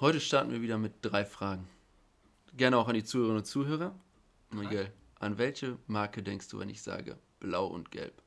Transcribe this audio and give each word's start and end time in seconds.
Heute 0.00 0.20
starten 0.20 0.50
wir 0.52 0.60
wieder 0.60 0.78
mit 0.78 0.94
drei 1.02 1.24
Fragen. 1.24 1.68
Gerne 2.54 2.76
auch 2.78 2.88
an 2.88 2.94
die 2.94 3.04
Zuhörerinnen 3.04 3.38
und 3.38 3.46
Zuhörer. 3.46 3.94
Miguel, 4.50 4.92
an 5.20 5.38
welche 5.38 5.78
Marke 5.86 6.22
denkst 6.22 6.48
du, 6.48 6.58
wenn 6.58 6.68
ich 6.68 6.82
sage 6.82 7.18
blau 7.40 7.66
und 7.66 7.90
gelb? 7.90 8.22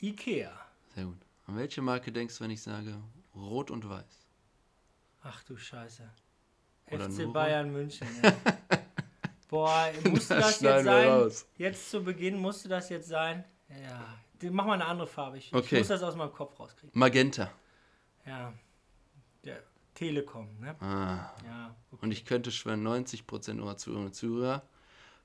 Ikea. 0.00 0.52
Sehr 0.94 1.04
gut. 1.04 1.18
An 1.46 1.56
welche 1.56 1.82
Marke 1.82 2.12
denkst 2.12 2.36
du, 2.38 2.44
wenn 2.44 2.50
ich 2.50 2.62
sage 2.62 3.00
rot 3.34 3.70
und 3.70 3.88
weiß? 3.88 4.26
Ach 5.22 5.42
du 5.44 5.56
Scheiße. 5.56 6.08
Oder 6.90 7.08
FC? 7.10 7.32
Bayern 7.32 7.72
München. 7.72 8.06
Ja. 8.22 8.32
Boah, 9.48 9.90
musste 10.10 10.34
Das 10.36 10.58
das, 10.58 10.60
jetzt 10.60 10.84
sein? 10.84 11.08
raus. 11.08 11.46
Jetzt 11.58 11.90
zu 11.90 12.02
Beginn 12.02 12.38
musste 12.38 12.68
das 12.68 12.88
jetzt 12.88 13.08
sein? 13.08 13.44
Ja. 13.68 14.18
Mach 14.50 14.64
mal 14.66 14.74
eine 14.74 14.86
andere 14.86 15.06
Farbe. 15.06 15.38
Ich, 15.38 15.52
Okay. 15.54 15.76
ich 15.76 15.80
muss 15.82 15.88
das 15.88 16.02
aus 16.02 16.16
meinem 16.16 16.32
Kopf 16.32 16.58
rauskriegen. 16.58 16.98
Magenta. 16.98 17.50
Ja. 18.26 18.52
Der 19.44 19.62
Telekom, 20.02 20.48
ne? 20.58 20.74
Ah. 20.80 21.30
Ja. 21.46 21.76
Okay. 21.92 22.04
Und 22.04 22.10
ich 22.10 22.24
könnte 22.24 22.50
schwören, 22.50 22.84
90% 22.84 23.52
unserer 23.52 23.76
Zuhörerinnen 23.76 24.08
und 24.08 24.14
Zuhörer 24.14 24.62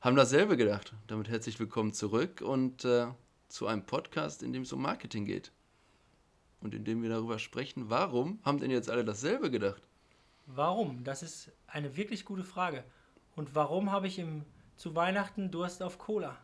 haben 0.02 0.16
dasselbe 0.16 0.56
gedacht. 0.56 0.94
Damit 1.08 1.30
herzlich 1.30 1.60
willkommen 1.60 1.94
zurück 1.94 2.42
und 2.42 2.86
äh, 2.86 3.08
zu 3.48 3.66
einem 3.66 3.88
Podcast, 3.88 4.44
in 4.44 4.54
dem 4.54 4.62
es 4.62 4.72
um 4.72 4.84
Marketing 4.84 5.26
geht. 5.26 5.52
Und 6.62 6.76
in 6.76 6.86
dem 6.86 7.02
wir 7.02 7.10
darüber 7.10 7.40
sprechen, 7.40 7.90
warum 7.90 8.40
haben 8.44 8.60
denn 8.60 8.70
jetzt 8.70 8.88
alle 8.88 9.04
dasselbe 9.04 9.50
gedacht? 9.50 9.82
Warum? 10.46 11.04
Das 11.04 11.24
ist 11.24 11.52
eine 11.66 11.98
wirklich 11.98 12.24
gute 12.24 12.44
Frage. 12.44 12.84
Und 13.36 13.56
warum 13.56 13.92
habe 13.92 14.06
ich 14.06 14.20
im, 14.20 14.46
zu 14.76 14.94
Weihnachten 14.94 15.50
Durst 15.50 15.82
auf 15.82 15.98
Cola? 15.98 16.38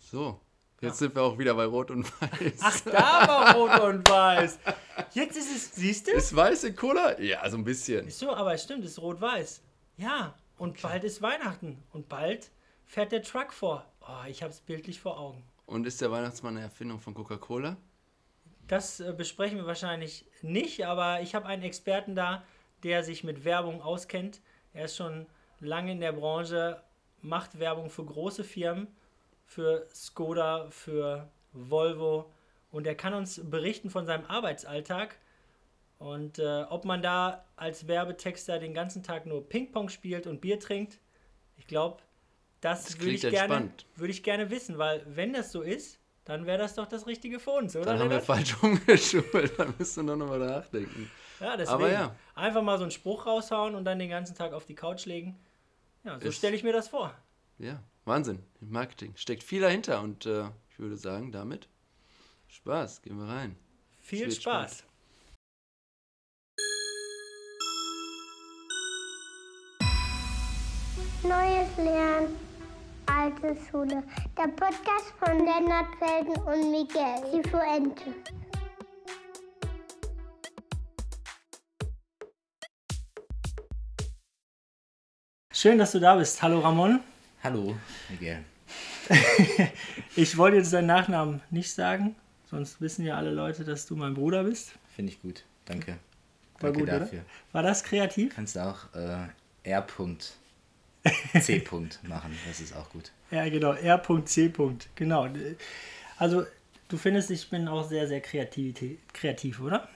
So, 0.00 0.40
jetzt 0.82 0.98
sind 0.98 1.14
wir 1.14 1.22
auch 1.22 1.38
wieder 1.38 1.54
bei 1.54 1.64
Rot 1.64 1.90
und 1.90 2.04
Weiß. 2.20 2.60
Ach, 2.60 2.80
da 2.80 3.28
war 3.28 3.54
Rot 3.54 3.80
und 3.80 4.08
Weiß. 4.08 4.58
Jetzt 5.12 5.36
ist 5.36 5.54
es, 5.54 5.74
siehst 5.74 6.08
du? 6.08 6.12
Ist 6.12 6.34
weiße 6.34 6.74
Cola? 6.74 7.18
Ja, 7.20 7.48
so 7.48 7.56
ein 7.56 7.64
bisschen. 7.64 8.06
Ist 8.06 8.18
so, 8.18 8.34
aber 8.34 8.54
es 8.54 8.62
stimmt, 8.62 8.84
es 8.84 8.92
ist 8.92 8.98
rot-weiß. 8.98 9.62
Ja, 9.96 10.34
und 10.58 10.80
bald 10.82 11.04
ist 11.04 11.22
Weihnachten. 11.22 11.82
Und 11.92 12.08
bald 12.08 12.50
fährt 12.84 13.12
der 13.12 13.22
Truck 13.22 13.52
vor. 13.52 13.86
Oh, 14.00 14.26
ich 14.28 14.42
habe 14.42 14.52
es 14.52 14.60
bildlich 14.60 15.00
vor 15.00 15.18
Augen. 15.18 15.42
Und 15.66 15.86
ist 15.86 16.00
der 16.00 16.10
Weihnachtsmann 16.10 16.56
eine 16.56 16.66
Erfindung 16.66 17.00
von 17.00 17.14
Coca-Cola? 17.14 17.76
Das 18.68 19.00
äh, 19.00 19.12
besprechen 19.16 19.58
wir 19.58 19.66
wahrscheinlich 19.66 20.26
nicht, 20.42 20.86
aber 20.86 21.20
ich 21.20 21.34
habe 21.34 21.46
einen 21.46 21.62
Experten 21.62 22.14
da, 22.14 22.44
der 22.82 23.04
sich 23.04 23.24
mit 23.24 23.44
Werbung 23.44 23.82
auskennt. 23.82 24.40
Er 24.72 24.86
ist 24.86 24.96
schon 24.96 25.26
lange 25.60 25.92
in 25.92 26.00
der 26.00 26.12
Branche, 26.12 26.82
macht 27.20 27.58
Werbung 27.58 27.90
für 27.90 28.04
große 28.04 28.44
Firmen, 28.44 28.88
für 29.52 29.86
Skoda, 29.94 30.68
für 30.70 31.30
Volvo 31.52 32.32
und 32.70 32.86
er 32.86 32.94
kann 32.94 33.12
uns 33.14 33.40
berichten 33.44 33.90
von 33.90 34.06
seinem 34.06 34.24
Arbeitsalltag 34.24 35.16
und 35.98 36.38
äh, 36.38 36.64
ob 36.68 36.84
man 36.84 37.02
da 37.02 37.44
als 37.56 37.86
Werbetexter 37.86 38.58
den 38.58 38.74
ganzen 38.74 39.02
Tag 39.02 39.26
nur 39.26 39.48
Ping-Pong 39.48 39.88
spielt 39.88 40.26
und 40.26 40.40
Bier 40.40 40.58
trinkt. 40.58 40.98
Ich 41.56 41.66
glaube, 41.66 42.02
das, 42.60 42.84
Das 42.84 43.00
würde 43.00 43.12
ich, 43.12 43.20
gerne, 43.22 43.70
würde 43.96 44.10
ich 44.10 44.22
gerne 44.22 44.50
wissen, 44.50 44.78
weil 44.78 45.04
wenn 45.06 45.32
das 45.32 45.52
so 45.52 45.60
ist, 45.60 46.00
dann 46.24 46.46
wäre 46.46 46.58
das 46.58 46.74
doch 46.74 46.86
das 46.86 47.06
Richtige 47.06 47.38
für 47.38 47.50
uns, 47.50 47.76
oder? 47.76 47.84
Dann 47.84 47.98
haben 47.98 48.10
wir 48.10 48.20
falsch 48.20 48.56
umgeschult. 48.62 49.58
Da 49.58 49.66
müsst 49.78 49.98
ihr 49.98 50.02
noch 50.02 50.16
mal 50.16 50.38
nachdenken. 50.38 51.10
Ja, 51.40 51.56
deswegen. 51.56 51.74
Aber 51.74 51.92
ja. 51.92 52.16
Einfach 52.34 52.62
mal 52.62 52.78
so 52.78 52.84
einen 52.84 52.92
Spruch 52.92 53.26
raushauen 53.26 53.74
und 53.74 53.84
dann 53.84 53.98
den 53.98 54.08
ganzen 54.10 54.36
Tag 54.36 54.52
auf 54.52 54.64
die 54.64 54.76
Couch 54.76 55.04
legen. 55.06 55.38
Ja, 56.04 56.18
so 56.20 56.30
stelle 56.30 56.54
ich 56.56 56.62
mir 56.62 56.72
das 56.72 56.88
vor. 56.88 57.14
Ja, 57.58 57.82
Wahnsinn. 58.04 58.42
Im 58.60 58.70
Marketing 58.70 59.12
steckt 59.16 59.44
viel 59.44 59.60
dahinter 59.60 60.02
und 60.02 60.26
äh, 60.26 60.44
ich 60.70 60.78
würde 60.78 60.96
sagen, 60.96 61.30
damit 61.30 61.68
Spaß. 62.48 63.02
Gehen 63.02 63.16
wir 63.16 63.28
rein. 63.28 63.56
Viel 64.00 64.26
wird 64.26 64.34
Spaß. 64.34 64.84
Neues 71.22 71.76
Lernen, 71.76 72.36
alte 73.06 73.56
Schule. 73.70 74.02
Der 74.36 74.48
Podcast 74.48 75.12
von 75.20 75.38
Lennart 75.38 75.86
Felden 76.00 76.34
und 76.42 76.70
Miguel 76.72 77.22
Cifuente. 77.30 78.12
Schön, 85.52 85.78
dass 85.78 85.92
du 85.92 86.00
da 86.00 86.16
bist. 86.16 86.42
Hallo 86.42 86.58
Ramon. 86.58 87.00
Hallo, 87.42 87.76
Miguel. 88.08 88.44
Ich 90.14 90.36
wollte 90.36 90.58
jetzt 90.58 90.72
deinen 90.72 90.86
Nachnamen 90.86 91.40
nicht 91.50 91.72
sagen, 91.72 92.14
sonst 92.48 92.80
wissen 92.80 93.04
ja 93.04 93.16
alle 93.16 93.32
Leute, 93.32 93.64
dass 93.64 93.84
du 93.86 93.96
mein 93.96 94.14
Bruder 94.14 94.44
bist. 94.44 94.74
Finde 94.94 95.12
ich 95.12 95.20
gut. 95.20 95.44
Danke. 95.64 95.92
War 96.60 96.70
Danke 96.70 96.78
gut, 96.78 96.88
oder? 96.88 97.00
dafür. 97.00 97.24
War 97.50 97.64
das 97.64 97.82
kreativ? 97.82 98.34
Kannst 98.36 98.54
du 98.54 98.60
auch 98.64 98.94
äh, 98.94 99.26
R. 99.64 99.86
C. 101.40 101.64
Machen. 102.08 102.38
Das 102.46 102.60
ist 102.60 102.76
auch 102.76 102.88
gut. 102.90 103.10
Ja, 103.32 103.48
genau. 103.48 103.72
R.C. 103.72 104.52
Genau. 104.94 105.28
Also, 106.18 106.46
du 106.88 106.96
findest, 106.96 107.30
ich 107.32 107.50
bin 107.50 107.66
auch 107.66 107.88
sehr, 107.88 108.06
sehr 108.06 108.20
kreativ, 108.20 108.98
kreativ 109.12 109.60
oder? 109.60 109.88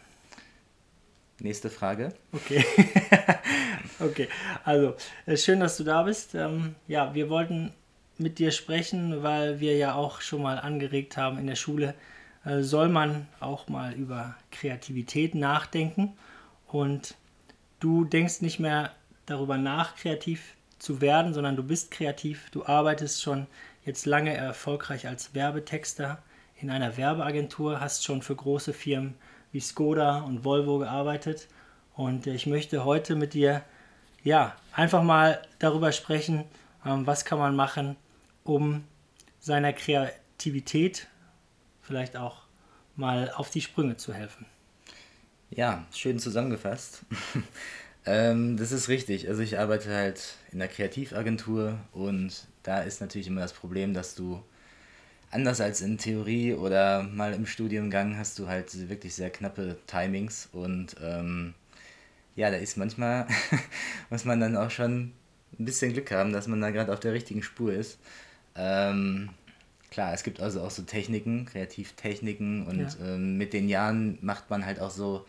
Nächste 1.38 1.70
Frage. 1.70 2.12
Okay. 2.32 2.64
okay. 4.00 4.28
Also, 4.64 4.96
schön, 5.34 5.60
dass 5.60 5.76
du 5.76 5.84
da 5.84 6.02
bist. 6.02 6.34
Ähm, 6.34 6.74
ja, 6.86 7.14
wir 7.14 7.28
wollten 7.30 7.72
mit 8.18 8.38
dir 8.38 8.50
sprechen, 8.50 9.22
weil 9.22 9.60
wir 9.60 9.76
ja 9.76 9.94
auch 9.94 10.20
schon 10.20 10.42
mal 10.42 10.58
angeregt 10.58 11.16
haben 11.16 11.38
in 11.38 11.46
der 11.46 11.56
Schule, 11.56 11.94
äh, 12.44 12.62
soll 12.62 12.88
man 12.88 13.26
auch 13.40 13.68
mal 13.68 13.92
über 13.92 14.36
Kreativität 14.50 15.34
nachdenken. 15.34 16.16
Und 16.66 17.14
du 17.80 18.04
denkst 18.04 18.40
nicht 18.40 18.58
mehr 18.58 18.92
darüber 19.26 19.58
nach, 19.58 19.96
kreativ 19.96 20.54
zu 20.78 21.00
werden, 21.00 21.34
sondern 21.34 21.56
du 21.56 21.62
bist 21.62 21.90
kreativ. 21.90 22.50
Du 22.50 22.64
arbeitest 22.66 23.22
schon 23.22 23.46
jetzt 23.84 24.06
lange 24.06 24.34
erfolgreich 24.34 25.06
als 25.06 25.34
Werbetexter 25.34 26.22
in 26.60 26.70
einer 26.70 26.96
Werbeagentur, 26.96 27.80
hast 27.80 28.04
schon 28.04 28.22
für 28.22 28.34
große 28.34 28.72
Firmen 28.72 29.14
wie 29.52 29.60
Skoda 29.60 30.20
und 30.20 30.44
Volvo 30.44 30.78
gearbeitet. 30.78 31.48
Und 31.94 32.26
äh, 32.26 32.34
ich 32.34 32.46
möchte 32.46 32.84
heute 32.84 33.14
mit 33.14 33.34
dir 33.34 33.62
ja 34.26 34.56
einfach 34.72 35.02
mal 35.02 35.40
darüber 35.60 35.92
sprechen, 35.92 36.44
ähm, 36.84 37.06
was 37.06 37.24
kann 37.24 37.38
man 37.38 37.54
machen, 37.54 37.96
um 38.44 38.84
seiner 39.38 39.72
Kreativität 39.72 41.06
vielleicht 41.80 42.16
auch 42.16 42.42
mal 42.96 43.30
auf 43.30 43.50
die 43.50 43.60
Sprünge 43.60 43.96
zu 43.96 44.12
helfen. 44.12 44.44
Ja, 45.50 45.86
schön 45.94 46.18
zusammengefasst. 46.18 47.02
ähm, 48.06 48.56
das 48.56 48.72
ist 48.72 48.88
richtig. 48.88 49.28
Also 49.28 49.42
ich 49.42 49.58
arbeite 49.60 49.94
halt 49.94 50.34
in 50.50 50.58
der 50.58 50.68
Kreativagentur 50.68 51.78
und 51.92 52.48
da 52.64 52.80
ist 52.80 53.00
natürlich 53.00 53.28
immer 53.28 53.42
das 53.42 53.52
Problem, 53.52 53.94
dass 53.94 54.16
du 54.16 54.42
anders 55.30 55.60
als 55.60 55.82
in 55.82 55.98
Theorie 55.98 56.54
oder 56.54 57.04
mal 57.04 57.32
im 57.32 57.46
Studiengang 57.46 58.16
hast 58.16 58.40
du 58.40 58.48
halt 58.48 58.88
wirklich 58.88 59.14
sehr 59.14 59.30
knappe 59.30 59.78
Timings 59.86 60.48
und 60.52 60.96
ähm, 61.00 61.54
ja, 62.36 62.50
da 62.50 62.56
ist 62.58 62.76
manchmal, 62.76 63.26
muss 64.10 64.24
man 64.24 64.40
dann 64.40 64.56
auch 64.56 64.70
schon 64.70 65.12
ein 65.58 65.64
bisschen 65.64 65.92
Glück 65.92 66.10
haben, 66.12 66.32
dass 66.32 66.46
man 66.46 66.60
da 66.60 66.70
gerade 66.70 66.92
auf 66.92 67.00
der 67.00 67.12
richtigen 67.12 67.42
Spur 67.42 67.72
ist. 67.72 67.98
Ähm, 68.54 69.30
klar, 69.90 70.12
es 70.14 70.22
gibt 70.22 70.40
also 70.40 70.60
auch 70.62 70.70
so 70.70 70.82
Techniken, 70.82 71.46
Kreativtechniken 71.46 72.66
und 72.66 72.78
Ja. 72.78 72.88
ähm, 73.14 73.36
mit 73.38 73.52
den 73.52 73.68
Jahren 73.68 74.18
macht 74.20 74.50
man 74.50 74.64
halt 74.66 74.80
auch 74.80 74.90
so 74.90 75.24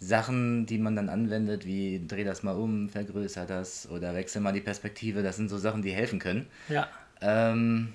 Sachen, 0.00 0.66
die 0.66 0.78
man 0.78 0.96
dann 0.96 1.08
anwendet, 1.08 1.66
wie 1.66 2.04
dreh 2.06 2.24
das 2.24 2.42
mal 2.42 2.52
um, 2.56 2.88
vergrößer 2.88 3.46
das 3.46 3.88
oder 3.88 4.14
wechsel 4.14 4.40
mal 4.42 4.52
die 4.52 4.60
Perspektive. 4.60 5.22
Das 5.22 5.36
sind 5.36 5.48
so 5.48 5.56
Sachen, 5.58 5.82
die 5.82 5.92
helfen 5.92 6.18
können. 6.18 6.46
Ja, 6.68 6.88
Ähm, 7.20 7.92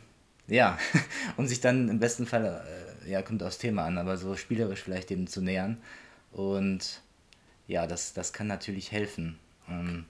ja, 0.47 0.78
um 1.38 1.46
sich 1.47 1.59
dann 1.62 1.90
im 1.90 2.00
besten 2.00 2.26
Fall, 2.26 2.64
äh, 3.06 3.09
ja, 3.12 3.22
kommt 3.22 3.44
aufs 3.44 3.58
Thema 3.59 3.86
an, 3.86 3.97
aber 3.97 4.18
so 4.18 4.36
spielerisch 4.36 4.81
vielleicht 4.81 5.09
dem 5.12 5.28
zu 5.28 5.41
nähern. 5.41 5.78
Und 6.31 7.02
ja, 7.69 7.85
das, 7.88 8.13
das 8.13 8.34
kann 8.34 8.47
natürlich 8.47 8.91
helfen. 8.91 9.38
Ähm, 9.69 10.06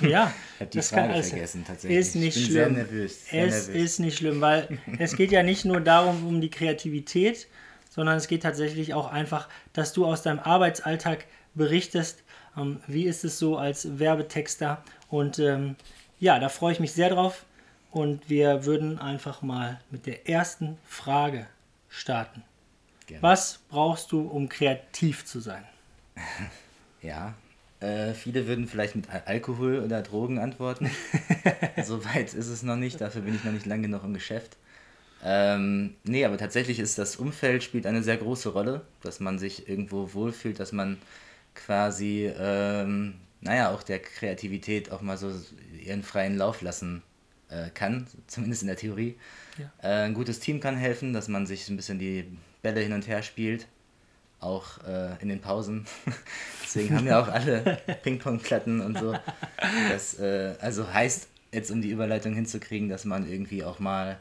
ja. 0.00 0.32
ich 0.54 0.60
habe 0.60 0.70
die 0.70 0.78
das 0.78 0.90
kann 0.90 0.98
Frage 1.00 1.12
alles- 1.14 1.28
vergessen 1.30 1.64
tatsächlich. 1.66 1.98
Ist 1.98 2.14
nicht 2.14 2.28
ich 2.28 2.34
bin 2.34 2.44
schlimm. 2.44 2.54
sehr 2.54 2.70
nervös. 2.70 3.26
Sehr 3.28 3.46
es 3.46 3.66
nervös. 3.66 3.82
ist 3.84 3.98
nicht 3.98 4.18
schlimm, 4.18 4.40
weil 4.40 4.78
es 4.98 5.16
geht 5.16 5.32
ja 5.32 5.42
nicht 5.42 5.64
nur 5.64 5.80
darum, 5.80 6.24
um 6.26 6.40
die 6.40 6.50
Kreativität, 6.50 7.48
sondern 7.90 8.16
es 8.16 8.28
geht 8.28 8.44
tatsächlich 8.44 8.94
auch 8.94 9.10
einfach, 9.10 9.48
dass 9.72 9.92
du 9.92 10.06
aus 10.06 10.22
deinem 10.22 10.38
Arbeitsalltag 10.38 11.26
berichtest. 11.54 12.22
Ähm, 12.56 12.80
wie 12.86 13.04
ist 13.04 13.24
es 13.24 13.40
so 13.40 13.58
als 13.58 13.98
Werbetexter? 13.98 14.82
Und 15.08 15.40
ähm, 15.40 15.74
ja, 16.20 16.38
da 16.38 16.48
freue 16.48 16.72
ich 16.72 16.80
mich 16.80 16.92
sehr 16.92 17.10
drauf. 17.10 17.44
Und 17.90 18.30
wir 18.30 18.64
würden 18.66 19.00
einfach 19.00 19.42
mal 19.42 19.80
mit 19.90 20.06
der 20.06 20.28
ersten 20.28 20.78
Frage 20.86 21.48
starten. 21.88 22.44
Gerne. 23.08 23.20
Was 23.24 23.58
brauchst 23.68 24.12
du, 24.12 24.20
um 24.20 24.48
kreativ 24.48 25.24
zu 25.24 25.40
sein? 25.40 25.64
Ja, 27.02 27.34
äh, 27.80 28.12
viele 28.12 28.46
würden 28.46 28.68
vielleicht 28.68 28.96
mit 28.96 29.10
Al 29.10 29.22
Alkohol 29.26 29.80
oder 29.80 30.02
Drogen 30.02 30.38
antworten. 30.38 30.90
so 31.84 32.04
weit 32.04 32.34
ist 32.34 32.48
es 32.48 32.62
noch 32.62 32.76
nicht, 32.76 33.00
dafür 33.00 33.22
bin 33.22 33.34
ich 33.34 33.44
noch 33.44 33.52
nicht 33.52 33.66
lang 33.66 33.82
genug 33.82 34.04
im 34.04 34.14
Geschäft. 34.14 34.56
Ähm, 35.22 35.94
nee, 36.04 36.24
aber 36.24 36.38
tatsächlich 36.38 36.78
ist 36.78 36.98
das 36.98 37.16
Umfeld 37.16 37.62
spielt 37.62 37.86
eine 37.86 38.02
sehr 38.02 38.16
große 38.16 38.50
Rolle, 38.50 38.82
dass 39.02 39.20
man 39.20 39.38
sich 39.38 39.68
irgendwo 39.68 40.14
wohlfühlt, 40.14 40.58
dass 40.58 40.72
man 40.72 40.98
quasi 41.54 42.30
ähm, 42.38 43.14
naja, 43.40 43.70
auch 43.70 43.82
der 43.82 44.00
Kreativität 44.00 44.90
auch 44.90 45.00
mal 45.00 45.16
so 45.16 45.32
ihren 45.78 46.02
freien 46.02 46.36
Lauf 46.36 46.60
lassen 46.60 47.02
äh, 47.48 47.70
kann, 47.70 48.06
zumindest 48.26 48.62
in 48.62 48.68
der 48.68 48.76
Theorie. 48.76 49.16
Ja. 49.58 49.70
Äh, 49.82 50.04
ein 50.04 50.14
gutes 50.14 50.40
Team 50.40 50.60
kann 50.60 50.76
helfen, 50.76 51.12
dass 51.12 51.28
man 51.28 51.46
sich 51.46 51.68
ein 51.68 51.76
bisschen 51.76 51.98
die 51.98 52.36
Bälle 52.62 52.80
hin 52.80 52.92
und 52.92 53.08
her 53.08 53.22
spielt, 53.22 53.66
auch 54.40 54.82
äh, 54.86 55.20
in 55.20 55.28
den 55.28 55.40
Pausen. 55.40 55.86
Deswegen 56.64 56.96
haben 56.96 57.06
ja 57.06 57.20
auch 57.20 57.28
alle 57.28 57.78
Ping-Pong-Platten 58.02 58.80
und 58.80 58.98
so. 58.98 59.14
Das 59.90 60.18
äh, 60.18 60.54
also 60.60 60.92
heißt, 60.92 61.28
jetzt 61.52 61.70
um 61.70 61.82
die 61.82 61.90
Überleitung 61.90 62.34
hinzukriegen, 62.34 62.88
dass 62.88 63.04
man 63.04 63.30
irgendwie 63.30 63.64
auch 63.64 63.78
mal 63.78 64.18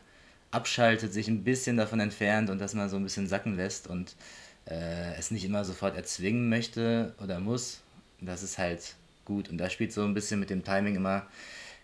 abschaltet, 0.51 1.13
sich 1.13 1.27
ein 1.27 1.43
bisschen 1.43 1.77
davon 1.77 1.99
entfernt 1.99 2.49
und 2.49 2.59
dass 2.59 2.73
man 2.73 2.89
so 2.89 2.97
ein 2.97 3.03
bisschen 3.03 3.27
sacken 3.27 3.55
lässt 3.55 3.87
und 3.87 4.15
äh, 4.65 5.13
es 5.17 5.31
nicht 5.31 5.45
immer 5.45 5.63
sofort 5.63 5.95
erzwingen 5.95 6.49
möchte 6.49 7.13
oder 7.21 7.39
muss. 7.39 7.81
Das 8.19 8.43
ist 8.43 8.57
halt 8.57 8.95
gut. 9.25 9.49
Und 9.49 9.57
da 9.57 9.69
spielt 9.69 9.93
so 9.93 10.03
ein 10.03 10.13
bisschen 10.13 10.39
mit 10.39 10.49
dem 10.49 10.63
Timing 10.63 10.95
immer 10.95 11.27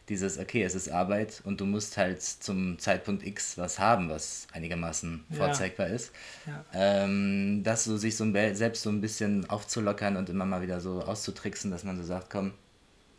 dieses, 0.09 0.37
okay, 0.37 0.63
es 0.63 0.75
ist 0.75 0.89
Arbeit 0.89 1.41
und 1.45 1.59
du 1.61 1.65
musst 1.65 1.97
halt 1.97 2.21
zum 2.21 2.77
Zeitpunkt 2.77 3.25
X 3.25 3.57
was 3.57 3.79
haben, 3.79 4.09
was 4.09 4.47
einigermaßen 4.53 5.23
Ja. 5.31 5.35
vorzeigbar 5.37 5.87
ist. 5.87 6.11
Ja. 6.45 6.63
Ähm, 6.73 7.61
das 7.63 7.85
so 7.85 7.97
sich 7.97 8.15
so 8.15 8.23
ein 8.23 8.55
selbst 8.55 8.83
so 8.83 8.89
ein 8.91 9.01
bisschen 9.01 9.49
aufzulockern 9.49 10.15
und 10.17 10.29
immer 10.29 10.45
mal 10.45 10.61
wieder 10.61 10.79
so 10.79 11.01
auszutricksen, 11.01 11.71
dass 11.71 11.83
man 11.83 11.97
so 11.97 12.03
sagt, 12.03 12.29
komm, 12.29 12.53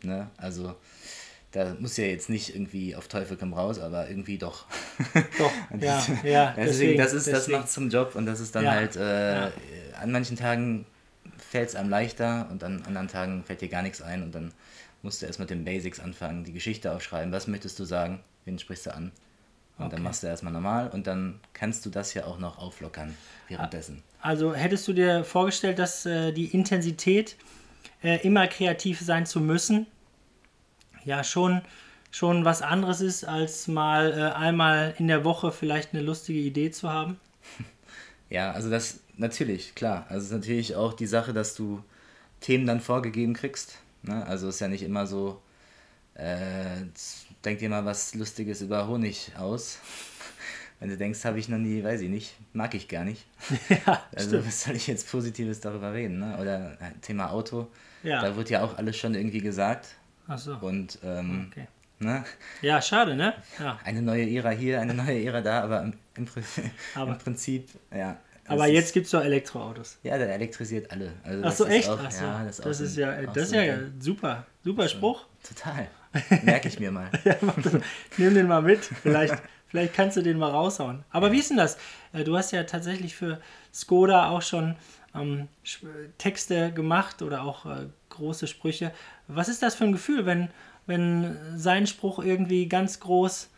ne, 0.03 0.29
also 0.37 0.75
da 1.51 1.75
muss 1.79 1.97
ja 1.97 2.05
jetzt 2.05 2.29
nicht 2.29 2.53
irgendwie 2.55 2.95
auf 2.95 3.07
Teufel 3.07 3.35
komm 3.37 3.53
raus, 3.53 3.79
aber 3.79 4.09
irgendwie 4.09 4.37
doch. 4.37 4.65
Doch, 5.37 5.51
ja, 5.79 5.97
das- 5.97 6.07
ja. 6.23 6.53
deswegen, 6.55 6.55
deswegen, 6.55 6.97
das 6.99 7.13
ist, 7.13 7.27
das 7.27 7.33
deswegen. 7.39 7.57
macht 7.59 7.69
zum 7.71 7.89
Job 7.89 8.15
und 8.15 8.25
das 8.25 8.39
ist 8.39 8.55
dann 8.55 8.63
Ja, 8.65 8.71
halt, 8.71 8.95
äh, 8.95 9.33
ja. 9.45 9.51
an 9.99 10.11
manchen 10.11 10.37
Tagen 10.37 10.85
fällt 11.37 11.69
es 11.69 11.75
einem 11.75 11.89
leichter 11.89 12.47
und 12.51 12.63
an 12.63 12.83
anderen 12.85 13.07
Tagen 13.07 13.43
fällt 13.43 13.61
dir 13.61 13.69
gar 13.69 13.81
nichts 13.81 14.01
ein 14.01 14.23
und 14.23 14.33
dann 14.35 14.51
musst 15.01 15.21
du 15.21 15.25
erst 15.25 15.39
mit 15.39 15.49
den 15.49 15.63
Basics 15.63 15.99
anfangen, 15.99 16.43
die 16.43 16.53
Geschichte 16.53 16.93
aufschreiben, 16.93 17.31
was 17.31 17.47
möchtest 17.47 17.79
du 17.79 17.85
sagen, 17.85 18.23
wen 18.45 18.59
sprichst 18.59 18.85
du 18.87 18.93
an? 18.93 19.11
Und 19.77 19.85
Okay. 19.85 19.95
dann 19.95 20.03
machst 20.03 20.23
du 20.23 20.27
erstmal 20.27 20.53
normal 20.53 20.89
und 20.89 21.05
dann 21.05 21.39
kannst 21.53 21.85
du 21.85 21.89
das 21.91 22.13
ja 22.15 22.25
auch 22.25 22.39
noch 22.39 22.57
auflockern 22.57 23.15
währenddessen. 23.47 24.01
Also 24.21 24.53
hättest 24.55 24.87
du 24.87 24.93
dir 24.93 25.23
vorgestellt, 25.23 25.77
dass 25.77 26.05
äh, 26.05 26.31
die 26.31 26.45
Intensität, 26.45 27.35
äh, 28.03 28.19
immer 28.25 28.47
kreativ 28.47 28.99
sein 28.99 29.25
zu 29.27 29.39
müssen, 29.39 29.85
ja 31.05 31.23
schon, 31.23 31.61
schon 32.09 32.43
was 32.43 32.63
anderes 32.63 33.01
ist, 33.01 33.23
als 33.23 33.67
mal 33.67 34.11
äh, 34.17 34.35
einmal 34.35 34.95
in 34.97 35.07
der 35.07 35.23
Woche 35.23 35.51
vielleicht 35.51 35.93
eine 35.93 36.01
lustige 36.01 36.39
Idee 36.39 36.71
zu 36.71 36.89
haben? 36.89 37.19
Ja, 38.29 38.51
also 38.51 38.69
das 38.69 38.99
natürlich, 39.15 39.73
klar. 39.73 40.05
Also 40.09 40.17
es 40.17 40.23
ist 40.25 40.31
natürlich 40.33 40.75
auch 40.75 40.91
die 40.91 41.07
Sache, 41.07 41.31
dass 41.31 41.55
du 41.55 41.81
Themen 42.41 42.67
dann 42.67 42.81
vorgegeben 42.81 43.33
kriegst. 43.33 43.77
Ne? 44.07 44.25
Also 44.25 44.47
es 44.49 44.55
ist 44.55 44.61
ja 44.61 44.67
nicht 44.67 44.83
immer 44.83 45.05
so, 45.07 45.41
äh, 46.15 46.85
denk 47.45 47.59
dir 47.59 47.69
mal 47.69 47.85
was 47.85 48.15
Lustiges 48.15 48.61
über 48.61 48.87
Honig 48.87 49.31
aus. 49.37 49.79
Wenn 50.79 50.89
du 50.89 50.97
denkst, 50.97 51.25
habe 51.25 51.39
ich 51.39 51.49
noch 51.49 51.57
nie, 51.57 51.83
weiß 51.83 52.01
ich 52.01 52.09
nicht, 52.09 52.35
mag 52.53 52.73
ich 52.75 52.87
gar 52.87 53.03
nicht. 53.03 53.25
ja, 53.69 54.03
Also 54.15 54.29
stimmt. 54.29 54.47
was 54.47 54.63
soll 54.63 54.75
ich 54.75 54.85
jetzt 54.87 55.09
Positives 55.09 55.59
darüber 55.59 55.91
reden? 55.93 56.19
Ne? 56.19 56.37
Oder 56.39 56.73
äh, 56.73 56.91
Thema 57.01 57.31
Auto, 57.31 57.67
Ja. 58.03 58.21
da 58.21 58.35
wird 58.35 58.49
ja 58.51 58.63
auch 58.63 58.77
alles 58.77 58.95
schon 58.97 59.15
irgendwie 59.15 59.41
gesagt. 59.41 59.95
Ach 60.27 60.37
so. 60.37 60.55
Und 60.57 60.99
ähm, 61.03 61.47
Okay. 61.51 61.67
ne? 61.99 62.23
Ja, 62.61 62.79
schade, 62.81 63.15
ne? 63.15 63.33
Ja. 63.59 63.79
eine 63.83 64.01
neue 64.03 64.29
Ära 64.29 64.51
hier, 64.51 64.79
eine 64.81 64.93
neue 64.93 65.23
Ära 65.25 65.41
da, 65.41 65.63
aber 65.63 65.81
im, 65.83 65.93
im, 66.15 66.27
Aber- 66.93 67.11
im 67.13 67.17
Prinzip, 67.17 67.69
ja. 67.91 68.17
Aber 68.47 68.67
jetzt 68.67 68.93
gibt 68.93 69.05
es 69.05 69.11
doch 69.11 69.21
Elektroautos. 69.23 69.97
Ja, 70.03 70.17
der 70.17 70.33
elektrisiert 70.33 70.89
alle. 70.91 71.11
Also 71.23 71.39
Ach 71.41 71.45
das 71.49 71.57
so, 71.57 71.63
ist 71.65 71.71
echt? 71.71 71.89
Auch, 71.89 71.99
Ach 72.03 72.11
so. 72.11 72.23
Ja, 72.25 72.43
das, 72.45 72.57
das, 72.57 72.79
ist 72.79 72.97
ja, 72.97 73.09
ein- 73.11 73.27
auch 73.29 73.33
das 73.33 73.43
ist 73.43 73.49
so 73.49 73.55
ja, 73.55 73.61
ein 73.61 73.67
ja 73.69 73.77
super. 74.01 74.45
Super 74.63 74.87
Spruch. 74.89 75.25
Total. 75.47 75.87
Merke 76.43 76.67
ich 76.67 76.79
mir 76.79 76.91
mal. 76.91 77.09
Nimm 78.17 78.33
den 78.33 78.47
mal 78.47 78.61
mit. 78.61 78.79
Vielleicht, 78.85 79.35
vielleicht 79.67 79.93
kannst 79.93 80.17
du 80.17 80.21
den 80.21 80.37
mal 80.37 80.49
raushauen. 80.49 81.03
Aber 81.11 81.31
wie 81.31 81.39
ist 81.39 81.49
denn 81.49 81.57
das? 81.57 81.77
Äh, 82.13 82.23
Du 82.23 82.37
hast 82.37 82.51
ja 82.51 82.63
tatsächlich 82.63 83.15
für 83.15 83.39
Skoda 83.73 84.29
auch 84.29 84.41
schon 84.41 84.75
ähm, 85.13 85.47
Texte 86.17 86.71
gemacht 86.71 87.21
oder 87.21 87.43
auch 87.43 87.65
äh, 87.65 87.87
große 88.09 88.47
Sprüche. 88.47 88.91
Was 89.27 89.47
ist 89.49 89.61
das 89.61 89.75
für 89.75 89.83
ein 89.83 89.91
Gefühl, 89.91 90.25
wenn, 90.25 90.49
wenn 90.85 91.37
sein 91.57 91.85
Spruch 91.87 92.19
irgendwie 92.19 92.67
ganz 92.67 92.99
groß 92.99 93.49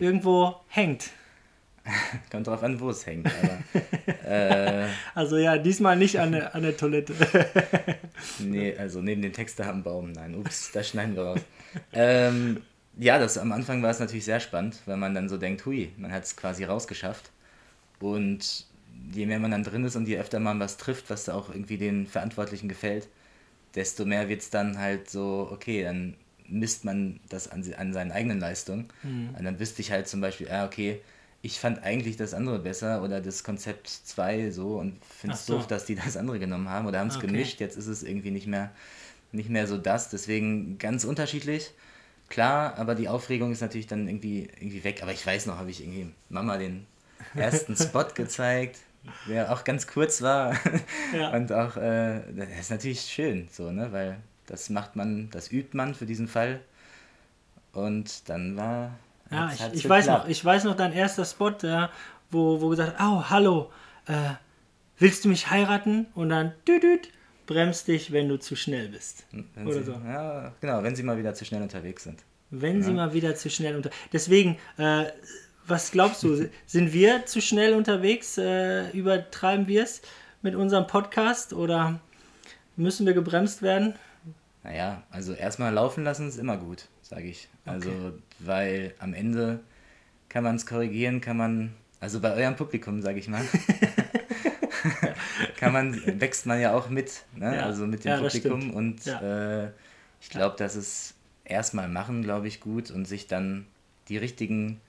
irgendwo 0.00 0.56
hängt? 0.68 1.10
Kommt 2.30 2.46
drauf 2.46 2.62
an, 2.62 2.78
wo 2.80 2.90
es 2.90 3.06
hängt. 3.06 3.26
Aber 3.26 4.30
äh, 4.30 4.86
Also 5.14 5.36
ja, 5.36 5.58
diesmal 5.58 5.96
nicht 5.96 6.18
an 6.18 6.32
der, 6.32 6.54
an 6.54 6.62
der 6.62 6.76
Toilette. 6.76 7.14
nee, 8.38 8.76
also 8.76 9.00
neben 9.00 9.22
dem 9.22 9.32
Text 9.32 9.58
da 9.58 9.68
am 9.68 9.82
Baum. 9.82 10.12
Nein, 10.12 10.34
ups, 10.34 10.70
da 10.72 10.82
schneiden 10.82 11.16
wir 11.16 11.24
raus. 11.24 11.40
Ähm, 11.92 12.62
ja, 12.98 13.18
das 13.18 13.38
am 13.38 13.52
Anfang 13.52 13.82
war 13.82 13.90
es 13.90 14.00
natürlich 14.00 14.24
sehr 14.24 14.40
spannend, 14.40 14.80
weil 14.86 14.96
man 14.96 15.14
dann 15.14 15.28
so 15.28 15.36
denkt, 15.38 15.64
hui, 15.66 15.92
man 15.96 16.12
hat 16.12 16.24
es 16.24 16.36
quasi 16.36 16.64
rausgeschafft. 16.64 17.30
Und 18.00 18.66
je 19.12 19.26
mehr 19.26 19.38
man 19.38 19.50
dann 19.50 19.64
drin 19.64 19.84
ist 19.84 19.96
und 19.96 20.08
je 20.08 20.18
öfter 20.18 20.40
man 20.40 20.60
was 20.60 20.76
trifft, 20.76 21.10
was 21.10 21.24
da 21.24 21.34
auch 21.34 21.50
irgendwie 21.50 21.78
den 21.78 22.06
Verantwortlichen 22.06 22.68
gefällt, 22.68 23.08
desto 23.74 24.04
mehr 24.04 24.28
wird 24.28 24.42
es 24.42 24.50
dann 24.50 24.78
halt 24.78 25.10
so, 25.10 25.48
okay, 25.52 25.84
dann 25.84 26.14
misst 26.48 26.84
man 26.84 27.20
das 27.28 27.48
an, 27.48 27.64
an 27.76 27.92
seinen 27.92 28.10
eigenen 28.10 28.40
Leistungen. 28.40 28.88
Und 29.36 29.44
dann 29.44 29.60
wüsste 29.60 29.82
ich 29.82 29.92
halt 29.92 30.08
zum 30.08 30.20
Beispiel, 30.20 30.50
ah, 30.50 30.64
okay, 30.64 31.00
ich 31.42 31.60
fand 31.60 31.82
eigentlich 31.84 32.16
das 32.16 32.34
andere 32.34 32.58
besser 32.58 33.02
oder 33.02 33.20
das 33.20 33.44
Konzept 33.44 33.88
2 33.88 34.50
so 34.50 34.78
und 34.78 35.04
finde 35.04 35.34
es 35.36 35.46
so. 35.46 35.54
doof, 35.54 35.66
dass 35.66 35.84
die 35.86 35.94
das 35.94 36.16
andere 36.16 36.38
genommen 36.38 36.68
haben 36.68 36.86
oder 36.86 36.98
haben 37.00 37.08
es 37.08 37.16
Okay. 37.16 37.26
gemischt. 37.28 37.60
Jetzt 37.60 37.76
ist 37.76 37.86
es 37.86 38.02
irgendwie 38.02 38.30
nicht 38.32 38.46
mehr, 38.46 38.72
nicht 39.32 39.48
mehr 39.50 39.66
so 39.66 39.78
das. 39.78 40.10
Deswegen 40.10 40.78
ganz 40.78 41.04
unterschiedlich. 41.04 41.72
Klar, 42.28 42.76
aber 42.78 42.94
die 42.94 43.08
Aufregung 43.08 43.52
ist 43.52 43.60
natürlich 43.62 43.86
dann 43.86 44.06
irgendwie, 44.08 44.48
irgendwie 44.60 44.84
weg. 44.84 45.02
Aber 45.02 45.12
ich 45.12 45.24
weiß 45.26 45.46
noch, 45.46 45.56
habe 45.58 45.70
ich 45.70 45.80
irgendwie 45.82 46.12
Mama 46.28 46.58
den 46.58 46.86
ersten 47.34 47.76
Spot 47.76 48.04
gezeigt, 48.14 48.78
der 49.28 49.52
auch 49.52 49.64
ganz 49.64 49.86
kurz 49.86 50.22
war. 50.22 50.56
Ja. 51.12 51.30
Und 51.32 51.52
auch, 51.52 51.76
äh, 51.76 52.20
das 52.36 52.48
ist 52.60 52.70
natürlich 52.70 53.00
schön, 53.02 53.48
so, 53.50 53.70
ne? 53.70 53.92
Weil 53.92 54.18
das 54.46 54.68
macht 54.70 54.96
man, 54.96 55.30
das 55.30 55.50
übt 55.52 55.76
man 55.76 55.94
für 55.94 56.04
diesen 56.06 56.28
Fall. 56.28 56.60
Und 57.72 58.28
dann 58.28 58.56
war. 58.56 58.98
Ja, 59.30 59.50
ich, 59.52 59.60
hat's 59.60 59.76
ich 59.76 59.88
weiß 59.88 60.06
noch, 60.06 60.28
ich 60.28 60.44
weiß 60.44 60.64
noch 60.64 60.76
dein 60.76 60.92
erster 60.92 61.24
Spot, 61.24 61.52
ja, 61.62 61.90
wo, 62.30 62.60
wo 62.60 62.68
gesagt, 62.68 62.96
oh, 63.00 63.24
hallo, 63.28 63.70
äh, 64.06 64.34
willst 64.98 65.24
du 65.24 65.28
mich 65.28 65.50
heiraten? 65.50 66.06
Und 66.14 66.30
dann 66.30 66.52
düdüt, 66.66 67.10
bremst 67.46 67.88
dich, 67.88 68.12
wenn 68.12 68.28
du 68.28 68.38
zu 68.38 68.56
schnell 68.56 68.88
bist. 68.88 69.26
Wenn 69.32 69.66
oder 69.66 69.78
sie, 69.78 69.84
so. 69.84 69.92
Ja, 70.06 70.52
genau, 70.60 70.82
wenn 70.82 70.94
sie 70.94 71.02
mal 71.02 71.18
wieder 71.18 71.34
zu 71.34 71.44
schnell 71.44 71.62
unterwegs 71.62 72.04
sind. 72.04 72.22
Wenn 72.50 72.82
sie 72.82 72.92
mal 72.92 73.12
wieder 73.12 73.34
zu 73.34 73.50
schnell 73.50 73.76
unter. 73.76 73.90
Deswegen, 74.12 74.56
äh, 74.78 75.04
was 75.66 75.90
glaubst 75.90 76.22
du? 76.22 76.48
Sind 76.66 76.92
wir 76.94 77.26
zu 77.26 77.42
schnell 77.42 77.74
unterwegs? 77.74 78.38
Äh, 78.38 78.90
übertreiben 78.90 79.66
wir 79.66 79.82
es 79.82 80.00
mit 80.40 80.54
unserem 80.54 80.86
Podcast 80.86 81.52
oder 81.52 82.00
müssen 82.76 83.06
wir 83.06 83.12
gebremst 83.12 83.60
werden? 83.60 83.94
Naja, 84.62 85.02
also 85.10 85.32
erstmal 85.32 85.72
laufen 85.72 86.04
lassen 86.04 86.28
ist 86.28 86.38
immer 86.38 86.56
gut, 86.56 86.88
sage 87.08 87.28
ich. 87.28 87.48
Also, 87.64 88.12
weil 88.38 88.94
am 88.98 89.14
Ende 89.14 89.60
kann 90.28 90.44
man 90.44 90.56
es 90.56 90.66
korrigieren, 90.66 91.20
kann 91.20 91.36
man, 91.36 91.74
also 92.00 92.20
bei 92.20 92.32
eurem 92.34 92.56
Publikum, 92.56 93.02
sage 93.02 93.18
ich 93.18 93.28
mal, 93.28 93.42
kann 95.56 95.72
man, 95.72 96.20
wächst 96.20 96.46
man 96.46 96.60
ja 96.60 96.74
auch 96.74 96.88
mit, 96.88 97.24
ne? 97.34 97.56
Ja. 97.56 97.66
also 97.66 97.86
mit 97.86 98.04
dem 98.04 98.12
Ja, 98.12 98.20
Publikum 98.20 98.72
und 98.74 99.04
Ja. 99.04 99.64
äh, 99.66 99.70
ich 100.20 100.30
glaube, 100.30 100.56
das 100.58 100.76
ist 100.76 101.14
erstmal 101.44 101.88
machen, 101.88 102.22
glaube 102.22 102.48
ich, 102.48 102.60
gut 102.60 102.90
und 102.90 103.06
sich 103.06 103.26
dann 103.26 103.66
die 104.08 104.18
richtigen 104.18 104.80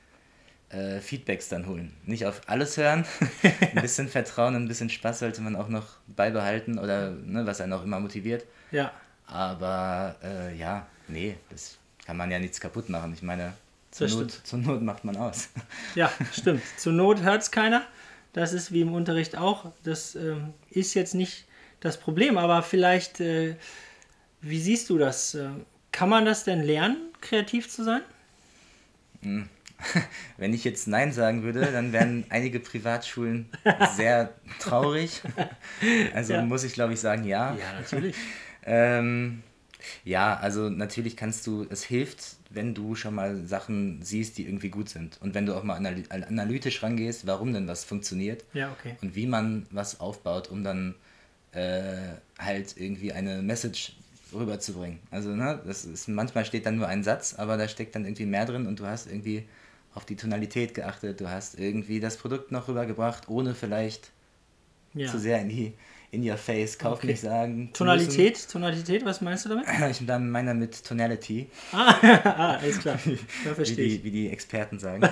äh, 0.70 1.00
Feedbacks 1.00 1.50
dann 1.50 1.68
holen. 1.68 1.94
Nicht 2.06 2.26
auf 2.26 2.42
alles 2.48 2.78
hören, 2.78 3.06
ein 3.74 3.82
bisschen 3.82 4.08
Vertrauen, 4.08 4.56
ein 4.56 4.68
bisschen 4.68 4.90
Spaß 4.90 5.20
sollte 5.20 5.42
man 5.42 5.56
auch 5.56 5.70
noch 5.70 5.98
beibehalten 6.08 6.78
oder 6.78 7.12
ne, 7.12 7.46
was 7.46 7.62
einen 7.62 7.74
auch 7.74 7.84
immer 7.84 8.00
motiviert. 8.00 8.46
Ja, 8.72 8.92
Aber 9.26 10.16
äh, 10.24 10.56
ja, 10.56 10.86
nee, 11.08 11.38
das 11.50 11.79
kann 12.10 12.18
man 12.18 12.32
ja 12.32 12.40
nichts 12.40 12.60
kaputt 12.60 12.90
machen. 12.90 13.14
Ich 13.14 13.22
meine, 13.22 13.54
zur, 13.92 14.08
Not, 14.08 14.32
zur 14.32 14.58
Not 14.58 14.82
macht 14.82 15.06
man 15.06 15.16
aus. 15.16 15.50
ja, 15.96 16.12
stimmt. 16.34 16.64
Zur 16.76 16.92
Not 16.92 17.22
hört 17.22 17.44
es 17.44 17.52
keiner. 17.52 17.86
Das 18.34 18.52
ist 18.52 18.72
wie 18.72 18.82
im 18.82 18.96
Unterricht 18.96 19.38
auch. 19.38 19.72
Das 19.84 20.16
ähm, 20.16 20.56
ist 20.72 20.96
jetzt 20.96 21.14
nicht 21.14 21.46
das 21.82 22.00
Problem, 22.00 22.40
aber 22.40 22.64
vielleicht, 22.64 23.20
äh, 23.20 23.58
wie 24.42 24.60
siehst 24.60 24.90
du 24.90 24.98
das? 24.98 25.36
Äh, 25.36 25.50
kann 25.92 26.10
man 26.10 26.26
das 26.26 26.46
denn 26.46 26.64
lernen, 26.64 26.98
kreativ 27.22 27.70
zu 27.70 27.84
sein? 27.84 28.02
Wenn 30.38 30.54
ich 30.56 30.64
jetzt 30.64 30.88
Nein 30.88 31.14
sagen 31.14 31.44
würde, 31.44 31.72
dann 31.72 31.94
wären 31.94 32.26
einige 32.30 32.60
Privatschulen 32.60 33.52
sehr 33.96 34.34
traurig. 34.60 35.22
Also 36.16 36.34
Ja. 36.34 36.42
muss 36.42 36.64
ich, 36.64 36.74
glaube 36.74 36.94
ich, 36.94 37.00
sagen, 37.00 37.24
ja. 37.24 37.56
natürlich. 37.80 38.16
Ähm, 38.66 39.44
ja, 40.04 40.36
also 40.38 40.70
natürlich 40.70 41.16
kannst 41.16 41.48
du, 41.48 41.66
es 41.70 41.84
hilft, 41.84 42.38
wenn 42.50 42.74
du 42.74 42.96
schon 42.96 43.16
mal 43.16 43.46
Sachen 43.46 44.02
siehst, 44.02 44.38
die 44.38 44.46
irgendwie 44.46 44.70
gut 44.70 44.90
sind. 44.90 45.18
Und 45.22 45.34
wenn 45.34 45.46
du 45.46 45.56
auch 45.56 45.64
mal 45.64 45.76
anal 45.76 46.04
analytisch 46.10 46.82
rangehst, 46.84 47.28
warum 47.28 47.54
denn 47.54 47.68
was 47.68 47.84
funktioniert. 47.84 48.44
Ja, 48.54 48.72
okay. 48.72 48.96
und 49.02 49.16
wie 49.16 49.28
man 49.28 49.66
was 49.72 50.00
aufbaut, 50.00 50.50
um 50.50 50.64
dann 50.64 50.96
äh, 51.52 51.98
halt 52.38 52.76
irgendwie 52.78 53.14
eine 53.14 53.42
Message 53.42 53.94
rüberzubringen. 54.34 55.00
Also, 55.12 55.30
ne, 55.30 55.60
das 55.66 55.86
ist, 55.86 56.08
manchmal 56.08 56.46
steht 56.46 56.66
dann 56.66 56.78
nur 56.78 56.88
ein 56.88 57.04
Satz, 57.04 57.36
aber 57.36 57.58
da 57.58 57.68
steckt 57.68 57.96
dann 57.96 58.06
irgendwie 58.06 58.26
mehr 58.26 58.46
drin 58.46 58.68
und 58.68 58.80
du 58.80 58.86
hast 58.86 59.08
irgendwie 59.08 59.46
auf 59.96 60.06
die 60.06 60.16
Tonalität 60.16 60.76
geachtet, 60.76 61.20
du 61.20 61.30
hast 61.30 61.58
irgendwie 61.60 62.00
das 62.00 62.18
Produkt 62.18 62.52
noch 62.52 62.68
rübergebracht, 62.68 63.28
ohne 63.28 63.56
vielleicht 63.56 64.12
Ja. 64.94 65.08
zu 65.12 65.20
sehr 65.20 65.42
in 65.42 65.50
die 65.50 65.74
in 66.12 66.28
your 66.28 66.38
face, 66.38 66.78
kauf 66.78 67.00
Okay. 67.00 67.08
nicht 67.08 67.22
sagen. 67.22 67.70
Tonalität, 67.74 68.48
Tonalität, 68.50 69.06
was 69.06 69.22
meinst 69.22 69.46
du 69.46 69.50
damit? 69.50 69.68
müssen. 69.68 69.84
Ich 69.90 70.06
dann 70.06 70.30
meiner 70.30 70.54
mit 70.54 70.84
Tonality, 70.84 71.50
ah, 71.72 72.56
alles 72.60 72.80
klar. 72.80 72.98
Wie 73.06 73.16
verstehe 73.54 73.76
die, 73.76 73.96
ich. 73.96 74.04
wie 74.04 74.12
die 74.12 74.30
Experten 74.30 74.80
sagen. 74.80 75.08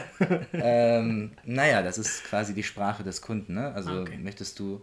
ähm, 0.53 1.31
naja, 1.45 1.81
das 1.83 1.97
ist 1.97 2.23
quasi 2.23 2.53
die 2.53 2.63
Sprache 2.63 3.03
des 3.03 3.21
Kunden. 3.21 3.53
Ne? 3.53 3.73
Also 3.73 4.01
Okay. 4.01 4.17
möchtest 4.17 4.57
du 4.59 4.81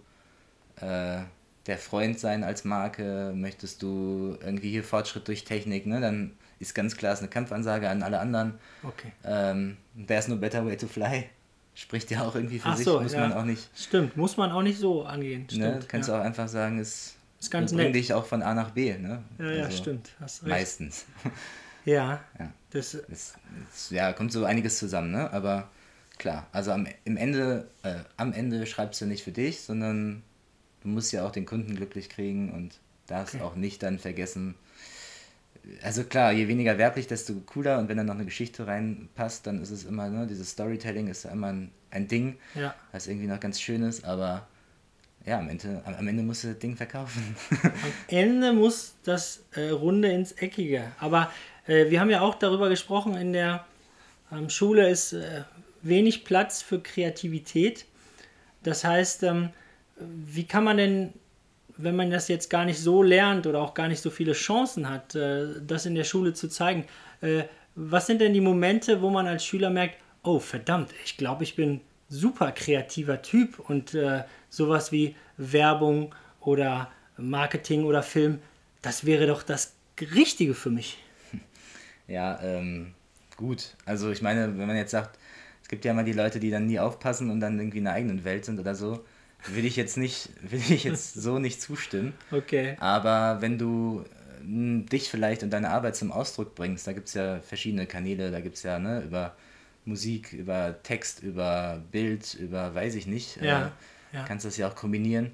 äh, 0.81 1.23
der 1.67 1.79
Freund 1.79 2.21
sein 2.21 2.45
als 2.45 2.65
Marke, 2.65 3.33
möchtest 3.35 3.83
du 3.83 4.37
irgendwie 4.41 4.71
hier 4.71 4.85
Fortschritt 4.85 5.27
durch 5.27 5.45
Technik, 5.45 5.87
ne? 5.87 6.01
dann 6.01 6.33
ist 6.61 6.75
ganz 6.75 6.97
klar 6.97 7.13
ist 7.15 7.21
eine 7.21 7.29
Kampfansage 7.29 7.89
an 7.89 8.03
alle 8.03 8.21
anderen. 8.21 8.59
Okay. 8.83 9.13
Ähm, 9.25 9.77
There's 10.07 10.29
no 10.29 10.37
better 10.37 10.65
way 10.65 10.77
to 10.77 10.87
fly. 10.87 11.29
Spricht 11.75 12.11
ja 12.11 12.23
auch 12.23 12.35
irgendwie 12.37 12.61
für 12.61 12.69
Ach 12.69 12.77
sich, 12.77 12.85
so, 12.85 13.01
muss 13.01 13.13
ja. 13.13 13.21
man 13.21 13.33
auch 13.33 13.45
nicht. 13.45 13.69
Stimmt, 13.77 14.17
muss 14.17 14.37
man 14.37 14.53
auch 14.53 14.63
nicht 14.63 14.79
so 14.79 15.05
angehen. 15.05 15.43
Ne? 15.53 15.71
Stimmt. 15.71 15.89
Kannst 15.89 16.09
ja. 16.09 16.15
du 16.17 16.21
auch 16.21 16.25
einfach 16.25 16.47
sagen, 16.49 16.79
es 16.79 17.15
Ist 17.41 17.51
ganz 17.51 17.73
bringt 17.73 17.95
dich 17.95 18.13
auch 18.13 18.27
von 18.27 18.43
A 18.43 18.55
nach 18.55 18.71
B. 18.71 18.97
Ne? 18.97 19.23
Ja, 19.39 19.51
ja, 19.51 19.65
Also 19.65 19.79
stimmt. 19.79 20.11
Hast 20.21 20.43
recht. 20.43 20.51
Meistens. 20.51 21.07
Ja. 21.87 22.21
Ja. 22.39 22.51
Das, 22.71 22.95
Es, 22.95 23.35
es, 23.71 23.91
ja, 23.91 24.15
kommt 24.15 24.33
so 24.33 24.47
einiges 24.47 24.79
zusammen, 24.79 25.11
ne? 25.11 25.31
Aber 25.35 25.69
klar, 26.17 26.47
also 26.51 26.73
am, 26.73 26.87
im 27.05 27.19
Ende, 27.19 27.69
äh, 27.83 27.97
am 28.17 28.33
Ende 28.33 28.65
schreibst 28.65 29.03
du 29.03 29.05
nicht 29.07 29.23
für 29.23 29.33
dich, 29.33 29.61
sondern 29.61 30.23
du 30.81 30.89
musst 30.89 31.13
ja 31.13 31.27
auch 31.27 31.31
den 31.31 31.45
Kunden 31.45 31.77
glücklich 31.77 32.09
kriegen 32.09 32.53
und 32.53 32.79
darfst 33.07 33.35
Okay. 33.35 33.45
auch 33.45 33.55
nicht 33.55 33.83
dann 33.83 33.99
vergessen. 33.99 34.55
Also 35.83 36.05
klar, 36.05 36.33
je 36.33 36.49
weniger 36.49 36.77
werblich, 36.79 37.07
desto 37.07 37.35
cooler 37.47 37.79
und 37.79 37.89
wenn 37.89 37.97
dann 37.97 38.07
noch 38.07 38.15
eine 38.15 38.25
Geschichte 38.25 38.67
reinpasst, 38.67 39.47
dann 39.47 39.63
ist 39.63 39.71
es 39.71 39.85
immer, 39.85 40.09
ne, 40.09 40.27
dieses 40.27 40.51
Storytelling 40.51 41.09
ist 41.09 41.25
ja 41.25 41.31
immer 41.31 41.49
ein, 41.49 41.71
ein 41.91 42.07
Ding, 42.07 42.37
ja. 42.55 42.75
was 42.93 43.07
irgendwie 43.07 43.27
noch 43.27 43.41
ganz 43.41 43.61
schön 43.61 43.83
ist, 43.83 44.05
aber 44.05 44.47
ja, 45.27 45.39
am 45.39 45.49
Ende, 45.49 45.83
am, 45.87 45.95
am 45.95 46.09
Ende 46.09 46.23
musst 46.23 46.45
du 46.45 46.49
das 46.49 46.59
Ding 46.59 46.77
verkaufen. 46.77 47.35
Am 47.63 47.71
Ende 48.09 48.53
muss 48.53 48.95
das 49.05 49.45
äh, 49.55 49.71
Runde 49.71 50.09
ins 50.13 50.33
Eckige. 50.33 50.93
Aber 50.99 51.31
äh, 51.67 51.91
wir 51.91 52.01
haben 52.01 52.11
ja 52.11 52.21
auch 52.21 52.35
darüber 52.35 52.69
gesprochen, 52.69 53.17
in 53.17 53.33
der 53.33 53.65
ähm, 54.31 54.51
Schule 54.51 54.89
ist 54.89 55.15
äh, 55.15 55.45
wenig 55.83 56.25
Platz 56.25 56.63
für 56.63 56.81
Kreativität. 56.81 57.87
Das 58.63 58.85
heißt, 58.85 59.23
ähm, 59.23 59.51
wie 59.97 60.45
kann 60.45 60.65
man 60.65 60.77
denn, 60.77 61.13
wenn 61.77 61.97
man 61.97 62.11
das 62.11 62.29
jetzt 62.29 62.51
gar 62.51 62.65
nicht 62.65 62.79
so 62.79 63.03
lernt 63.03 63.47
oder 63.47 63.61
auch 63.61 63.75
gar 63.75 63.89
nicht 63.89 64.01
so 64.01 64.11
viele 64.11 64.33
Chancen 64.33 64.89
hat, 64.89 65.15
äh, 65.15 65.47
das 65.67 65.87
in 65.87 65.95
der 65.95 66.05
Schule 66.05 66.33
zu 66.35 66.49
zeigen, 66.49 66.85
äh, 67.21 67.45
was 67.75 68.07
sind 68.07 68.21
denn 68.21 68.33
die 68.33 68.41
Momente, 68.41 69.03
wo 69.03 69.11
man 69.11 69.27
als 69.27 69.45
Schüler 69.45 69.71
merkt, 69.71 69.97
oh 70.23 70.39
verdammt, 70.39 70.91
ich 71.05 71.17
glaube, 71.17 71.45
ich 71.45 71.57
bin 71.57 71.81
super 72.09 72.53
kreativer 72.53 73.23
Typ 73.23 73.59
und 73.59 73.95
äh, 73.95 74.25
sowas 74.49 74.93
wie 74.93 75.17
Werbung 75.37 76.15
oder 76.41 76.91
Marketing 77.17 77.85
oder 77.85 78.03
Film, 78.03 78.41
das 78.83 79.05
wäre 79.05 79.27
doch 79.27 79.43
das 79.43 79.75
Richtige 80.01 80.55
für 80.55 80.71
mich. 80.71 80.99
Ja, 82.07 82.39
ähm, 82.43 82.93
gut. 83.37 83.77
Also 83.87 84.11
ich 84.11 84.21
meine, 84.21 84.59
wenn 84.59 84.67
man 84.67 84.77
jetzt 84.77 84.91
sagt, 84.91 85.19
es 85.63 85.69
gibt 85.69 85.85
ja 85.85 85.93
immer 85.93 86.05
die 86.05 86.13
Leute, 86.13 86.39
die 86.39 86.51
dann 86.51 86.67
nie 86.67 86.79
aufpassen 86.79 87.31
und 87.31 87.41
dann 87.41 87.59
irgendwie 87.59 87.79
in 87.79 87.87
einer 87.87 87.97
eigenen 87.97 88.25
Welt 88.25 88.45
sind 88.45 88.61
oder 88.61 88.75
so, 88.75 89.05
will 89.49 89.65
ich 89.65 89.77
jetzt 89.77 89.97
nicht, 89.97 90.31
will 90.43 90.61
ich 90.71 90.85
jetzt 90.85 91.15
so 91.15 91.39
nicht 91.39 91.61
zustimmen. 91.61 92.13
Okay. 92.31 92.77
Aber 92.81 93.41
wenn 93.41 93.59
du 93.59 94.05
äh, 94.43 94.83
dich 94.89 95.09
vielleicht 95.11 95.43
und 95.43 95.51
deine 95.51 95.71
Arbeit 95.71 95.97
zum 95.97 96.13
Ausdruck 96.13 96.55
bringst, 96.55 96.87
da 96.87 96.93
gibt 96.93 97.09
es 97.09 97.15
ja 97.15 97.41
verschiedene 97.41 97.87
Kanäle, 97.87 98.31
da 98.31 98.41
gibt 98.41 98.57
es 98.57 98.63
ja 98.63 98.79
ne, 98.79 99.03
über 99.03 99.35
Musik, 99.85 100.33
über 100.33 100.77
Text, 100.83 101.23
über 101.23 101.83
Bild, 101.93 102.35
über 102.35 102.75
weiß 102.75 102.95
ich 102.95 103.07
nicht. 103.07 103.37
Ja, 103.43 103.67
äh, 104.13 104.17
ja. 104.17 104.25
Kannst 104.25 104.47
das 104.47 104.57
ja 104.57 104.69
auch 104.69 104.75
kombinieren. 104.77 105.33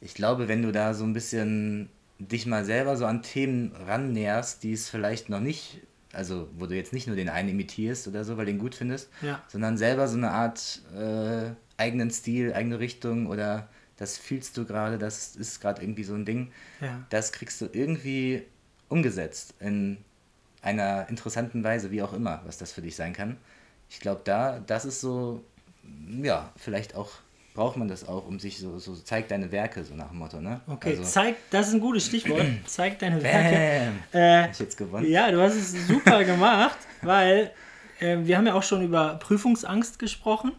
Ich 0.00 0.14
glaube, 0.14 0.48
wenn 0.48 0.62
du 0.62 0.72
da 0.72 0.94
so 0.94 1.04
ein 1.04 1.12
bisschen 1.12 1.88
dich 2.18 2.44
mal 2.46 2.64
selber 2.64 2.96
so 2.96 3.06
an 3.06 3.22
Themen 3.22 3.72
rannäherst, 3.86 4.62
die 4.62 4.72
es 4.72 4.88
vielleicht 4.90 5.28
noch 5.30 5.40
nicht, 5.40 5.80
also 6.12 6.48
wo 6.58 6.66
du 6.66 6.74
jetzt 6.74 6.92
nicht 6.92 7.06
nur 7.06 7.16
den 7.16 7.28
einen 7.28 7.50
imitierst 7.50 8.08
oder 8.08 8.24
so, 8.24 8.36
weil 8.36 8.48
ihn 8.48 8.58
gut 8.58 8.74
findest, 8.74 9.08
Ja. 9.22 9.42
sondern 9.48 9.78
selber 9.78 10.08
so 10.08 10.16
eine 10.18 10.30
Art 10.30 10.82
äh, 10.94 11.50
eigenen 11.80 12.10
Stil, 12.10 12.52
eigene 12.54 12.78
Richtung 12.78 13.26
oder 13.26 13.68
das 13.96 14.16
fühlst 14.16 14.56
du 14.56 14.64
gerade, 14.64 14.98
das 14.98 15.34
ist 15.36 15.60
gerade 15.60 15.82
irgendwie 15.82 16.04
so 16.04 16.14
ein 16.14 16.24
Ding, 16.24 16.52
Ja. 16.80 17.04
das 17.10 17.32
kriegst 17.32 17.60
du 17.60 17.68
irgendwie 17.72 18.44
umgesetzt 18.88 19.54
in 19.60 19.98
einer 20.62 21.08
interessanten 21.08 21.64
Weise, 21.64 21.90
wie 21.90 22.02
auch 22.02 22.12
immer, 22.12 22.42
was 22.44 22.58
das 22.58 22.72
für 22.72 22.82
dich 22.82 22.96
sein 22.96 23.12
kann. 23.12 23.36
Ich 23.88 23.98
glaube, 24.00 24.20
da, 24.24 24.60
das 24.66 24.84
ist 24.84 25.00
so, 25.00 25.42
ja, 26.22 26.52
vielleicht 26.56 26.94
auch 26.94 27.10
braucht 27.52 27.76
man 27.76 27.88
das 27.88 28.06
auch, 28.08 28.26
um 28.28 28.38
sich 28.38 28.58
so, 28.58 28.78
so 28.78 28.94
zeig 28.94 29.26
deine 29.28 29.50
Werke, 29.50 29.84
so 29.84 29.94
nach 29.94 30.08
dem 30.10 30.18
Motto, 30.18 30.40
ne? 30.40 30.60
Okay, 30.68 30.90
Also, 30.90 31.02
zeig, 31.02 31.34
das 31.50 31.68
ist 31.68 31.74
ein 31.74 31.80
gutes 31.80 32.06
Stichwort. 32.06 32.46
zeig 32.66 32.98
deine 33.00 33.20
Werke. 33.22 33.92
bam, 34.12 34.20
Äh, 34.20 34.42
hab 34.44 34.50
ich 34.52 34.58
jetzt 34.60 34.76
gewonnen. 34.76 35.10
Ja, 35.10 35.30
du 35.32 35.40
hast 35.42 35.54
es 35.56 35.72
super 35.88 36.22
gemacht, 36.24 36.78
weil 37.02 37.50
äh, 37.98 38.18
wir 38.22 38.36
haben 38.38 38.46
ja 38.46 38.54
auch 38.54 38.62
schon 38.62 38.82
über 38.82 39.16
Prüfungsangst 39.16 39.98
gesprochen. 39.98 40.52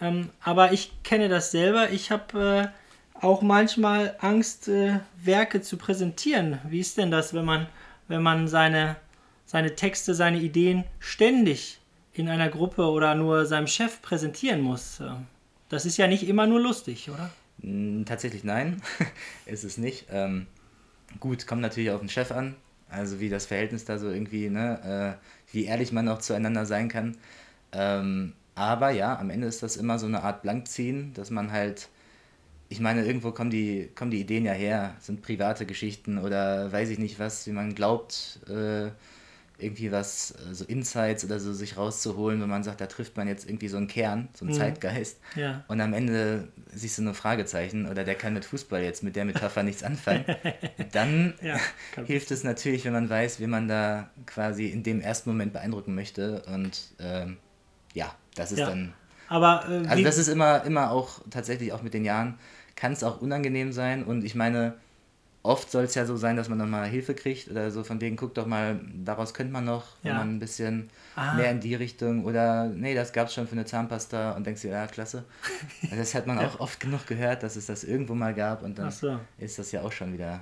Ähm, 0.00 0.30
aber 0.42 0.72
ich 0.72 0.92
kenne 1.02 1.28
das 1.28 1.50
selber. 1.50 1.90
Ich 1.90 2.10
habe 2.10 2.72
äh, 3.14 3.22
auch 3.24 3.42
manchmal 3.42 4.14
Angst, 4.20 4.68
äh, 4.68 5.00
Werke 5.22 5.62
zu 5.62 5.76
präsentieren. 5.76 6.58
Wie 6.68 6.80
ist 6.80 6.98
denn 6.98 7.10
das, 7.10 7.32
wenn 7.34 7.44
man, 7.44 7.66
wenn 8.08 8.22
man 8.22 8.48
seine, 8.48 8.96
seine 9.46 9.74
Texte, 9.74 10.14
seine 10.14 10.38
Ideen 10.38 10.84
ständig 10.98 11.78
in 12.12 12.28
einer 12.28 12.48
Gruppe 12.48 12.82
oder 12.90 13.14
nur 13.14 13.46
seinem 13.46 13.66
Chef 13.66 14.02
präsentieren 14.02 14.60
muss? 14.60 15.00
Äh, 15.00 15.10
Das 15.68 15.86
ist 15.86 15.96
ja 15.96 16.06
nicht 16.06 16.28
immer 16.28 16.46
nur 16.46 16.60
lustig, 16.60 17.10
oder? 17.10 17.30
Mm, 17.58 18.04
Tatsächlich 18.04 18.44
nein, 18.44 18.82
ist 19.46 19.64
es 19.64 19.78
nicht. 19.78 20.06
Ähm, 20.10 20.46
gut, 21.20 21.46
kommt 21.46 21.62
natürlich 21.62 21.90
auf 21.90 22.00
den 22.00 22.08
Chef 22.10 22.32
an, 22.32 22.54
also 22.90 23.18
wie 23.20 23.30
das 23.30 23.46
Verhältnis 23.46 23.84
da 23.86 23.98
so 23.98 24.10
irgendwie, 24.10 24.50
ne, 24.50 25.16
äh, 25.18 25.54
wie 25.54 25.64
ehrlich 25.64 25.90
man 25.92 26.08
auch 26.08 26.18
zueinander 26.18 26.66
sein 26.66 26.88
kann. 26.88 27.16
Ähm, 27.72 28.34
aber 28.56 28.90
ja, 28.90 29.16
am 29.18 29.30
Ende 29.30 29.46
ist 29.46 29.62
das 29.62 29.76
immer 29.76 29.98
so 30.00 30.06
eine 30.06 30.22
Art 30.24 30.42
Blankziehen, 30.42 31.12
dass 31.14 31.30
man 31.30 31.52
halt, 31.52 31.88
ich 32.68 32.80
meine, 32.80 33.04
irgendwo 33.04 33.30
kommen 33.30 33.50
die, 33.50 33.90
kommen 33.94 34.10
die 34.10 34.20
Ideen 34.20 34.44
ja 34.44 34.52
her, 34.52 34.96
sind 34.98 35.22
private 35.22 35.66
Geschichten 35.66 36.18
oder 36.18 36.72
weiß 36.72 36.88
ich 36.88 36.98
nicht 36.98 37.20
was, 37.20 37.46
wie 37.46 37.52
man 37.52 37.74
glaubt, 37.74 38.40
äh, 38.48 38.90
irgendwie 39.58 39.92
was, 39.92 40.32
äh, 40.32 40.54
so 40.54 40.64
Insights 40.64 41.24
oder 41.24 41.38
so 41.38 41.52
sich 41.52 41.76
rauszuholen, 41.76 42.40
wenn 42.40 42.48
man 42.48 42.62
sagt, 42.62 42.80
da 42.80 42.86
trifft 42.86 43.16
man 43.16 43.28
jetzt 43.28 43.48
irgendwie 43.48 43.68
so 43.68 43.76
einen 43.76 43.88
Kern, 43.88 44.28
so 44.34 44.44
einen 44.44 44.54
Zeitgeist. 44.54 45.18
Ja. 45.34 45.64
Und 45.68 45.80
am 45.80 45.92
Ende 45.92 46.48
siehst 46.74 46.98
du 46.98 47.02
nur 47.02 47.14
Fragezeichen 47.14 47.86
oder 47.86 48.04
der 48.04 48.14
kann 48.16 48.34
mit 48.34 48.44
Fußball 48.44 48.82
jetzt 48.82 49.02
mit 49.02 49.16
der 49.16 49.24
Metapher 49.24 49.62
nichts 49.62 49.82
anfangen. 49.82 50.24
Dann 50.92 51.34
Ja, 51.42 51.58
hilft 52.06 52.30
es 52.30 52.44
natürlich, 52.44 52.84
wenn 52.84 52.92
man 52.92 53.08
weiß, 53.08 53.40
wie 53.40 53.46
man 53.46 53.68
da 53.68 54.10
quasi 54.26 54.66
in 54.66 54.82
dem 54.82 55.00
ersten 55.00 55.30
Moment 55.30 55.52
beeindrucken 55.52 55.94
möchte. 55.94 56.42
Und 56.52 56.78
ähm, 56.98 57.38
ja, 57.96 58.14
das 58.36 58.52
ist 58.52 58.60
Ja. 58.60 58.66
dann. 58.66 58.92
Aber 59.28 59.64
äh, 59.68 59.86
Also 59.88 60.04
das 60.04 60.18
ist 60.18 60.28
immer, 60.28 60.62
immer 60.64 60.90
auch 60.92 61.20
tatsächlich 61.30 61.72
auch 61.72 61.82
mit 61.82 61.94
den 61.94 62.04
Jahren, 62.04 62.38
kann 62.76 62.92
es 62.92 63.02
auch 63.02 63.20
unangenehm 63.20 63.72
sein. 63.72 64.04
Und 64.04 64.24
ich 64.24 64.34
meine, 64.36 64.74
oft 65.42 65.70
soll 65.70 65.84
es 65.84 65.94
ja 65.94 66.04
so 66.06 66.16
sein, 66.16 66.36
dass 66.36 66.48
man 66.48 66.58
nochmal 66.58 66.86
Hilfe 66.86 67.14
kriegt 67.14 67.50
oder 67.50 67.70
so 67.70 67.82
von 67.82 68.00
wegen, 68.00 68.16
guck 68.16 68.34
doch 68.34 68.46
mal, 68.46 68.80
daraus 69.04 69.32
könnte 69.34 69.52
man 69.52 69.64
noch, 69.64 69.84
wenn 70.02 70.12
Ja. 70.12 70.18
man 70.18 70.36
ein 70.36 70.38
bisschen 70.38 70.90
Ah. 71.16 71.34
mehr 71.34 71.50
in 71.50 71.60
die 71.60 71.74
Richtung 71.74 72.24
oder 72.24 72.66
nee, 72.66 72.94
das 72.94 73.12
gab 73.12 73.28
es 73.28 73.34
schon 73.34 73.46
für 73.46 73.52
eine 73.52 73.64
Zahnpasta 73.64 74.32
und 74.32 74.46
denkst 74.46 74.62
dir, 74.62 74.70
ja, 74.72 74.86
klasse. 74.86 75.24
Also 75.84 75.96
das 75.96 76.14
hat 76.14 76.26
man 76.26 76.38
auch 76.38 76.60
oft 76.60 76.78
genug 76.78 77.06
gehört, 77.06 77.42
dass 77.42 77.56
es 77.56 77.66
das 77.66 77.82
irgendwo 77.84 78.14
mal 78.14 78.34
gab 78.34 78.62
und 78.62 78.78
dann 78.78 78.90
so. 78.90 79.18
ist 79.38 79.58
das 79.58 79.72
ja 79.72 79.80
auch 79.82 79.92
schon 79.92 80.12
wieder 80.12 80.40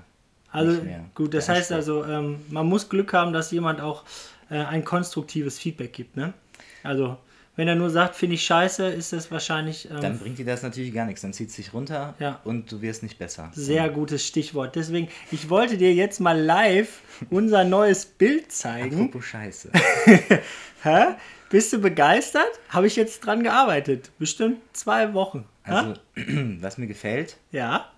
Also 0.51 0.83
gut, 1.15 1.33
das 1.33 1.49
heißt 1.49 1.71
also, 1.73 2.05
ähm, 2.05 2.41
man 2.51 2.67
muss 2.67 2.89
Glück 2.89 3.13
haben, 3.13 3.33
dass 3.33 3.51
jemand 3.53 3.81
auch 3.81 4.03
äh, 4.51 4.57
ein 4.59 4.85
konstruktives 4.85 5.59
Feedback 5.59 5.93
gibt, 5.93 6.17
ne? 6.17 6.35
Also, 6.83 7.17
wenn 7.57 7.69
er 7.69 7.75
nur 7.77 7.91
sagt, 7.91 8.17
finde 8.17 8.35
ich 8.35 8.45
scheiße, 8.45 8.87
ist 8.89 9.13
das 9.13 9.31
wahrscheinlich 9.31 9.89
ähm, 9.91 10.01
Dann 10.01 10.19
bringt 10.19 10.39
dir 10.39 10.45
das 10.45 10.63
natürlich 10.63 10.93
gar 10.93 11.07
nichts, 11.07 11.23
dann 11.23 11.33
zieht 11.33 11.51
es 11.51 11.55
sich 11.57 11.73
runter 11.73 12.15
Ja. 12.19 12.41
und 12.45 12.71
du 12.73 12.83
wirst 12.83 13.03
nicht 13.03 13.19
besser. 13.19 13.51
sehr 13.55 13.89
gutes 13.91 14.27
Stichwort. 14.27 14.75
Deswegen, 14.77 15.09
ich 15.31 15.49
wollte 15.51 15.77
dir 15.79 15.95
jetzt 15.95 16.21
mal 16.21 16.39
live 16.41 17.01
unser 17.31 17.65
neues 17.65 18.05
Bild 18.07 18.51
zeigen. 18.53 18.95
Apropos 18.97 19.25
Scheiße. 19.27 19.71
Hä? 20.83 21.05
Bist 21.51 21.73
du 21.73 21.79
begeistert? 21.79 22.51
Habe 22.69 22.87
ich 22.89 22.97
jetzt 22.97 23.21
dran 23.25 23.43
gearbeitet. 23.43 24.11
Bestimmt 24.19 24.59
zwei 24.73 25.15
Wochen. 25.15 25.45
Also, 25.63 25.95
was 26.61 26.79
mir 26.79 26.87
gefällt, 26.89 27.37
ja. 27.53 27.89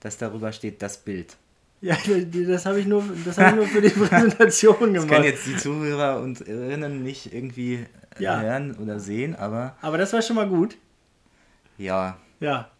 dass 0.00 0.18
darüber 0.18 0.52
steht 0.52 0.82
das 0.82 0.98
Bild. 0.98 1.36
Ja, 1.80 1.98
das 2.48 2.64
habe 2.64 2.80
ich, 2.80 2.86
nur- 2.86 3.04
das 3.26 3.36
hab 3.36 3.50
ich 3.50 3.56
nur 3.56 3.66
für 3.66 3.82
die 3.82 3.90
Präsentation 3.90 4.94
Das 4.94 5.02
gemacht. 5.04 5.08
können 5.10 5.24
jetzt 5.24 5.46
die 5.46 5.56
Zuhörer 5.58 6.18
und 6.22 6.40
Irrinnen 6.40 7.02
nicht 7.02 7.34
irgendwie 7.34 7.84
Ja. 8.18 8.40
hören 8.40 8.76
oder 8.76 9.00
sehen, 9.00 9.34
aber 9.34 9.76
Aber 9.82 9.98
das 9.98 10.12
war 10.12 10.22
schon 10.22 10.36
mal 10.36 10.48
gut. 10.48 10.76
ja, 11.78 12.16
Ja, 12.40 12.70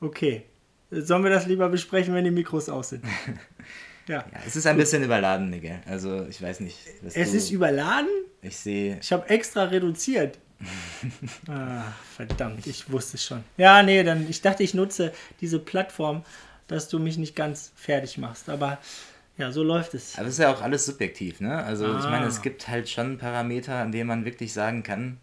okay. 0.00 0.44
Sollen 0.90 1.22
wir 1.22 1.30
das 1.30 1.46
lieber 1.46 1.68
besprechen, 1.68 2.14
wenn 2.14 2.24
die 2.24 2.30
Mikros 2.30 2.68
aus 2.68 2.90
sind? 2.90 3.04
Ja. 4.08 4.24
Ja, 4.32 4.40
es 4.46 4.56
ist 4.56 4.66
ein 4.66 4.78
bisschen 4.78 5.02
überladen, 5.04 5.50
Nigel. 5.50 5.80
Also 5.84 6.24
ich 6.30 6.40
weiß 6.40 6.60
nicht. 6.60 6.78
was 7.02 7.14
Es 7.14 7.34
ist 7.34 7.50
überladen? 7.50 8.08
Ich 8.40 8.56
sehe. 8.56 8.98
Ich 9.02 9.12
habe 9.12 9.28
extra 9.28 9.64
reduziert. 9.64 10.38
ah, 11.48 11.82
verdammt, 12.16 12.66
ich 12.66 12.90
wusste 12.90 13.18
es 13.18 13.24
schon. 13.26 13.44
Ja, 13.58 13.82
nee, 13.82 14.02
dann 14.02 14.26
ich 14.28 14.40
dachte, 14.40 14.62
ich 14.62 14.72
nutze 14.72 15.12
diese 15.42 15.58
Plattform, 15.58 16.24
dass 16.68 16.88
du 16.88 16.98
mich 16.98 17.18
nicht 17.18 17.36
ganz 17.36 17.70
fertig 17.76 18.16
machst. 18.16 18.48
Aber 18.48 18.78
ja, 19.38 19.50
so 19.52 19.62
läuft 19.62 19.94
es. 19.94 20.18
Aber 20.18 20.26
es 20.26 20.34
ist 20.34 20.40
ja 20.40 20.52
auch 20.52 20.60
alles 20.62 20.84
subjektiv, 20.84 21.40
ne? 21.40 21.62
Also 21.64 21.86
ich 21.96 22.04
meine, 22.04 22.26
Ah. 22.26 22.28
es 22.28 22.42
gibt 22.42 22.68
halt 22.68 22.88
schon 22.88 23.16
Parameter, 23.18 23.76
an 23.76 23.92
denen 23.92 24.06
man 24.08 24.24
wirklich 24.24 24.52
sagen 24.52 24.82
kann, 24.82 25.18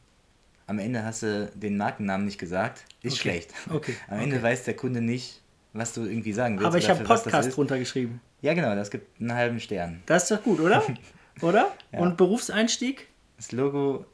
am 0.67 0.79
Ende 0.79 1.03
hast 1.03 1.21
du 1.21 1.51
den 1.53 1.77
Markennamen 1.77 2.25
nicht 2.25 2.39
gesagt, 2.39 2.85
ist 3.03 3.13
Okay. 3.13 3.21
schlecht. 3.21 3.53
Okay, 3.69 3.95
Am 4.07 4.19
Ende 4.19 4.37
okay. 4.37 4.43
weiß 4.45 4.63
der 4.63 4.75
Kunde 4.75 5.01
nicht, 5.01 5.41
was 5.73 5.93
du 5.93 6.05
irgendwie 6.05 6.33
sagen 6.33 6.55
willst. 6.55 6.67
Aber 6.67 6.77
ich 6.79 6.89
habe 6.89 7.03
Podcast 7.03 7.55
drunter 7.55 7.77
geschrieben. 7.77 8.19
Ja, 8.41 8.53
genau, 8.55 8.73
das 8.75 8.89
gibt 8.89 9.19
einen 9.21 9.33
halben 9.33 9.59
Stern. 9.59 10.01
Das 10.07 10.23
ist 10.23 10.31
doch 10.31 10.43
gut, 10.43 10.59
oder? 10.59 10.81
Oder? 11.41 11.73
Ja. 11.91 11.99
Und 11.99 12.15
Berufseinstieg? 12.15 13.07
Das 13.35 13.51
Logo, 13.51 14.05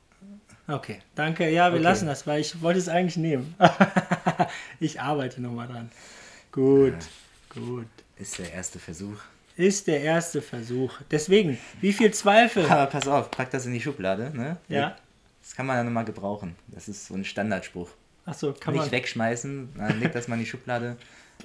Okay, 0.67 0.99
danke. 1.15 1.49
Ja, 1.49 1.71
wir 1.73 1.79
lassen 1.79 2.07
das, 2.07 2.25
weil 2.25 2.39
ich 2.41 2.61
wollte 2.61 2.79
es 2.79 2.87
eigentlich 2.89 3.17
nehmen. 3.17 3.55
ich 4.79 5.01
arbeite 5.01 5.41
nochmal 5.41 5.67
dran. 5.67 5.91
Gut, 6.51 6.93
gut. 7.49 7.87
ist 8.17 8.39
der 8.39 8.51
erste 8.53 8.79
Versuch. 8.79 9.17
Ist 9.61 9.85
der 9.87 10.01
erste 10.01 10.41
Versuch. 10.41 10.93
Deswegen, 11.11 11.57
wie 11.81 11.93
viel 11.93 12.11
Zweifel? 12.11 12.65
Aber 12.65 12.87
pass 12.87 13.07
auf, 13.07 13.29
pack 13.29 13.51
das 13.51 13.65
in 13.67 13.73
die 13.73 13.81
Schublade, 13.81 14.31
ne? 14.35 14.57
Ja. 14.67 14.95
Das 15.43 15.55
kann 15.55 15.67
man 15.67 15.77
ja 15.77 15.83
nochmal 15.83 16.05
gebrauchen. 16.05 16.55
Das 16.67 16.87
ist 16.87 17.05
so 17.05 17.13
ein 17.13 17.23
Standardspruch. 17.23 17.89
Achso, 18.25 18.53
kann 18.53 18.73
nicht 18.73 18.83
man. 18.85 18.91
wegschmeißen, 18.91 19.69
dann 19.77 19.99
leg 19.99 20.13
das 20.13 20.27
mal 20.27 20.35
in 20.35 20.41
die 20.41 20.47
Schublade. 20.49 20.97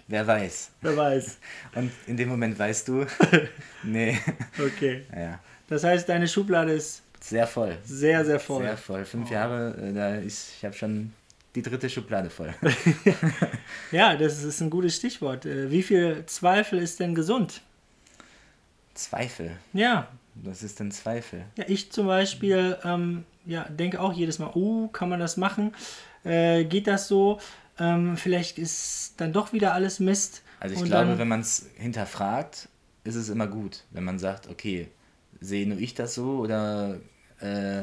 Wer 0.09 0.27
weiß. 0.27 0.71
Wer 0.81 0.97
weiß. 0.97 1.39
Und 1.75 1.91
in 2.07 2.17
dem 2.17 2.29
Moment 2.31 2.59
weißt 2.59 2.89
du, 2.89 3.07
nee, 3.83 4.19
Okay. 4.59 5.05
ja, 5.15 5.39
Das 5.69 5.85
heißt, 5.85 6.09
deine 6.09 6.27
Schublade 6.29 6.73
ist 6.73 7.03
sehr 7.21 7.47
voll. 7.47 7.77
sehr, 7.85 8.25
sehr 8.25 8.41
voll. 8.41 8.63
Sehr 8.63 8.77
voll. 8.79 9.05
Fünf 9.05 9.31
Jahre, 9.31 9.75
äh, 9.77 9.93
da 9.93 10.15
ist, 10.17 10.53
ich 10.59 10.65
habe 10.65 10.75
schon 10.75 11.13
die 11.55 11.63
dritte 11.63 11.89
Schublade 11.91 12.31
voll. 12.31 12.55
Ja, 13.93 14.17
das 14.17 14.43
ist 14.43 14.61
ein 14.61 14.71
gutes 14.71 14.97
Stichwort. 14.97 15.47
Äh, 15.47 15.71
Wie 15.71 15.83
viel 15.83 16.25
Zweifel 16.27 16.79
ist 16.79 17.01
denn 17.01 17.15
gesund? 17.15 17.63
Zweifel. 18.97 19.53
Ja, 19.73 20.09
Was 20.35 20.63
ist 20.63 20.81
denn 20.81 20.91
Zweifel? 20.91 21.45
ja 21.57 21.65
ich 21.69 21.93
zum 21.93 22.07
Beispiel 22.07 22.77
ähm, 22.85 23.25
ja, 23.45 23.65
denke 23.65 24.01
auch 24.01 24.13
jedes 24.13 24.39
Mal, 24.39 24.51
uh, 24.55 24.89
kann 24.89 25.09
man 25.09 25.21
das 25.21 25.37
machen? 25.37 25.73
Äh, 26.25 26.65
geht 26.65 26.87
das 26.87 27.09
so? 27.09 27.39
Ähm, 27.79 28.17
vielleicht 28.17 28.59
ist 28.59 29.15
dann 29.19 29.33
doch 29.33 29.53
wieder 29.53 29.73
alles 29.75 30.01
Mist. 30.01 30.43
Also 30.61 30.75
ich 30.75 30.81
Und 30.81 30.89
glaube, 30.89 31.11
dann, 31.11 31.19
wenn 31.19 31.29
man 31.29 31.41
es 31.41 31.67
hinterfragt, 31.77 32.69
ist 33.05 33.15
es 33.15 33.29
immer 33.29 33.47
gut. 33.47 33.85
Wenn 33.91 34.05
man 34.05 34.19
sagt, 34.19 34.49
okay, 34.49 34.89
sehe 35.41 35.69
nur 35.69 35.79
ich 35.79 35.95
das 35.95 36.15
so 36.15 36.39
oder 36.39 36.97
äh, 37.41 37.83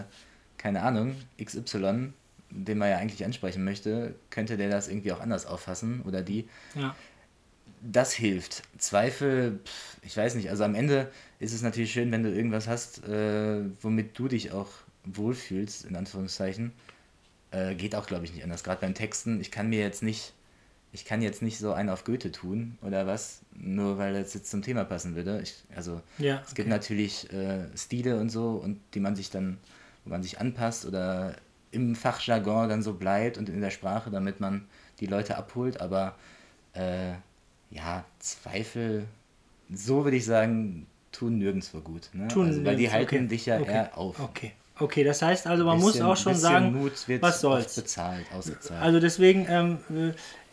keine 0.58 0.82
Ahnung, 0.82 1.16
XY, 1.44 2.14
den 2.50 2.78
man 2.78 2.90
ja 2.90 2.98
eigentlich 2.98 3.24
ansprechen 3.24 3.64
möchte, 3.64 4.16
könnte 4.30 4.58
der 4.58 4.70
das 4.70 4.88
irgendwie 4.88 5.12
auch 5.12 5.20
anders 5.20 5.46
auffassen 5.46 6.02
oder 6.04 6.22
die. 6.22 6.48
Ja, 6.76 6.96
Das 7.86 8.14
hilft. 8.14 8.64
Zweifel, 8.78 9.60
pff, 9.66 9.98
ich 10.04 10.16
weiß 10.16 10.36
nicht, 10.36 10.50
also 10.50 10.64
am 10.64 10.74
Ende 10.74 11.12
ist 11.40 11.54
es 11.54 11.62
natürlich 11.62 11.92
schön, 11.92 12.12
wenn 12.12 12.24
du 12.24 12.34
irgendwas 12.34 12.68
hast, 12.68 13.06
äh, 13.08 13.62
womit 13.82 14.18
du 14.18 14.30
dich 14.30 14.52
auch 14.54 14.70
wohlfühlst, 15.04 15.86
in 15.86 15.96
Anführungszeichen. 15.96 16.72
Äh, 17.52 17.76
geht 17.76 17.94
auch, 17.96 18.08
glaube 18.08 18.26
ich, 18.26 18.34
nicht 18.34 18.44
anders. 18.44 18.64
Gerade 18.64 18.82
beim 18.82 18.94
Texten, 18.94 19.42
ich 19.42 19.52
kann 19.52 19.70
mir 19.70 19.80
jetzt 19.80 20.02
nicht, 20.02 20.34
ich 20.94 21.04
kann 21.04 21.22
jetzt 21.22 21.42
nicht 21.42 21.60
so 21.60 21.74
einen 21.74 21.90
auf 21.90 22.06
Goethe 22.06 22.32
tun 22.32 22.78
oder 22.82 23.06
was, 23.06 23.42
nur 23.54 23.98
weil 23.98 24.14
das 24.14 24.34
jetzt 24.34 24.50
zum 24.50 24.62
Thema 24.62 24.86
passen 24.86 25.16
würde. 25.16 25.42
Ich, 25.42 25.56
also 25.76 26.02
ja. 26.18 26.42
es 26.46 26.56
gibt 26.56 26.68
okay. 26.68 26.76
natürlich 26.76 27.32
äh, 27.34 27.66
Stile 27.76 28.18
und 28.18 28.30
so 28.30 28.52
und 28.52 28.80
die 28.94 29.02
man 29.02 29.16
sich 29.16 29.30
dann, 29.30 29.58
wo 30.06 30.12
man 30.12 30.24
sich 30.24 30.40
anpasst 30.40 30.86
oder 30.86 31.36
im 31.72 31.96
Fachjargon 31.96 32.70
dann 32.70 32.82
so 32.82 32.94
bleibt 32.94 33.38
und 33.38 33.50
in 33.50 33.60
der 33.60 33.72
Sprache, 33.72 34.10
damit 34.10 34.40
man 34.40 34.68
die 35.00 35.08
Leute 35.08 35.38
abholt. 35.38 35.82
Aber 35.82 36.16
äh, 36.74 37.14
ja, 37.74 38.04
Zweifel, 38.20 39.06
so 39.74 40.04
würde 40.04 40.18
ich 40.18 40.26
sagen, 40.26 40.86
tun 41.12 41.38
nirgendwo 41.38 41.80
gut. 41.80 42.10
Ne? 42.14 42.28
Tun 42.28 42.48
also, 42.48 42.66
weil 42.66 42.76
die 42.76 42.92
halten 42.92 43.16
okay. 43.16 43.28
dich 43.28 43.46
ja 43.46 43.60
Okay. 43.60 43.72
eher 43.72 43.98
auf. 43.98 44.20
Okay. 44.20 44.52
Okay, 44.80 45.04
das 45.04 45.22
heißt 45.22 45.46
also, 45.48 45.66
man 45.66 45.78
Bisschen- 45.78 46.04
muss 46.06 46.18
auch 46.20 46.22
schon 46.22 46.36
sagen, 46.36 46.90
was 47.22 47.42
soll's. 47.42 47.76
bezahlt, 47.76 48.26
ausgezahlt. 48.36 48.82
Also 48.82 49.00
deswegen 49.00 49.46
ähm, 49.48 49.78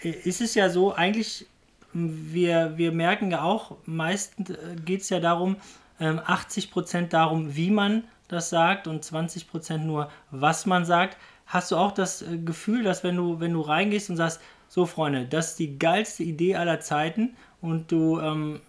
äh, 0.02 0.09
ist 0.11 0.40
es 0.42 0.54
ja 0.54 0.68
so, 0.68 0.94
eigentlich, 0.94 1.46
m, 1.94 2.28
wir, 2.33 2.76
wir 2.76 2.92
merken 2.92 3.30
ja 3.30 3.42
auch, 3.42 3.76
meistens 3.87 4.52
geht 4.85 5.00
es 5.00 5.09
ja 5.09 5.20
darum, 5.20 5.56
ähm, 5.98 6.18
80% 6.20 7.09
darum, 7.09 7.56
wie 7.56 7.70
man 7.70 8.04
das 8.28 8.50
sagt 8.50 8.87
und 8.87 9.02
20% 9.04 9.78
nur, 9.78 10.11
was 10.30 10.66
man 10.66 10.85
sagt. 10.85 11.16
Hast 11.46 11.70
du 11.72 11.76
auch 11.76 11.92
das 11.92 12.20
äh, 12.22 12.37
Gefühl, 12.38 12.85
dass 12.85 13.02
wenn 13.02 13.16
du, 13.16 13.40
wenn 13.40 13.54
du 13.54 13.62
reingehst 13.62 14.11
und 14.11 14.16
sagst, 14.16 14.40
so 14.72 14.87
Freunde, 14.87 15.26
das 15.26 15.50
ist 15.50 15.59
die 15.59 15.78
geilste 15.80 16.22
Idee 16.22 16.54
aller 16.54 16.78
Zeiten 16.80 17.37
und 17.61 17.90
du 17.90 18.20
ähm, 18.20 18.61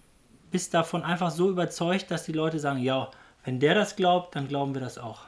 bist 0.49 0.73
davon 0.73 1.03
einfach 1.03 1.29
so 1.31 1.49
überzeugt, 1.49 2.09
dass 2.09 2.23
die 2.23 2.31
Leute 2.33 2.57
sagen, 2.59 2.79
ja, 2.81 3.09
wenn 3.45 3.59
der 3.59 3.75
das 3.75 3.95
glaubt, 3.95 4.35
dann 4.35 4.47
glauben 4.47 4.73
wir 4.73 4.81
das 4.81 4.97
auch. 4.97 5.21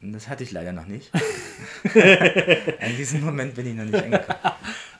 das 0.00 0.28
hatte 0.28 0.44
ich 0.44 0.52
leider 0.52 0.72
noch 0.72 0.86
nicht. 0.86 1.10
An 1.94 2.96
diesem 2.96 3.24
Moment 3.24 3.54
bin 3.54 3.66
ich 3.66 3.74
noch 3.74 3.84
nicht 3.84 3.94
angekommen. 4.02 4.38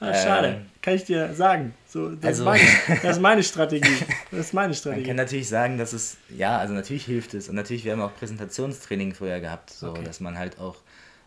Ah, 0.00 0.12
schade, 0.14 0.48
Ähm, 0.48 0.66
kann 0.82 0.94
ich 0.94 1.04
dir 1.04 1.32
sagen. 1.34 1.72
So, 1.88 2.10
das, 2.10 2.40
also- 2.40 2.42
ist 2.42 2.44
meine, 2.88 3.00
das 3.02 3.16
ist 3.16 3.22
meine 3.22 3.42
Strategie. 3.42 3.96
Das 4.30 4.46
ist 4.46 4.52
meine 4.52 4.68
Man 4.68 4.74
Strategie. 4.74 5.06
kann 5.06 5.16
natürlich 5.16 5.48
sagen, 5.48 5.78
dass 5.78 5.92
es, 5.92 6.16
ja, 6.28 6.58
also 6.58 6.74
natürlich 6.74 7.04
hilft 7.04 7.34
es. 7.34 7.48
Und 7.48 7.54
natürlich, 7.54 7.84
wir 7.84 7.92
haben 7.92 8.02
auch 8.02 8.14
Präsentationstraining 8.16 9.14
vorher 9.14 9.40
gehabt, 9.40 9.70
so, 9.70 9.90
Okay. 9.90 10.02
dass 10.04 10.18
man 10.20 10.36
halt 10.36 10.58
auch 10.58 10.76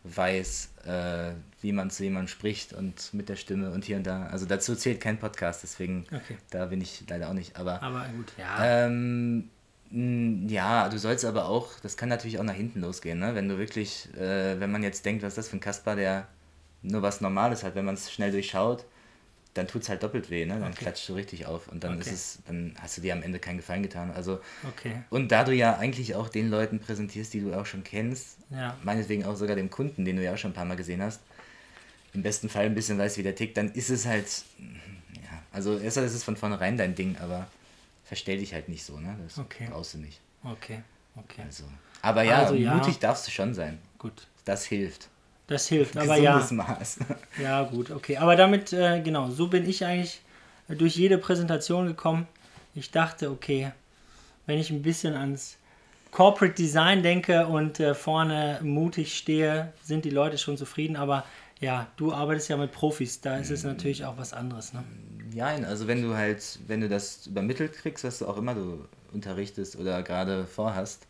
weiß, 0.04 0.70
äh, 0.88 1.32
wie 1.62 1.72
man 1.74 1.90
zu 1.90 2.04
jemandem 2.04 2.28
spricht 2.30 2.74
und 2.74 3.14
mit 3.14 3.30
der 3.30 3.36
Stimme 3.36 3.72
und 3.72 3.84
hier 3.86 3.98
und 3.98 4.08
da. 4.08 4.28
Also 4.28 4.46
dazu 4.46 4.76
zählt 4.76 5.02
kein 5.02 5.20
Podcast, 5.20 5.64
deswegen 5.64 6.06
Okay. 6.08 6.38
da 6.50 6.66
bin 6.68 6.82
ich 6.82 7.04
leider 7.10 7.30
auch 7.30 7.34
nicht. 7.34 7.58
Aber 7.58 7.82
Aber 7.84 8.06
gut, 8.16 8.32
ja. 8.38 8.88
ähm, 8.88 9.50
ja, 9.92 10.90
du 10.90 10.98
sollst 11.00 11.24
aber 11.26 11.46
auch, 11.46 11.80
das 11.82 11.96
kann 11.98 12.10
natürlich 12.10 12.40
auch 12.40 12.44
nach 12.44 12.54
hinten 12.56 12.82
losgehen, 12.82 13.20
ne? 13.20 13.36
Wenn 13.36 13.48
du 13.48 13.58
wirklich, 13.58 14.10
äh, 14.18 14.60
wenn 14.60 14.72
man 14.72 14.84
jetzt 14.84 15.06
denkt, 15.06 15.24
was 15.24 15.30
ist 15.30 15.38
das 15.38 15.50
für 15.50 15.58
ein 15.58 15.62
Kasper, 15.62 15.96
der 15.96 16.28
nur 16.82 17.02
was 17.02 17.22
Normales 17.22 17.64
hat, 17.64 17.76
wenn 17.76 17.86
man 17.86 17.96
es 17.96 18.12
schnell 18.12 18.32
durchschaut, 18.32 18.86
dann 19.58 19.68
tut 19.68 19.84
es 19.84 19.90
halt 19.90 20.04
doppelt 20.04 20.30
weh, 20.30 20.46
ne? 20.46 20.60
Dann 20.60 20.72
Okay. 20.72 20.86
klatscht 20.86 21.08
du 21.10 21.14
richtig 21.14 21.46
auf 21.46 21.68
und 21.68 21.84
dann 21.84 21.94
Okay. 21.94 22.02
ist 22.02 22.12
es, 22.12 22.40
dann 22.48 22.76
hast 22.80 22.98
du 22.98 23.02
dir 23.02 23.14
am 23.14 23.24
Ende 23.24 23.40
keinen 23.40 23.58
Gefallen 23.58 23.84
getan. 23.84 24.12
Also 24.12 24.40
Okay. 24.68 25.02
und 25.10 25.32
da 25.32 25.44
du 25.44 25.54
ja 25.54 25.78
eigentlich 25.78 26.16
auch 26.16 26.30
den 26.30 26.50
Leuten 26.50 26.80
präsentierst, 26.80 27.34
die 27.34 27.42
du 27.42 27.54
auch 27.54 27.66
schon 27.66 27.84
kennst, 27.84 28.38
Ja. 28.50 28.78
meinetwegen 28.84 29.26
auch 29.26 29.36
sogar 29.36 29.56
dem 29.56 29.70
Kunden, 29.70 30.06
den 30.06 30.16
du 30.18 30.24
ja 30.24 30.34
auch 30.34 30.38
schon 30.38 30.52
ein 30.52 30.56
paar 30.56 30.66
Mal 30.66 30.76
gesehen 30.78 31.02
hast, 31.02 31.22
im 32.14 32.24
besten 32.24 32.50
Fall 32.50 32.66
ein 32.66 32.76
bisschen 32.76 32.98
weißt, 32.98 33.18
wie 33.18 33.24
der 33.24 33.36
tickt, 33.36 33.58
dann 33.58 33.72
ist 33.72 33.90
es 33.90 34.06
halt, 34.06 34.26
ja, 34.60 35.44
also 35.52 35.78
erstmal 35.78 36.06
ist 36.06 36.14
es 36.14 36.24
von 36.24 36.38
vornherein 36.38 36.78
dein 36.78 36.96
Ding, 36.96 37.18
aber 37.18 37.48
verstell 38.06 38.40
dich 38.40 38.54
halt 38.54 38.70
nicht 38.70 38.86
so, 38.86 39.00
ne? 39.00 39.18
Das 39.24 39.38
Okay. 39.38 39.68
brauchst 39.70 39.94
du 39.94 39.98
nicht. 40.00 40.20
Okay. 40.44 40.82
Okay. 41.16 41.44
Also. 41.44 41.64
Aber 42.02 42.24
ja, 42.24 42.40
Also 42.44 42.56
ja. 42.56 42.74
mutig 42.76 43.00
darfst 43.00 43.28
du 43.28 43.32
schon 43.32 43.54
sein. 43.54 43.80
Gut. 43.98 44.28
Das 44.46 44.66
hilft. 44.66 45.10
Das 45.48 45.68
hilft. 45.68 45.98
Aber 45.98 46.18
ja. 46.18 46.38
Gesundes 46.38 46.68
Maß. 46.68 47.00
Ja, 47.42 47.64
gut. 47.64 47.92
Okay. 47.92 48.18
Aber 48.18 48.36
damit, 48.36 48.74
äh, 48.74 49.02
genau, 49.02 49.30
so 49.30 49.48
bin 49.48 49.68
ich 49.68 49.86
eigentlich 49.86 50.22
äh, 50.68 50.76
durch 50.76 50.96
jede 50.96 51.18
Präsentation 51.18 51.88
gekommen. 51.88 52.28
Ich 52.76 52.92
dachte, 52.92 53.32
okay, 53.32 53.72
wenn 54.46 54.60
ich 54.60 54.70
ein 54.70 54.82
bisschen 54.82 55.16
ans 55.16 55.58
Corporate 56.12 56.56
Design 56.56 57.02
denke 57.02 57.48
und 57.48 57.80
äh, 57.80 57.94
vorne 57.94 58.60
mutig 58.62 59.18
stehe, 59.18 59.72
sind 59.84 60.04
die 60.06 60.10
Leute 60.10 60.38
schon 60.38 60.58
zufrieden. 60.58 60.96
Aber 60.96 61.24
ja, 61.60 61.88
du 61.98 62.14
arbeitest 62.14 62.50
ja 62.50 62.58
mit 62.58 62.72
Profis, 62.72 63.22
da 63.22 63.38
ist 63.38 63.50
es 63.50 63.64
natürlich 63.64 64.06
auch 64.06 64.18
was 64.18 64.34
anderes. 64.34 64.74
Ne? 64.74 64.84
Ja, 65.34 65.48
also 65.48 65.88
wenn 65.88 66.02
du 66.02 66.16
halt, 66.16 66.60
wenn 66.68 66.82
du 66.82 66.90
das 66.90 67.26
übermittelt 67.28 67.74
kriegst, 67.74 68.04
was 68.04 68.20
du 68.20 68.28
auch 68.28 68.38
immer 68.38 68.54
du 68.54 68.86
unterrichtest 69.12 69.76
oder 69.76 70.04
gerade 70.04 70.46
vorhast, 70.46 71.08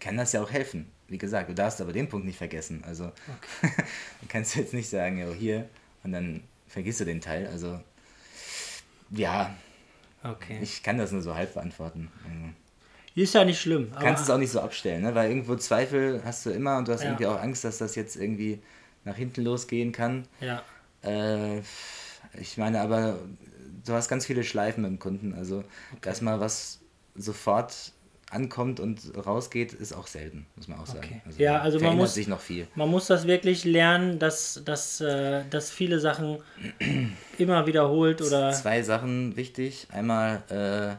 kann 0.00 0.16
das 0.16 0.32
ja 0.32 0.42
auch 0.42 0.50
helfen. 0.50 0.90
Wie 1.08 1.18
gesagt, 1.18 1.48
du 1.48 1.54
darfst 1.54 1.80
aber 1.80 1.92
den 1.92 2.08
Punkt 2.08 2.26
nicht 2.26 2.38
vergessen. 2.38 2.84
Also 2.86 3.06
du 3.62 4.26
kannst 4.28 4.54
jetzt 4.56 4.74
nicht 4.74 4.88
sagen, 4.88 5.18
ja, 5.18 5.30
hier 5.32 5.68
und 6.04 6.12
dann 6.12 6.42
vergisst 6.66 7.00
du 7.00 7.04
den 7.04 7.20
Teil. 7.20 7.46
Also 7.48 7.80
ja, 9.10 9.54
Okay. 10.24 10.58
ich 10.60 10.82
kann 10.82 10.98
das 10.98 11.12
nur 11.12 11.22
so 11.22 11.34
halb 11.34 11.54
beantworten. 11.54 12.10
Also, 12.24 13.22
Ist 13.22 13.34
ja 13.34 13.44
nicht 13.44 13.60
schlimm. 13.60 13.88
Du 13.90 13.96
Aber, 13.96 14.04
kannst 14.04 14.24
es 14.24 14.30
auch 14.30 14.38
nicht 14.38 14.50
so 14.50 14.60
abstellen, 14.60 15.02
ne? 15.02 15.14
weil 15.14 15.28
irgendwo 15.30 15.54
Zweifel 15.56 16.22
hast 16.24 16.44
du 16.44 16.50
immer 16.50 16.76
und 16.76 16.88
du 16.88 16.92
hast 16.92 17.02
Ja. 17.02 17.08
irgendwie 17.10 17.26
auch 17.26 17.40
Angst, 17.40 17.64
dass 17.64 17.78
das 17.78 17.94
jetzt 17.94 18.16
irgendwie 18.16 18.60
nach 19.04 19.16
hinten 19.16 19.42
losgehen 19.44 19.92
kann. 19.92 20.26
ja. 20.40 20.62
Äh, 21.02 21.60
ich 22.38 22.58
meine, 22.58 22.80
aber 22.80 23.20
du 23.86 23.92
hast 23.92 24.08
ganz 24.08 24.26
viele 24.26 24.42
Schleifen 24.44 24.82
mit 24.82 24.90
dem 24.90 24.98
Kunden. 24.98 25.32
Also, 25.34 25.62
dass 26.02 26.20
mal 26.20 26.40
was 26.40 26.80
sofort 27.14 27.92
ankommt 28.30 28.78
und 28.78 29.00
rausgeht, 29.16 29.72
ist 29.72 29.92
auch 29.94 30.06
selten, 30.06 30.46
muss 30.56 30.68
man 30.68 30.78
auch 30.78 30.86
sagen. 30.86 31.22
Okay. 31.26 31.42
Ja, 31.42 31.60
also 31.60 31.80
man 31.80 31.96
muss- 31.96 32.14
sich 32.14 32.28
noch 32.28 32.40
viel. 32.40 32.66
Man 32.74 32.88
muss 32.90 33.06
das 33.06 33.26
wirklich 33.26 33.64
lernen, 33.64 34.18
dass, 34.18 34.60
dass, 34.64 35.00
äh, 35.00 35.44
dass 35.48 35.70
viele 35.70 35.98
Sachen 35.98 36.38
immer 37.38 37.66
wiederholt 37.66 38.20
oder. 38.20 38.52
Zwei 38.52 38.82
Sachen 38.82 39.34
wichtig. 39.36 39.86
Einmal, 39.90 40.42
äh, 40.50 40.96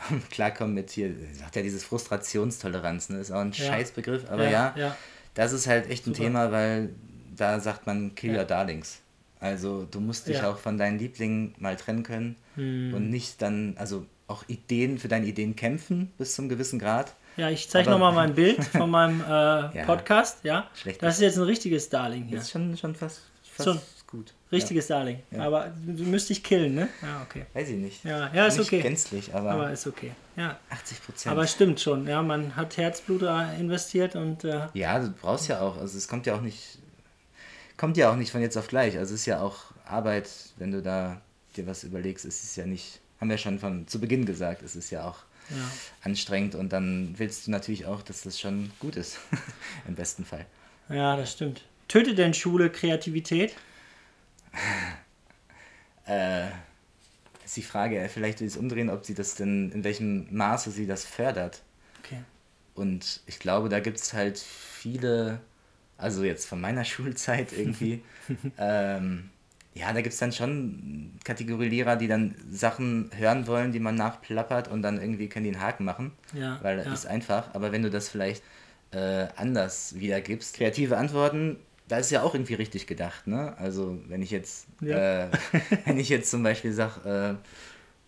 klarkommen 0.30 0.74
mit 0.74 0.90
hier, 0.90 1.12
sagt 1.34 1.56
ja 1.56 1.62
dieses 1.62 1.84
Frustrationstoleranz, 1.84 3.10
ne? 3.10 3.18
ist 3.18 3.30
auch 3.30 3.40
ein 3.40 3.52
Ja. 3.52 3.66
Scheißbegriff, 3.66 4.30
aber 4.30 4.44
Ja, 4.44 4.50
ja, 4.50 4.74
ja. 4.76 4.96
das 5.34 5.52
ist 5.52 5.66
halt 5.66 5.88
echt 5.90 6.06
ein 6.06 6.14
Super. 6.14 6.24
Thema, 6.26 6.50
weil 6.52 6.90
da 7.36 7.60
sagt 7.60 7.86
man 7.86 8.14
Kill 8.14 8.32
Ja. 8.32 8.38
your 8.40 8.44
darlings. 8.44 9.00
Also 9.40 9.86
du 9.90 10.00
musst 10.00 10.26
dich 10.28 10.42
auch 10.42 10.56
von 10.56 10.78
deinen 10.78 10.98
Lieblingen 10.98 11.54
mal 11.58 11.76
trennen 11.76 12.02
können 12.02 12.36
Hm. 12.54 12.94
und 12.94 13.10
nicht 13.10 13.42
dann, 13.42 13.74
also 13.76 14.06
auch 14.34 14.44
Ideen 14.48 14.98
für 14.98 15.08
deine 15.08 15.26
Ideen 15.26 15.56
kämpfen 15.56 16.12
bis 16.18 16.34
zum 16.34 16.48
gewissen 16.48 16.78
Grad. 16.78 17.14
Ja, 17.36 17.50
ich 17.50 17.68
zeige 17.68 17.90
Aber- 17.90 17.98
nochmal 17.98 18.26
mein 18.26 18.34
Bild 18.40 18.62
von 18.64 18.90
meinem 18.90 19.20
äh, 19.20 19.84
Podcast. 19.84 20.38
Ja, 20.44 20.68
Schlecht. 20.74 21.02
das 21.02 21.14
ist 21.16 21.20
jetzt 21.22 21.36
ein 21.36 21.44
richtiges 21.44 21.88
Darling 21.88 22.24
hier. 22.24 22.38
Das 22.38 22.46
ist 22.46 22.52
schon, 22.52 22.76
schon 22.76 22.94
fast, 22.94 23.22
fast 23.42 23.68
Schon. 23.68 23.80
gut. 24.06 24.32
Richtiges 24.52 24.86
Darling. 24.86 25.18
Aber 25.36 25.72
du 25.84 26.04
müsst 26.04 26.28
dich 26.30 26.44
killen, 26.44 26.74
ne? 26.76 26.88
Ja, 27.02 27.22
okay. 27.28 27.40
Ja, 27.52 27.60
weiß 27.60 27.68
ich 27.70 27.76
nicht. 27.76 28.04
Ja, 28.04 28.30
ja, 28.32 28.46
ist 28.46 28.58
nicht 28.58 28.68
okay. 28.68 28.82
gänzlich, 28.82 29.34
aber, 29.34 29.50
Aber 29.50 29.70
ist 29.72 29.84
okay. 29.88 30.12
Ja. 30.36 30.58
80 30.70 31.02
Prozent. 31.04 31.32
Aber 31.32 31.44
stimmt 31.48 31.80
schon, 31.80 32.06
ja, 32.06 32.22
man 32.22 32.54
hat 32.54 32.76
Herzblut 32.76 33.22
investiert 33.58 34.14
und 34.14 34.44
äh, 34.44 34.68
Ja, 34.74 35.00
du 35.00 35.10
brauchst 35.10 35.48
ja 35.48 35.60
auch, 35.60 35.76
also 35.78 35.98
es 35.98 36.06
kommt 36.06 36.26
ja 36.26 36.36
auch 36.36 36.40
nicht, 36.40 36.78
kommt 37.76 37.96
ja 37.96 38.10
auch 38.12 38.16
nicht 38.16 38.30
von 38.30 38.40
jetzt 38.42 38.56
auf 38.56 38.68
gleich. 38.68 38.96
Also 38.96 39.14
es 39.14 39.20
ist 39.22 39.26
ja 39.26 39.40
auch 39.40 39.56
Arbeit, 39.86 40.30
wenn 40.58 40.70
du 40.70 40.80
da 40.82 41.20
dir 41.56 41.66
was 41.66 41.82
überlegst, 41.82 42.24
es 42.24 42.44
ist 42.44 42.54
ja 42.56 42.66
nicht, 42.66 43.00
haben 43.20 43.30
wir 43.30 43.38
schon 43.38 43.58
von 43.58 43.86
zu 43.86 44.00
Beginn 44.00 44.26
gesagt, 44.26 44.62
es 44.62 44.76
ist 44.76 44.90
ja 44.90 45.08
auch 45.08 45.18
ja. 45.50 45.70
anstrengend 46.02 46.54
und 46.54 46.72
dann 46.72 47.14
willst 47.16 47.46
du 47.46 47.50
natürlich 47.50 47.86
auch, 47.86 48.02
dass 48.02 48.22
das 48.22 48.40
schon 48.40 48.70
gut 48.80 48.96
ist. 48.96 49.18
Im 49.88 49.94
besten 49.94 50.24
Fall. 50.24 50.46
ja, 50.88 51.16
das 51.16 51.32
stimmt. 51.32 51.64
Tötet 51.88 52.18
denn 52.18 52.34
Schule 52.34 52.70
Kreativität? 52.70 53.54
Äh, 56.06 56.48
ist 57.44 57.56
die 57.56 57.62
Frage, 57.62 58.10
vielleicht 58.12 58.40
will 58.40 58.46
ich 58.46 58.52
es 58.52 58.58
umdrehen, 58.58 58.90
ob 58.90 59.06
sie 59.06 59.14
das 59.14 59.36
denn, 59.36 59.72
in 59.72 59.84
welchem 59.84 60.26
Maße 60.34 60.70
sie 60.70 60.86
das 60.86 61.06
fördert. 61.06 61.62
Okay. 62.04 62.18
Und 62.74 63.20
ich 63.26 63.38
glaube, 63.38 63.68
da 63.68 63.80
gibt 63.80 63.98
es 63.98 64.12
halt 64.12 64.38
viele, 64.38 65.40
also 65.96 66.24
jetzt 66.24 66.46
von 66.46 66.60
meiner 66.60 66.84
Schulzeit 66.84 67.52
irgendwie, 67.52 68.02
ähm, 68.58 69.30
ja, 69.74 69.92
da 69.92 70.00
gibt 70.02 70.12
es 70.12 70.18
dann 70.20 70.32
schon 70.32 71.12
Kategorielehrer, 71.24 71.96
die 71.96 72.06
dann 72.06 72.34
Sachen 72.50 73.10
hören 73.16 73.46
wollen, 73.48 73.72
die 73.72 73.80
man 73.80 73.96
nachplappert 73.96 74.68
und 74.68 74.82
dann 74.82 75.00
irgendwie 75.00 75.28
können 75.28 75.44
die 75.44 75.52
einen 75.52 75.60
Haken 75.60 75.84
machen, 75.84 76.12
Ja, 76.32 76.58
weil 76.62 76.76
das 76.76 76.86
ja. 76.86 76.92
ist 76.92 77.06
einfach. 77.06 77.52
Aber 77.54 77.72
wenn 77.72 77.82
du 77.82 77.90
das 77.90 78.08
vielleicht 78.08 78.42
äh, 78.92 79.26
anders 79.36 79.96
wiedergibst, 79.98 80.54
kreative 80.56 80.96
Antworten, 80.96 81.56
da 81.88 81.98
ist 81.98 82.10
ja 82.10 82.22
auch 82.22 82.34
irgendwie 82.34 82.54
richtig 82.54 82.86
gedacht, 82.86 83.26
ne? 83.26 83.54
Also 83.58 83.98
wenn 84.08 84.22
ich 84.22 84.30
jetzt, 84.30 84.66
Ja. 84.80 85.24
äh, 85.24 85.28
wenn 85.84 85.98
ich 85.98 86.08
jetzt 86.08 86.30
zum 86.30 86.42
Beispiel 86.44 86.72
sage, 86.72 87.38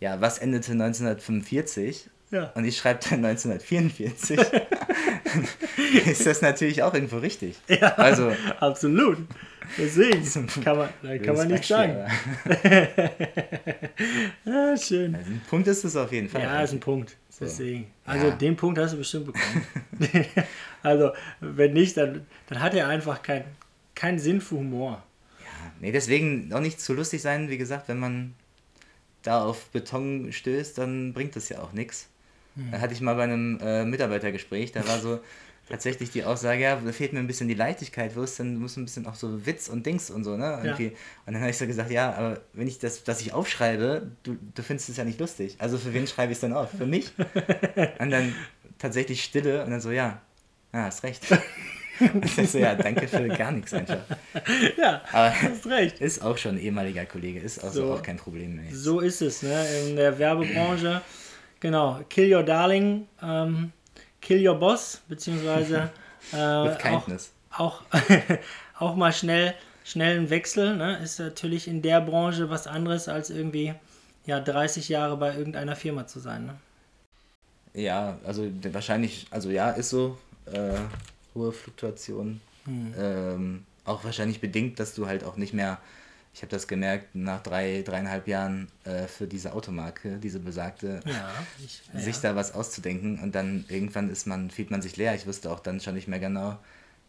äh, 0.01 0.05
ja, 0.05 0.21
was 0.21 0.39
endete 0.39 0.73
1945? 0.73 2.09
Ja. 2.31 2.51
Und 2.55 2.65
ich 2.65 2.77
schreibe 2.77 3.01
dann 3.09 3.25
1944, 3.25 4.41
ist 6.07 6.27
das 6.27 6.43
natürlich 6.43 6.83
auch 6.83 6.93
irgendwo 6.93 7.19
richtig. 7.19 7.57
Ja, 7.69 7.95
Also, 7.97 8.33
absolut. 8.61 9.19
Deswegen 9.79 10.25
kann 10.63 10.77
man, 10.79 10.89
da 11.03 11.19
kann 11.19 11.37
man 11.37 11.49
nichts 11.49 11.69
sagen. 11.69 11.97
Ja, 14.45 14.77
schön. 14.79 15.15
Also 15.15 15.31
ein 15.31 15.43
Punkt 15.49 15.69
ist 15.69 15.85
es 15.85 15.97
auf 15.97 16.13
jeden 16.13 16.29
Fall. 16.29 16.43
Ja, 16.43 16.63
ist 16.63 16.73
ein 16.73 16.81
Punkt. 16.81 17.17
Deswegen. 17.41 17.87
Also 18.05 18.29
Ja. 18.29 18.35
den 18.35 18.57
Punkt 18.57 18.79
hast 18.79 18.93
du 18.95 18.99
bestimmt 18.99 19.27
bekommen. 19.27 19.67
also, 20.83 21.11
wenn 21.41 21.73
nicht, 21.75 21.97
dann, 21.97 22.27
dann 22.49 22.61
hat 22.63 22.75
er 22.75 22.89
einfach 22.89 23.23
keinen 23.23 23.45
keinen 23.95 24.19
Sinn 24.19 24.41
für 24.41 24.57
Humor. 24.57 25.03
Ja, 25.41 25.47
nee, 25.81 25.91
deswegen 25.93 26.53
auch 26.53 26.61
nicht 26.61 26.81
zu 26.81 26.93
lustig 26.95 27.23
sein. 27.23 27.49
Wie 27.49 27.59
gesagt, 27.59 27.89
wenn 27.89 27.99
man 27.99 28.35
da 29.23 29.43
auf 29.45 29.67
Beton 29.71 30.33
stößt, 30.33 30.79
dann 30.79 31.13
bringt 31.13 31.35
das 31.37 31.49
ja 31.49 31.59
auch 31.61 31.73
nichts. 31.73 32.09
Hm. 32.57 32.71
Da 32.73 32.81
hatte 32.81 32.95
ich 32.95 33.01
mal 33.01 33.15
bei 33.15 33.25
einem 33.25 33.59
äh, 33.61 33.85
Mitarbeitergespräch, 33.85 34.73
da 34.73 34.87
war 34.89 34.99
so 34.99 35.21
tatsächlich 35.69 36.11
die 36.11 36.25
Aussage, 36.25 36.63
ja, 36.63 36.77
da 36.77 36.93
fehlt 36.93 37.13
mir 37.13 37.19
ein 37.19 37.27
bisschen 37.27 37.49
die 37.49 37.55
Leichtigkeit, 37.55 38.15
wo 38.17 38.23
ist 38.23 38.39
denn, 38.39 38.55
du 38.55 38.61
musst 38.61 38.77
ein 38.77 38.85
bisschen 38.85 39.07
auch 39.07 39.17
so 39.17 39.45
Witz 39.47 39.69
und 39.69 39.85
Dings 39.85 40.11
und 40.11 40.23
so, 40.25 40.37
ne? 40.37 40.61
Irgendwie. 40.63 40.93
Und 41.27 41.33
dann 41.33 41.41
habe 41.41 41.51
ich 41.51 41.59
so 41.59 41.67
gesagt, 41.67 41.91
ja, 41.91 42.13
aber 42.15 42.41
wenn 42.53 42.69
ich 42.69 42.79
das, 42.79 43.03
das 43.05 43.21
ich 43.21 43.33
aufschreibe, 43.33 44.11
du, 44.23 44.37
du 44.55 44.63
findest 44.63 44.89
es 44.91 44.97
ja 44.97 45.05
nicht 45.05 45.19
lustig. 45.19 45.57
Also 45.59 45.77
für 45.77 45.93
wen 45.93 46.07
schreibe 46.07 46.31
ich 46.33 46.37
es 46.37 46.41
dann 46.41 46.53
auf? 46.53 46.71
Für 46.71 46.87
mich? 46.87 47.13
und 47.99 48.11
dann 48.11 48.33
tatsächlich 48.79 49.25
Stille 49.25 49.65
und 49.65 49.71
dann 49.71 49.81
so, 49.81 49.91
ja, 49.91 50.21
ja, 50.73 50.85
hast 50.85 51.03
recht. 51.03 51.25
Ich 52.23 52.51
so, 52.51 52.59
ja, 52.59 52.75
danke 52.75 53.09
für 53.09 53.27
gar 53.27 53.51
nichts 53.53 53.73
einfach. 53.73 53.97
Ja, 54.77 55.01
Aber 55.13 55.33
hast 55.33 55.65
recht. 55.67 55.99
ist 55.99 56.21
auch 56.21 56.37
schon 56.37 56.57
ein 56.57 56.61
ehemaliger 56.61 57.07
Kollege, 57.07 57.41
ist 57.41 57.65
auch, 57.65 57.73
So. 57.73 57.87
so. 57.87 57.95
auch 57.95 58.03
kein 58.03 58.19
Problem 58.19 58.57
mehr. 58.57 58.67
So 58.71 59.01
ist 59.01 59.23
es, 59.23 59.43
ne? 59.43 59.67
In 59.89 59.97
der 59.97 60.19
Werbebranche. 60.19 61.01
Genau. 61.61 62.01
Kill 62.09 62.33
your 62.33 62.43
darling, 62.43 63.09
ähm, 63.23 63.73
kill 64.21 64.47
your 64.47 64.57
boss, 64.57 65.03
beziehungsweise 65.09 65.91
äh, 66.33 66.37
auch, 66.37 67.09
auch, 67.51 67.83
auch 68.79 68.97
mal 68.97 69.13
schnell, 69.13 69.55
schnell 69.85 70.19
ein 70.19 70.31
Wechsel, 70.31 70.77
ne? 70.77 70.99
Ist 70.99 71.19
natürlich 71.19 71.69
in 71.69 71.83
der 71.83 72.01
Branche 72.01 72.51
was 72.51 72.67
anderes 72.67 73.09
als 73.09 73.31
irgendwie 73.31 73.75
ja, 74.27 74.41
30 74.41 74.89
Jahre 74.89 75.17
bei 75.17 75.35
irgendeiner 75.37 75.77
Firma 75.77 76.07
zu 76.07 76.19
sein. 76.21 76.47
Ne? 76.47 76.57
Ja, 77.75 78.19
also 78.25 78.51
wahrscheinlich, 78.73 79.27
also 79.31 79.51
ja, 79.51 79.71
ist 79.71 79.91
so. 79.91 80.19
Äh, 80.47 80.79
hohe 81.37 81.53
Fluktuation. 81.53 82.41
Hm. 82.65 82.95
Ähm, 82.99 83.65
auch 83.85 84.03
wahrscheinlich 84.05 84.41
bedingt, 84.41 84.81
dass 84.81 84.95
du 84.95 85.07
halt 85.07 85.23
auch 85.23 85.37
nicht 85.37 85.53
mehr, 85.53 85.79
ich 86.37 86.43
habe 86.43 86.51
das 86.51 86.69
gemerkt, 86.69 87.15
nach 87.15 87.43
drei, 87.43 87.83
dreieinhalb 87.83 88.29
Jahren 88.29 88.69
äh, 88.85 89.07
für 89.09 89.27
diese 89.27 89.55
Automarke, 89.55 90.19
diese 90.19 90.39
besagte, 90.39 91.03
Ja, 91.07 91.47
ich, 91.65 91.83
ja, 91.95 92.01
sich 92.01 92.21
da 92.21 92.37
was 92.37 92.55
auszudenken 92.55 93.21
und 93.21 93.35
dann 93.35 93.65
irgendwann 93.69 94.11
ist 94.11 94.27
man, 94.27 94.51
fühlt 94.51 94.71
man 94.71 94.83
sich 94.83 94.99
leer. 94.99 95.15
Ich 95.15 95.27
wusste 95.27 95.51
auch 95.51 95.61
dann 95.61 95.81
schon 95.81 95.95
nicht 95.95 96.09
mehr 96.09 96.19
genau, 96.21 96.59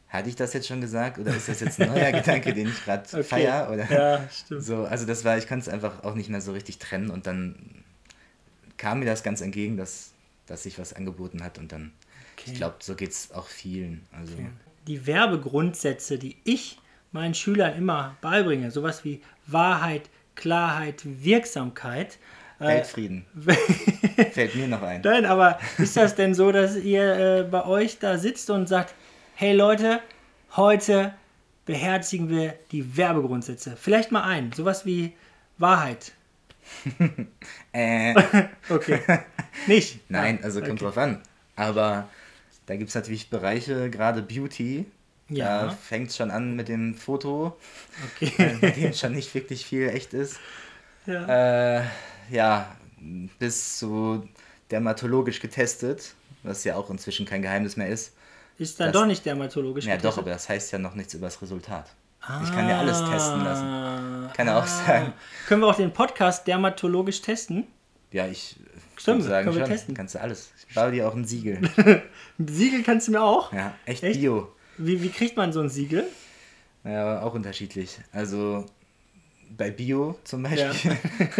hatte 0.07 0.29
ich 0.29 0.37
das 0.37 0.53
jetzt 0.53 0.67
schon 0.67 0.79
gesagt 0.81 1.19
oder 1.19 1.33
ist 1.35 1.49
das 1.49 1.59
jetzt 1.59 1.77
ein 1.79 1.87
neuer 1.87 2.13
Gedanke, 2.13 2.53
den 2.53 2.69
ich 2.69 2.85
gerade 2.85 3.03
Okay. 3.11 3.23
feier? 3.23 3.69
Oder 3.71 3.85
Ja, 3.89 4.29
stimmt. 4.29 4.63
so, 4.63 4.85
also 4.85 5.05
das 5.05 5.25
war, 5.25 5.37
ich 5.37 5.47
konnte 5.47 5.63
es 5.63 5.69
einfach 5.69 6.05
auch 6.05 6.15
nicht 6.15 6.29
mehr 6.29 6.41
so 6.41 6.53
richtig 6.53 6.79
trennen 6.79 7.09
und 7.09 7.27
dann 7.27 7.83
kam 8.77 8.99
mir 8.99 9.05
das 9.05 9.23
ganz 9.23 9.41
entgegen, 9.41 9.77
dass, 9.77 10.11
dass 10.45 10.63
sich 10.63 10.79
was 10.79 10.93
angeboten 10.93 11.43
hat 11.43 11.57
und 11.57 11.71
dann, 11.71 11.91
Okay. 12.37 12.51
ich 12.51 12.53
glaube, 12.55 12.77
so 12.79 12.95
geht 12.95 13.11
es 13.11 13.31
auch 13.31 13.47
vielen. 13.47 14.05
Also 14.11 14.35
die 14.87 15.05
Werbegrundsätze, 15.05 16.17
die 16.17 16.37
ich 16.45 16.79
meinen 17.17 17.33
Schülern 17.33 17.75
immer 17.77 18.15
beibringe, 18.21 18.71
sowas 18.71 19.03
wie 19.03 19.21
Wahrheit, 19.45 20.09
Klarheit, 20.35 21.01
Wirksamkeit. 21.03 22.17
Äh, 22.59 22.67
Weltfrieden 22.67 23.25
fällt 24.31 24.55
mir 24.55 24.67
noch 24.67 24.81
ein. 24.81 25.01
Nein, 25.01 25.25
aber 25.25 25.59
ist 25.77 25.97
das 25.97 26.15
denn 26.15 26.33
so, 26.33 26.51
dass 26.51 26.75
ihr 26.77 27.39
äh, 27.39 27.43
bei 27.43 27.65
euch 27.65 27.99
da 27.99 28.17
sitzt 28.17 28.49
und 28.49 28.67
sagt, 28.67 28.93
hey 29.35 29.53
Leute, 29.53 29.99
heute 30.55 31.13
beherzigen 31.65 32.29
wir 32.29 32.55
die 32.71 32.97
Werbegrundsätze. 32.97 33.75
Vielleicht 33.79 34.11
mal 34.11 34.23
ein, 34.23 34.51
sowas 34.53 34.85
wie 34.85 35.13
Wahrheit. 35.57 36.13
Äh, 37.71 38.13
Okay. 38.69 38.99
Nicht? 39.67 39.99
nein, 40.09 40.39
Ah, 40.41 40.45
also 40.45 40.59
kommt 40.59 40.73
okay. 40.73 40.83
drauf 40.83 40.97
an. 40.97 41.21
Aber 41.55 42.09
da 42.65 42.75
gibt 42.75 42.89
es 42.89 42.95
natürlich 42.95 43.29
Bereiche, 43.29 43.89
gerade 43.89 44.21
Beauty. 44.21 44.85
Ja. 45.29 45.65
Da 45.65 45.69
fängt 45.71 46.09
es 46.09 46.15
schon 46.17 46.31
an 46.31 46.55
mit 46.55 46.67
dem 46.69 46.95
Foto, 46.95 47.57
Okay. 48.15 48.57
bei 48.61 48.69
dem 48.71 48.93
schon 48.93 49.13
nicht 49.13 49.33
wirklich 49.35 49.65
viel 49.65 49.89
echt 49.89 50.13
ist. 50.13 50.39
ja. 51.05 51.79
Äh, 51.79 51.83
ja, 52.29 52.75
bis 53.39 53.77
zu 53.77 54.27
dermatologisch 54.71 55.39
getestet, 55.39 56.13
was 56.43 56.63
ja 56.63 56.75
auch 56.75 56.89
inzwischen 56.89 57.25
kein 57.25 57.41
Geheimnis 57.41 57.77
mehr 57.77 57.87
ist. 57.89 58.13
Ist 58.57 58.79
dann 58.79 58.91
das- 58.91 59.01
doch 59.01 59.07
nicht 59.07 59.25
dermatologisch 59.25 59.85
Ja, 59.85 59.95
doch, 59.95 60.01
getestet? 60.01 60.23
aber 60.23 60.31
das 60.31 60.49
heißt 60.49 60.71
ja 60.71 60.79
noch 60.79 60.95
nichts 60.95 61.13
über 61.13 61.27
das 61.27 61.41
Resultat. 61.41 61.89
Ich 62.43 62.51
kann 62.51 62.67
ja 62.67 62.79
alles 62.79 62.97
testen 62.99 63.43
lassen. 63.43 63.63
Ah, 63.65 64.33
Kann 64.35 64.47
er 64.49 64.57
auch 64.57 64.67
sagen. 64.67 65.13
Können 65.47 65.61
wir 65.61 65.67
auch 65.67 65.75
den 65.75 65.93
Podcast 65.93 66.45
dermatologisch 66.47 67.21
testen? 67.21 67.65
Ja, 68.11 68.27
ich 68.27 68.57
Stimmt, 68.97 69.23
sagen 69.23 69.45
können 69.45 69.57
wir 69.57 69.65
schon. 69.65 69.71
testen. 69.71 69.93
Kannst 69.95 70.15
du 70.15 70.21
alles. 70.21 70.51
Ich 70.67 70.75
baue 70.75 70.91
dir 70.91 71.07
auch 71.07 71.13
ein 71.15 71.23
Siegel. 71.25 71.59
Ein 72.37 72.47
Siegel 72.47 72.83
kannst 72.83 73.07
du 73.07 73.11
mir 73.13 73.21
auch? 73.21 73.53
Ja, 73.53 73.73
echt, 73.85 74.03
Echt? 74.03 74.19
Bio. 74.19 74.51
Wie, 74.77 75.01
wie 75.01 75.09
kriegt 75.09 75.35
man 75.37 75.51
so 75.53 75.59
ein 75.61 75.69
Siegel? 75.69 76.07
Ja, 76.83 77.21
auch 77.21 77.33
unterschiedlich. 77.33 77.97
Also 78.11 78.65
bei 79.57 79.71
Bio 79.71 80.17
zum 80.23 80.45
Ja. 80.45 80.49
Beispiel. 80.69 80.97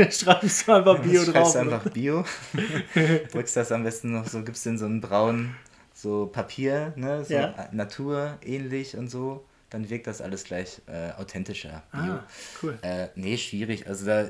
Schreibst 0.11 0.67
du 0.67 0.73
einfach 0.73 1.01
Bio 1.01 1.23
schreibst 1.23 1.35
drauf. 1.35 1.53
du 1.53 1.59
oder? 1.59 1.75
einfach 1.75 1.91
Bio. 1.91 2.25
Drückst 3.31 3.55
das 3.55 3.71
am 3.71 3.83
besten 3.83 4.13
noch 4.13 4.27
so, 4.27 4.43
gibst 4.43 4.65
in 4.65 4.77
so 4.77 4.85
einen 4.85 5.01
braunen 5.01 5.55
so 5.93 6.27
Papier, 6.27 6.93
ne? 6.95 7.23
So 7.25 7.33
Ja. 7.33 7.69
Natur 7.71 8.37
ähnlich 8.43 8.95
und 8.95 9.09
so. 9.09 9.45
Dann 9.69 9.89
wirkt 9.89 10.07
das 10.07 10.21
alles 10.21 10.43
gleich 10.45 10.81
äh, 10.87 11.11
authentischer. 11.19 11.83
Bio. 11.91 12.13
Ah, 12.13 12.27
cool. 12.63 12.77
Äh, 12.81 13.07
nee, 13.15 13.37
schwierig. 13.37 13.85
Also 13.87 14.05
da, 14.05 14.29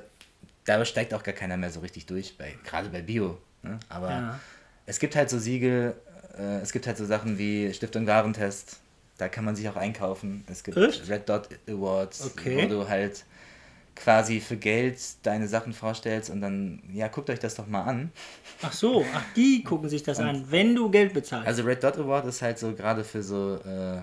da 0.66 0.84
steigt 0.86 1.14
auch 1.14 1.22
gar 1.24 1.36
keiner 1.36 1.58
mehr 1.58 1.70
so 1.70 1.80
richtig 1.82 2.08
durch, 2.08 2.38
bei, 2.38 2.56
gerade 2.64 2.90
bei 2.90 3.02
Bio. 3.02 3.38
Ne? 3.62 3.80
Aber 3.90 4.10
Ja. 4.10 4.40
es 4.88 4.98
gibt 4.98 5.16
halt 5.16 5.30
so 5.30 5.38
Siegel, 5.38 5.94
äh, 6.40 6.58
es 6.62 6.72
gibt 6.72 6.88
halt 6.88 6.98
so 6.98 7.06
Sachen 7.06 7.38
wie 7.38 7.72
Stiftung 7.74 8.08
Warentest, 8.08 8.80
da 9.18 9.30
kann 9.30 9.46
man 9.46 9.56
sich 9.56 9.68
auch 9.70 9.76
einkaufen. 9.76 10.44
Es 10.50 10.64
gibt 10.64 10.78
Echt? 10.78 11.10
Red 11.10 11.28
Dot 11.30 11.50
Awards, 11.68 12.26
Okay. 12.38 12.64
wo 12.64 12.68
du 12.68 12.88
halt 12.90 13.26
quasi 13.96 14.40
für 14.40 14.58
Geld 14.58 15.00
deine 15.24 15.48
Sachen 15.48 15.74
vorstellst 15.74 16.30
und 16.30 16.40
dann, 16.42 16.84
ja, 16.94 17.08
guckt 17.08 17.30
euch 17.32 17.40
das 17.40 17.56
doch 17.56 17.66
mal 17.66 17.82
an. 17.84 18.12
Ach 18.62 18.72
so, 18.72 19.04
ach, 19.14 19.24
die 19.36 19.64
gucken 19.64 19.90
sich 19.90 20.04
das 20.04 20.20
an, 20.20 20.46
wenn 20.52 20.76
du 20.76 20.92
Geld 20.92 21.14
bezahlst. 21.14 21.48
Also 21.48 21.64
Red 21.64 21.84
Dot 21.84 21.98
Award 21.98 22.26
ist 22.28 22.42
halt 22.44 22.60
so 22.60 22.74
gerade 22.76 23.04
für 23.04 23.24
so, 23.24 23.56
äh, 23.66 24.02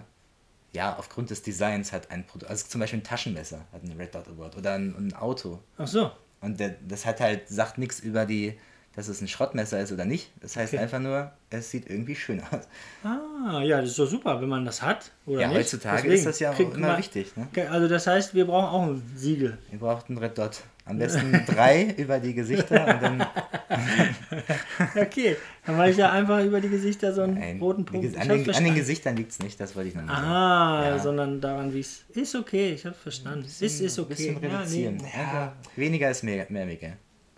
ja, 0.73 0.97
aufgrund 0.99 1.31
des 1.31 1.43
Designs 1.43 1.93
hat 1.93 2.11
ein 2.11 2.27
Produkt, 2.27 2.51
also 2.51 2.67
zum 2.67 2.81
Beispiel 2.81 2.99
ein 2.99 3.05
Taschenmesser 3.05 3.61
hat 3.73 3.83
einen 3.85 3.97
Red 3.97 4.15
Dot 4.17 4.27
Award 4.27 4.57
oder 4.57 4.73
ein, 4.75 4.95
ein 4.99 5.15
Auto. 5.15 5.61
ach 5.79 5.87
so. 5.87 6.11
Und 6.41 6.59
der, 6.59 6.75
das 6.87 7.07
hat 7.07 7.21
halt, 7.21 7.49
sagt 7.49 7.79
nichts 7.79 8.01
über 8.01 8.27
die, 8.27 8.59
dass 8.97 9.09
es 9.09 9.21
ein 9.21 9.29
Schrottmesser 9.29 9.81
ist 9.81 9.93
oder 9.93 10.05
nicht. 10.05 10.31
Das 10.41 10.57
heißt 10.57 10.73
Okay. 10.75 10.83
einfach 10.83 11.01
nur, 11.01 11.33
es 11.51 11.71
sieht 11.71 11.89
irgendwie 11.91 12.15
schön 12.15 12.41
aus. 12.51 12.69
Ah, 13.03 13.61
ja, 13.63 13.81
das 13.81 13.91
ist 13.91 13.99
doch 13.99 14.07
super, 14.07 14.41
wenn 14.41 14.49
man 14.49 14.65
das 14.65 14.83
hat. 14.83 15.11
Oder 15.27 15.41
Ja, 15.43 15.49
nicht? 15.49 15.59
heutzutage 15.59 15.97
Deswegen 16.03 16.15
ist 16.15 16.27
das 16.27 16.39
ja 16.41 16.53
auch 16.53 16.59
immer 16.61 16.79
man- 16.89 16.99
wichtig. 16.99 17.33
Ne? 17.37 17.49
Also 17.71 17.89
das 17.89 18.07
heißt, 18.07 18.35
wir 18.35 18.45
brauchen 18.47 18.67
auch 18.69 18.83
ein 18.87 19.03
Siegel. 19.17 19.59
Ihr 19.73 19.79
braucht 19.79 20.09
einen 20.09 20.19
Red 20.19 20.39
Dot. 20.39 20.63
Am 20.87 20.99
besten 20.99 21.33
drei 21.47 21.95
über 21.97 22.21
die 22.21 22.35
Gesichter 22.35 22.83
und 22.87 23.03
dann 23.03 23.27
Okay, 24.97 25.37
dann 25.67 25.77
mache 25.77 25.91
ich 25.91 25.97
ja 25.97 26.13
einfach 26.13 26.45
über 26.45 26.61
die 26.61 26.69
Gesichter 26.69 27.13
so 27.15 27.23
einen 27.23 27.39
ein, 27.39 27.59
roten 27.59 27.85
Punkt. 27.85 28.17
An, 28.19 28.29
den, 28.29 28.51
an 28.55 28.65
den. 28.65 28.75
Gesichtern 28.75 29.17
liegt 29.17 29.31
es 29.33 29.39
nicht, 29.39 29.59
das 29.61 29.75
wollte 29.77 29.89
ich 29.89 29.95
noch 29.95 30.03
mal 30.05 30.15
sagen. 30.15 30.27
Ah, 30.27 30.85
Ja. 30.91 30.99
sondern 30.99 31.41
daran, 31.41 31.73
wie 31.73 31.81
es 31.81 32.05
ist 32.15 32.35
okay, 32.35 32.73
ich 32.75 32.85
habe 32.85 32.95
verstanden. 32.95 33.47
Ist, 33.47 33.63
ist 33.63 33.99
Ein 33.99 34.05
okay. 34.05 34.15
bisschen 34.15 34.43
Ja, 34.43 34.59
reduzieren. 34.59 34.97
nee, 34.97 35.05
Einfach 35.19 35.53
weniger 35.77 36.11
ist 36.11 36.23
mehr, 36.23 36.47
mehr 36.51 36.67
Miguel. 36.67 36.95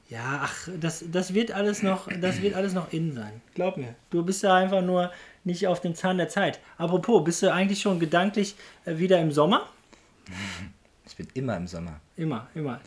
Ja, 0.08 0.40
ach, 0.44 0.68
das, 0.78 1.04
das 1.10 1.34
wird 1.34 1.50
alles 1.50 1.82
noch, 1.82 2.08
das 2.20 2.40
wird 2.40 2.54
alles 2.54 2.74
noch 2.74 2.92
in 2.92 3.12
sein. 3.12 3.40
Glaub 3.54 3.76
mir. 3.76 3.94
Du 4.10 4.24
bist 4.24 4.44
da 4.44 4.54
einfach 4.54 4.82
nur 4.82 5.10
nicht 5.42 5.66
auf 5.66 5.80
dem 5.80 5.94
Zahn 5.94 6.18
der 6.18 6.28
Zeit. 6.28 6.60
Apropos, 6.78 7.24
bist 7.24 7.42
du 7.42 7.52
eigentlich 7.52 7.80
schon 7.80 7.98
gedanklich 7.98 8.54
äh, 8.84 8.98
wieder 8.98 9.20
im 9.20 9.32
Sommer? 9.32 9.68
Ich 11.06 11.16
bin 11.16 11.26
immer 11.34 11.56
im 11.56 11.66
Sommer. 11.66 12.00
Immer, 12.16 12.48
immer. 12.54 12.80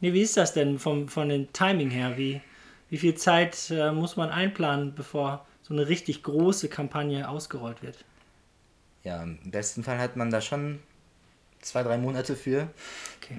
Nee, 0.00 0.12
wie 0.12 0.22
ist 0.22 0.36
das 0.36 0.52
denn 0.52 0.78
vom, 0.78 1.08
von 1.08 1.28
dem 1.28 1.52
Timing 1.52 1.90
her? 1.90 2.16
Wie, 2.16 2.40
wie 2.88 2.98
viel 2.98 3.14
Zeit 3.14 3.70
äh, 3.70 3.92
muss 3.92 4.16
man 4.16 4.30
einplanen, 4.30 4.94
bevor 4.94 5.46
so 5.62 5.74
eine 5.74 5.88
richtig 5.88 6.22
große 6.24 6.68
Kampagne 6.68 7.28
ausgerollt 7.28 7.82
wird? 7.82 8.04
Ja, 9.04 9.22
im 9.22 9.38
besten 9.44 9.84
Fall 9.84 9.98
hat 9.98 10.16
man 10.16 10.30
da 10.30 10.40
schon 10.40 10.80
zwei, 11.60 11.82
drei 11.82 11.96
Monate 11.96 12.34
für. 12.34 12.68
Okay. 13.18 13.36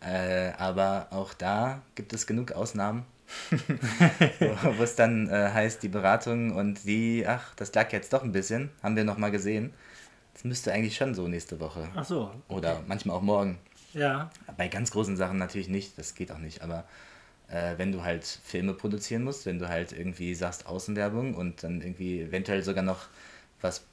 Äh, 0.00 0.52
aber 0.58 1.08
auch 1.10 1.34
da 1.34 1.82
gibt 1.94 2.12
es 2.12 2.26
genug 2.26 2.52
Ausnahmen, 2.52 3.04
wo 4.78 4.82
es 4.82 4.94
dann 4.94 5.28
äh, 5.28 5.50
heißt, 5.52 5.82
die 5.82 5.88
Beratung 5.88 6.54
und 6.54 6.84
die, 6.84 7.24
ach, 7.26 7.54
das 7.56 7.74
lag 7.74 7.92
jetzt 7.92 8.12
doch 8.12 8.22
ein 8.22 8.32
bisschen, 8.32 8.70
haben 8.82 8.96
wir 8.96 9.04
noch 9.04 9.18
mal 9.18 9.30
gesehen. 9.30 9.72
Das 10.34 10.44
müsste 10.44 10.72
eigentlich 10.72 10.96
schon 10.96 11.14
so 11.14 11.26
nächste 11.26 11.58
Woche. 11.58 11.88
Ach 11.96 12.04
so. 12.04 12.30
Oder 12.48 12.82
manchmal 12.86 13.16
auch 13.16 13.22
morgen. 13.22 13.58
Ja, 13.92 14.30
Bei 14.56 14.68
ganz 14.68 14.90
großen 14.92 15.16
Sachen 15.16 15.38
natürlich 15.38 15.68
nicht, 15.68 15.98
das 15.98 16.14
geht 16.14 16.30
auch 16.30 16.38
nicht, 16.38 16.62
aber 16.62 16.84
äh, 17.48 17.74
wenn 17.78 17.90
du 17.90 18.04
halt 18.04 18.24
Filme 18.24 18.74
produzieren 18.74 19.24
musst, 19.24 19.46
wenn 19.46 19.58
du 19.58 19.68
halt 19.68 19.92
irgendwie 19.92 20.34
sagst 20.34 20.66
Außenwerbung 20.66 21.34
und 21.34 21.64
dann 21.64 21.80
irgendwie 21.80 22.20
eventuell 22.20 22.62
sogar 22.62 22.84
noch 22.84 23.06
was 23.60 23.84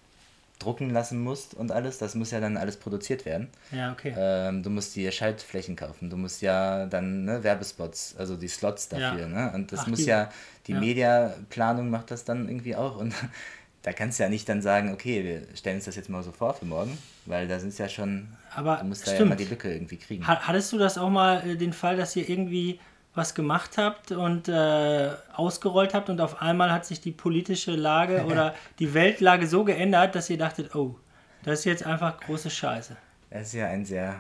drucken 0.59 0.89
lassen 0.89 1.21
musst 1.21 1.53
und 1.53 1.71
alles, 1.71 1.97
das 1.97 2.15
muss 2.15 2.31
ja 2.31 2.39
dann 2.39 2.57
alles 2.57 2.77
produziert 2.77 3.25
werden. 3.25 3.49
ja, 3.71 3.91
okay. 3.91 4.13
Ähm, 4.17 4.63
du 4.63 4.69
musst 4.69 4.95
dir 4.95 5.11
Schaltflächen 5.11 5.75
kaufen, 5.75 6.09
du 6.09 6.17
musst 6.17 6.41
ja 6.41 6.85
dann 6.85 7.25
ne, 7.25 7.43
Werbespots, 7.43 8.15
also 8.17 8.35
die 8.35 8.47
Slots 8.47 8.87
dafür, 8.89 9.21
Ja. 9.21 9.27
ne? 9.27 9.51
Und 9.53 9.71
das 9.71 9.81
Ach, 9.81 9.87
muss 9.87 9.99
die- 9.99 10.05
ja, 10.05 10.29
die 10.67 10.71
ja. 10.73 10.79
Mediaplanung 10.79 11.89
macht 11.89 12.11
das 12.11 12.23
dann 12.25 12.47
irgendwie 12.47 12.75
auch 12.75 12.97
und 12.97 13.13
da 13.83 13.93
kannst 13.93 14.17
du 14.19 14.23
ja 14.23 14.29
nicht 14.29 14.47
dann 14.49 14.61
sagen, 14.61 14.91
okay, 14.93 15.23
wir 15.23 15.41
stellen 15.55 15.75
uns 15.77 15.85
das 15.85 15.95
jetzt 15.95 16.09
mal 16.09 16.23
so 16.23 16.31
vor 16.31 16.53
für 16.53 16.65
morgen, 16.65 16.97
weil 17.25 17.47
da 17.47 17.59
sind 17.59 17.77
ja 17.77 17.87
schon, 17.89 18.27
Aber 18.55 18.77
du 18.77 18.85
musst 18.85 19.05
da 19.05 19.11
ja 19.11 19.17
stimmt. 19.17 19.29
mal 19.29 19.35
die 19.35 19.45
Lücke 19.45 19.71
irgendwie 19.71 19.97
kriegen. 19.97 20.25
Ha- 20.27 20.39
Hattest 20.47 20.71
du 20.73 20.77
das 20.77 20.97
auch 20.97 21.09
mal 21.09 21.47
äh, 21.47 21.55
den 21.55 21.73
Fall, 21.73 21.95
dass 21.97 22.15
ihr 22.15 22.27
irgendwie 22.27 22.79
was 23.15 23.34
gemacht 23.34 23.78
habt 23.78 24.12
und 24.12 24.49
äh, 24.49 25.10
ausgerollt 25.34 25.93
habt 25.93 26.10
und 26.10 26.19
auf 26.19 26.41
einmal 26.41 26.71
hat 26.71 26.86
sich 26.86 26.99
die 27.01 27.12
politische 27.12 27.71
Lage 27.71 28.25
oder 28.28 28.54
die 28.80 28.93
Weltlage 28.93 29.47
so 29.47 29.63
geändert, 29.63 30.15
dass 30.15 30.30
ihr 30.30 30.38
dachtet, 30.38 30.75
oh, 30.75 30.95
das 31.43 31.60
ist 31.60 31.65
jetzt 31.65 31.86
einfach 31.86 32.19
große 32.19 32.49
Scheiße. 32.49 32.95
Das 33.30 33.47
ist 33.47 33.54
ja 33.54 33.67
ein 33.67 33.86
sehr, 33.86 34.15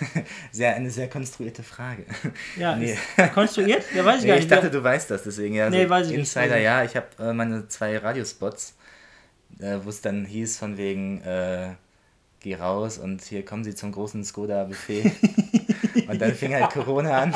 sehr 0.52 0.74
eine 0.74 0.90
sehr 0.90 1.08
konstruierte 1.08 1.62
Frage. 1.62 2.04
Ja, 2.56 2.76
nee. 2.76 2.96
konstruiert? 3.34 3.84
Ja, 3.94 4.04
weiß 4.04 4.18
ich 4.18 4.22
Nee, 4.24 4.28
gar 4.28 4.36
ich 4.36 4.44
nicht. 4.44 4.50
dachte, 4.52 4.70
du 4.70 4.82
weißt 4.82 5.10
das, 5.10 5.22
deswegen 5.22 5.54
ja. 5.54 5.68
Nee, 5.68 5.84
so 5.84 5.90
weiß 5.90 6.06
ich 6.06 6.12
nicht, 6.12 6.20
Insider, 6.20 6.50
weiß 6.50 6.58
ich 6.58 6.64
ja, 6.64 6.84
ich 6.84 6.96
habe 6.96 7.06
äh, 7.18 7.32
meine 7.32 7.68
zwei 7.68 7.98
Radiospots, 7.98 8.74
äh, 9.58 9.78
wo 9.82 9.90
es 9.90 10.00
dann 10.00 10.24
hieß 10.24 10.58
von 10.58 10.76
wegen, 10.76 11.20
äh, 11.22 11.74
geh 12.40 12.54
raus 12.54 12.98
und 12.98 13.22
hier 13.22 13.44
kommen 13.44 13.64
sie 13.64 13.74
zum 13.74 13.92
großen 13.92 14.24
Skoda-Buffet. 14.24 15.12
Und 16.08 16.20
dann 16.20 16.34
fing 16.34 16.54
halt 16.54 16.70
Corona 16.70 17.22
an. 17.22 17.34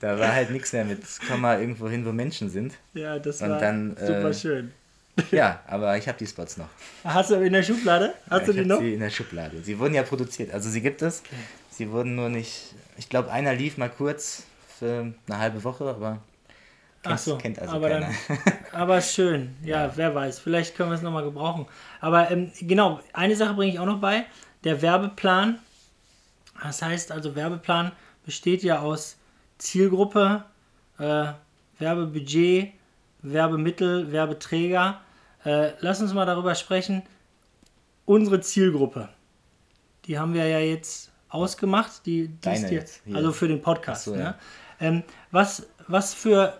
Da 0.00 0.18
war 0.18 0.32
halt 0.32 0.50
nichts 0.50 0.72
mehr 0.72 0.84
mit, 0.84 1.02
komm 1.28 1.40
mal 1.40 1.60
irgendwo 1.60 1.88
hin, 1.88 2.04
wo 2.04 2.12
Menschen 2.12 2.50
sind. 2.50 2.74
ja, 2.94 3.18
das 3.18 3.40
war 3.40 3.58
dann, 3.58 3.96
äh, 3.96 4.06
super 4.06 4.32
schön. 4.34 4.72
Ja, 5.32 5.60
aber 5.66 5.96
ich 5.98 6.06
habe 6.06 6.16
die 6.16 6.26
Spots 6.26 6.56
noch. 6.56 6.68
Hast 7.04 7.30
du 7.30 7.34
in 7.36 7.52
der 7.52 7.62
Schublade? 7.62 8.14
Hast 8.30 8.46
du 8.46 8.52
ich 8.52 8.58
die 8.58 8.64
noch? 8.64 8.78
sie 8.78 8.94
in 8.94 9.00
der 9.00 9.10
Schublade. 9.10 9.60
Sie 9.62 9.78
wurden 9.78 9.94
ja 9.94 10.02
produziert, 10.04 10.52
also 10.54 10.70
sie 10.70 10.80
gibt 10.80 11.02
es. 11.02 11.22
Sie 11.70 11.90
wurden 11.90 12.14
nur 12.14 12.28
nicht, 12.28 12.74
ich 12.96 13.08
glaube, 13.08 13.30
einer 13.32 13.54
lief 13.54 13.78
mal 13.78 13.90
kurz 13.90 14.44
für 14.78 15.12
eine 15.26 15.38
halbe 15.38 15.64
Woche, 15.64 15.88
aber 15.88 16.18
Ach 17.02 17.08
kennt, 17.10 17.20
so, 17.20 17.38
kennt 17.38 17.58
also 17.58 17.74
aber, 17.76 17.88
keiner. 17.88 18.10
dann, 18.28 18.38
aber 18.72 19.00
schön. 19.00 19.56
Ja, 19.64 19.92
wer 19.96 20.14
weiß. 20.14 20.38
Vielleicht 20.38 20.76
können 20.76 20.90
wir 20.90 20.94
es 20.96 21.02
nochmal 21.02 21.24
gebrauchen. 21.24 21.66
Aber 22.00 22.30
ähm, 22.30 22.50
genau, 22.60 23.00
eine 23.12 23.34
Sache 23.36 23.54
bringe 23.54 23.72
ich 23.72 23.78
auch 23.78 23.86
noch 23.86 24.00
bei. 24.00 24.24
Der 24.64 24.82
Werbeplan. 24.82 25.58
Das 26.62 26.82
heißt 26.82 27.12
also, 27.12 27.34
Werbeplan 27.34 27.92
besteht 28.24 28.62
ja 28.62 28.80
aus 28.80 29.16
Zielgruppe, 29.58 30.44
äh, 30.98 31.32
Werbebudget, 31.78 32.72
Werbemittel, 33.22 34.12
Werbeträger. 34.12 35.00
Äh, 35.44 35.72
lass 35.80 36.00
uns 36.00 36.12
mal 36.14 36.26
darüber 36.26 36.54
sprechen. 36.54 37.02
Unsere 38.04 38.40
Zielgruppe, 38.40 39.08
die 40.06 40.18
haben 40.18 40.34
wir 40.34 40.46
ja 40.46 40.58
jetzt 40.58 41.10
ausgemacht. 41.28 42.06
Die, 42.06 42.28
die 42.28 42.40
Deine 42.40 42.72
jetzt, 42.72 43.02
hier. 43.04 43.16
also 43.16 43.32
für 43.32 43.48
den 43.48 43.60
Podcast. 43.60 44.04
So, 44.04 44.14
ja. 44.14 44.18
ne? 44.18 44.34
ähm, 44.80 45.02
was, 45.30 45.66
was 45.86 46.14
für 46.14 46.56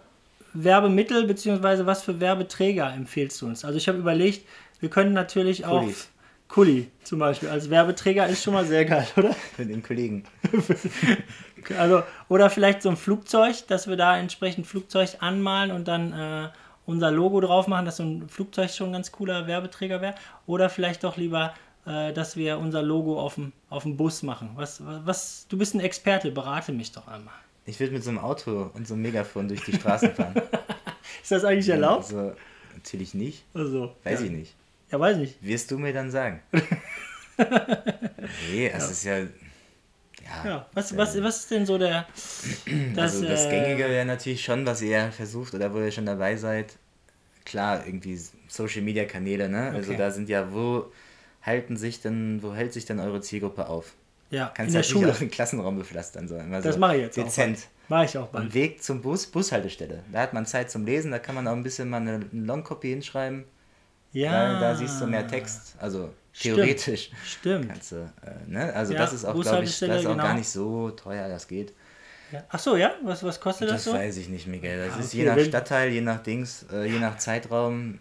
Werbemittel 0.52 1.26
bzw. 1.26 1.86
was 1.86 2.02
für 2.02 2.20
Werbeträger 2.20 2.92
empfehlst 2.92 3.40
du 3.40 3.46
uns? 3.46 3.64
Also 3.64 3.78
ich 3.78 3.88
habe 3.88 3.98
überlegt, 3.98 4.46
wir 4.80 4.90
können 4.90 5.12
natürlich 5.12 5.64
auch. 5.64 5.88
Kuli 6.48 6.90
zum 7.04 7.18
Beispiel 7.18 7.48
als 7.50 7.70
Werbeträger 7.70 8.26
ist 8.26 8.42
schon 8.42 8.54
mal 8.54 8.64
sehr 8.64 8.84
geil, 8.84 9.06
oder? 9.16 9.32
Für 9.56 9.66
den 9.66 9.82
Kollegen. 9.82 10.24
Also, 11.76 12.02
oder 12.28 12.48
vielleicht 12.48 12.82
so 12.82 12.88
ein 12.88 12.96
Flugzeug, 12.96 13.66
dass 13.66 13.88
wir 13.88 13.96
da 13.96 14.16
entsprechend 14.16 14.66
Flugzeug 14.66 15.16
anmalen 15.18 15.70
und 15.70 15.86
dann 15.88 16.12
äh, 16.12 16.48
unser 16.86 17.10
Logo 17.10 17.40
drauf 17.40 17.66
machen, 17.66 17.84
dass 17.84 17.98
so 17.98 18.04
ein 18.04 18.28
Flugzeug 18.28 18.70
schon 18.70 18.90
ein 18.90 18.92
ganz 18.92 19.12
cooler 19.12 19.46
Werbeträger 19.46 20.00
wäre. 20.00 20.14
Oder 20.46 20.70
vielleicht 20.70 21.04
doch 21.04 21.18
lieber, 21.18 21.52
äh, 21.84 22.12
dass 22.12 22.36
wir 22.36 22.58
unser 22.58 22.80
Logo 22.82 23.20
auf 23.20 23.34
dem, 23.34 23.52
auf 23.68 23.82
dem 23.82 23.98
Bus 23.98 24.22
machen. 24.22 24.50
Was, 24.54 24.80
was, 25.04 25.46
du 25.48 25.58
bist 25.58 25.74
ein 25.74 25.80
Experte, 25.80 26.30
berate 26.30 26.72
mich 26.72 26.92
doch 26.92 27.08
einmal. 27.08 27.34
Ich 27.66 27.78
würde 27.80 27.92
mit 27.92 28.04
so 28.04 28.10
einem 28.10 28.20
Auto 28.20 28.70
und 28.72 28.86
so 28.86 28.94
einem 28.94 29.02
Megafon 29.02 29.48
durch 29.48 29.62
die 29.64 29.74
Straßen 29.74 30.14
fahren. 30.14 30.34
Ist 31.22 31.32
das 31.32 31.44
eigentlich 31.44 31.68
erlaubt? 31.68 32.04
Also, 32.04 32.32
natürlich 32.74 33.12
nicht. 33.12 33.44
Also, 33.52 33.94
Weiß 34.04 34.20
ja. 34.20 34.26
ich 34.26 34.32
nicht. 34.32 34.54
Ja, 34.90 34.98
weiß 35.00 35.16
nicht. 35.18 35.36
Wirst 35.42 35.70
du 35.70 35.78
mir 35.78 35.92
dann 35.92 36.10
sagen? 36.10 36.40
nee, 38.50 38.68
es 38.68 38.90
ist 38.90 39.04
ja. 39.04 39.18
Ja, 39.18 39.28
Ja, 40.44 40.66
was, 40.74 40.96
was, 40.96 41.20
was 41.22 41.40
ist 41.40 41.50
denn 41.50 41.66
so 41.66 41.78
der. 41.78 42.06
Das, 42.94 43.14
also 43.14 43.26
das 43.26 43.46
äh, 43.46 43.50
Gängige 43.50 43.88
wäre 43.88 44.04
natürlich 44.04 44.42
schon, 44.44 44.66
was 44.66 44.82
ihr 44.82 45.12
versucht 45.12 45.54
oder 45.54 45.72
wo 45.72 45.78
ihr 45.80 45.90
schon 45.92 46.06
dabei 46.06 46.36
seid. 46.36 46.76
Klar, 47.44 47.86
irgendwie 47.86 48.18
Social 48.48 48.82
Media 48.82 49.04
Kanäle, 49.04 49.48
ne? 49.48 49.70
Also 49.70 49.90
Okay. 49.90 49.98
da 49.98 50.10
sind 50.10 50.28
ja, 50.28 50.52
wo 50.52 50.90
halten 51.42 51.76
sich 51.76 52.00
denn, 52.00 52.42
wo 52.42 52.54
hält 52.54 52.72
sich 52.72 52.84
denn 52.84 52.98
eure 53.00 53.20
Zielgruppe 53.20 53.68
auf? 53.68 53.92
Ja, 54.30 54.52
Kannst 54.54 54.68
in 54.68 54.72
der 54.74 54.82
halt 54.82 54.90
Schule. 54.90 55.06
nicht 55.06 55.14
auch 55.14 55.18
den 55.20 55.30
Klassenraum 55.30 55.78
bepflastern, 55.78 56.28
so 56.28 56.36
immer 56.36 56.60
Das 56.60 56.74
so 56.74 56.80
mache 56.80 56.96
ich 56.96 57.02
jetzt 57.02 57.18
auch 57.18 57.24
dezent. 57.24 57.68
Mache 57.88 58.04
ich 58.04 58.18
auch 58.18 58.26
Am 58.26 58.32
bald. 58.32 58.54
Weg 58.54 58.82
zum 58.82 59.00
Bus, 59.00 59.26
Bushaltestelle. 59.26 60.02
Da 60.12 60.20
hat 60.20 60.34
man 60.34 60.44
Zeit 60.44 60.70
zum 60.70 60.84
Lesen, 60.84 61.10
da 61.10 61.18
kann 61.18 61.34
man 61.34 61.46
auch 61.48 61.52
ein 61.52 61.62
bisschen 61.62 61.88
mal 61.88 61.98
eine, 62.02 62.14
eine 62.16 62.26
Longcopy 62.32 62.88
hinschreiben. 62.90 63.44
Ja. 64.18 64.32
Weil 64.54 64.60
da 64.60 64.74
siehst 64.74 65.00
du 65.00 65.06
mehr 65.06 65.26
Text. 65.26 65.74
Also 65.78 66.10
theoretisch 66.40 67.10
Stimmt. 67.24 67.68
kannst 67.68 67.92
du, 67.92 67.96
äh, 67.96 68.50
ne? 68.50 68.72
Also 68.74 68.92
Ja, 68.92 69.00
das 69.00 69.12
ist 69.12 69.24
auch, 69.24 69.40
glaube 69.40 69.64
ich, 69.64 69.78
das 69.78 70.00
ist 70.00 70.06
auch 70.06 70.10
genau. 70.12 70.22
gar 70.22 70.34
nicht 70.34 70.48
so 70.48 70.90
teuer, 70.90 71.28
das 71.28 71.46
geht. 71.46 71.72
Ja. 72.32 72.42
Ach 72.50 72.58
so, 72.58 72.76
ja? 72.76 72.92
Was, 73.04 73.22
was 73.22 73.40
kostet 73.40 73.68
das, 73.70 73.84
Das 73.84 73.92
so? 73.92 73.92
weiß 73.94 74.16
ich 74.18 74.28
nicht, 74.28 74.46
Miguel. 74.46 74.86
Das 74.86 74.96
Ah, 74.96 75.00
ist 75.00 75.08
okay, 75.14 75.18
je 75.18 75.24
nach 75.24 75.38
Stadtteil, 75.40 75.90
je 75.90 76.00
nach 76.00 76.22
Dings, 76.22 76.66
äh, 76.72 76.84
je 76.86 76.98
nach 76.98 77.16
Zeitraum. 77.16 77.98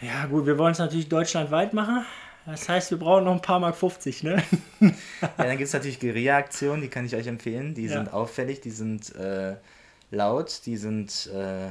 Ja, 0.00 0.26
gut, 0.26 0.46
wir 0.46 0.56
wollen 0.58 0.72
es 0.72 0.78
natürlich 0.78 1.08
deutschlandweit 1.08 1.72
machen. 1.74 2.04
Das 2.46 2.68
heißt, 2.68 2.90
wir 2.90 2.98
brauchen 2.98 3.24
noch 3.24 3.32
ein 3.32 3.40
paar 3.42 3.58
Mark 3.60 3.74
50, 3.76 4.22
ne? 4.22 4.42
Ja, 4.80 4.90
dann 5.38 5.50
gibt 5.56 5.62
es 5.68 5.72
natürlich 5.72 5.98
Guerilla-Aktionen, 6.00 6.82
die 6.82 6.88
kann 6.88 7.06
ich 7.06 7.14
euch 7.16 7.26
empfehlen. 7.26 7.74
Die 7.74 7.86
Ja. 7.86 7.92
sind 7.94 8.12
auffällig, 8.12 8.60
die 8.60 8.70
sind 8.70 9.14
äh, 9.16 9.56
laut, 10.10 10.60
die 10.66 10.76
sind 10.76 11.26
äh, 11.34 11.68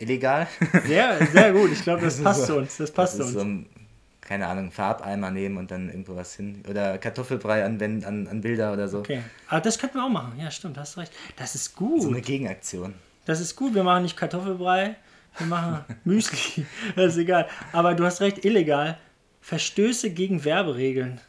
illegal. 0.00 0.46
Sehr, 0.86 1.26
sehr 1.26 1.52
gut. 1.52 1.70
Ich 1.72 1.82
glaube, 1.82 2.00
das 2.04 2.16
ist 2.18 2.24
passt 2.24 2.40
so- 2.40 2.46
zu 2.46 2.56
uns. 2.58 2.76
Das 2.76 2.90
passt 2.90 3.18
das 3.18 3.32
zu 3.32 3.40
uns. 3.40 3.66
so, 3.66 3.80
keine 4.20 4.46
Ahnung, 4.46 4.70
Farbeimer 4.70 5.30
nehmen 5.30 5.56
und 5.56 5.70
dann 5.70 5.88
irgendwo 5.88 6.14
was 6.16 6.34
hin. 6.36 6.62
Oder 6.68 6.98
Kartoffelbrei 6.98 7.64
anwenden 7.64 8.04
an, 8.04 8.28
an 8.28 8.40
Bilder 8.40 8.72
oder 8.72 8.86
so. 8.88 8.98
Okay. 9.00 9.22
Aber 9.48 9.60
das 9.60 9.78
könnten 9.78 9.96
wir 9.98 10.04
auch 10.04 10.08
machen. 10.10 10.38
Ja, 10.38 10.50
stimmt, 10.50 10.78
hast 10.78 10.96
recht. 10.98 11.12
Das 11.36 11.54
ist 11.54 11.74
gut. 11.74 12.02
So 12.02 12.08
eine 12.08 12.20
Gegenaktion. 12.20 12.94
Das 13.26 13.40
ist 13.40 13.56
gut. 13.56 13.74
Wir 13.74 13.82
machen 13.84 14.04
nicht 14.04 14.16
Kartoffelbrei, 14.16 14.96
wir 15.38 15.46
machen 15.46 15.84
Müsli. 16.04 16.64
Das 16.96 17.12
ist 17.14 17.18
egal. 17.18 17.48
Aber 17.72 17.94
du 17.94 18.04
hast 18.04 18.20
recht, 18.20 18.44
illegal. 18.44 18.98
Verstöße 19.40 20.10
gegen 20.10 20.44
Werberegeln. 20.44 21.20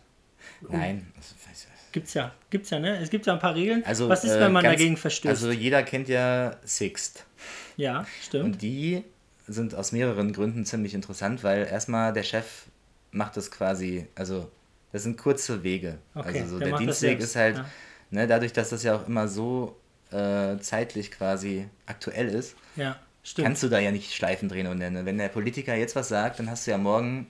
Nein. 0.69 1.07
Gibt's 1.91 2.13
ja. 2.13 2.31
Gibt's 2.49 2.69
ja, 2.69 2.79
ne? 2.79 2.97
Es 2.99 3.09
gibt 3.09 3.25
ja 3.25 3.33
ein 3.33 3.39
paar 3.39 3.55
Regeln. 3.55 3.83
Also, 3.85 4.07
Was 4.07 4.23
ist, 4.23 4.31
äh, 4.31 4.39
wenn 4.39 4.51
man 4.53 4.63
ganz- 4.63 4.75
dagegen 4.77 4.95
verstößt? 4.95 5.27
Also 5.43 5.51
jeder 5.51 5.83
kennt 5.83 6.07
ja 6.07 6.55
Sixt. 6.63 7.25
Ja, 7.81 8.05
stimmt. 8.21 8.45
Und 8.45 8.61
die 8.61 9.03
sind 9.47 9.73
aus 9.75 9.91
mehreren 9.91 10.33
Gründen 10.33 10.65
ziemlich 10.65 10.93
interessant, 10.93 11.43
weil 11.43 11.65
erstmal 11.65 12.13
der 12.13 12.23
Chef 12.23 12.67
macht 13.11 13.35
das 13.37 13.49
quasi, 13.49 14.07
also 14.15 14.49
das 14.91 15.03
sind 15.03 15.17
kurze 15.17 15.63
Wege. 15.63 15.97
Okay, 16.13 16.41
also 16.41 16.53
so 16.53 16.59
der 16.59 16.69
der 16.69 16.77
Dienstweg 16.77 17.19
ist 17.19 17.35
halt, 17.35 17.57
ja. 17.57 17.65
ne, 18.11 18.27
dadurch, 18.27 18.53
dass 18.53 18.69
das 18.69 18.83
ja 18.83 18.95
auch 18.95 19.07
immer 19.07 19.27
so 19.27 19.77
äh, 20.11 20.57
zeitlich 20.59 21.11
quasi 21.11 21.67
aktuell 21.87 22.27
ist, 22.29 22.55
ja, 22.75 22.99
kannst 23.35 23.63
du 23.63 23.69
da 23.69 23.79
ja 23.79 23.91
nicht 23.91 24.13
Schleifen 24.13 24.47
drehen 24.47 24.67
und 24.67 24.77
ne, 24.77 25.01
wenn 25.03 25.17
der 25.17 25.29
Politiker 25.29 25.75
jetzt 25.75 25.95
was 25.95 26.09
sagt, 26.09 26.39
dann 26.39 26.49
hast 26.49 26.67
du 26.67 26.71
ja 26.71 26.77
morgen 26.77 27.27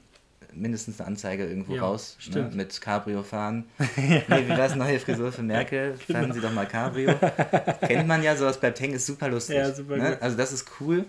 mindestens 0.53 0.99
eine 0.99 1.07
Anzeige 1.07 1.45
irgendwo 1.47 1.75
Ja, 1.75 1.81
raus 1.83 2.15
ne, 2.19 2.23
stimmt. 2.31 2.55
mit 2.55 2.79
Cabrio 2.81 3.23
fahren. 3.23 3.65
Nee, 3.97 4.21
wie 4.27 4.49
war 4.49 4.65
es 4.65 4.75
neue 4.75 4.99
Frisur 4.99 5.31
für 5.31 5.43
Merkel? 5.43 5.95
Genau. 6.07 6.19
Fahren 6.19 6.33
Sie 6.33 6.41
doch 6.41 6.51
mal 6.53 6.67
Cabrio. 6.67 7.13
Kennt 7.87 8.07
man 8.07 8.21
ja, 8.23 8.35
sowas 8.35 8.59
bleibt 8.59 8.79
hängen, 8.79 8.95
ist 8.95 9.05
super 9.05 9.29
lustig. 9.29 9.55
Ja, 9.57 9.73
super 9.73 9.97
ne? 9.97 10.17
Also 10.21 10.37
das 10.37 10.51
ist 10.51 10.65
cool. 10.79 11.05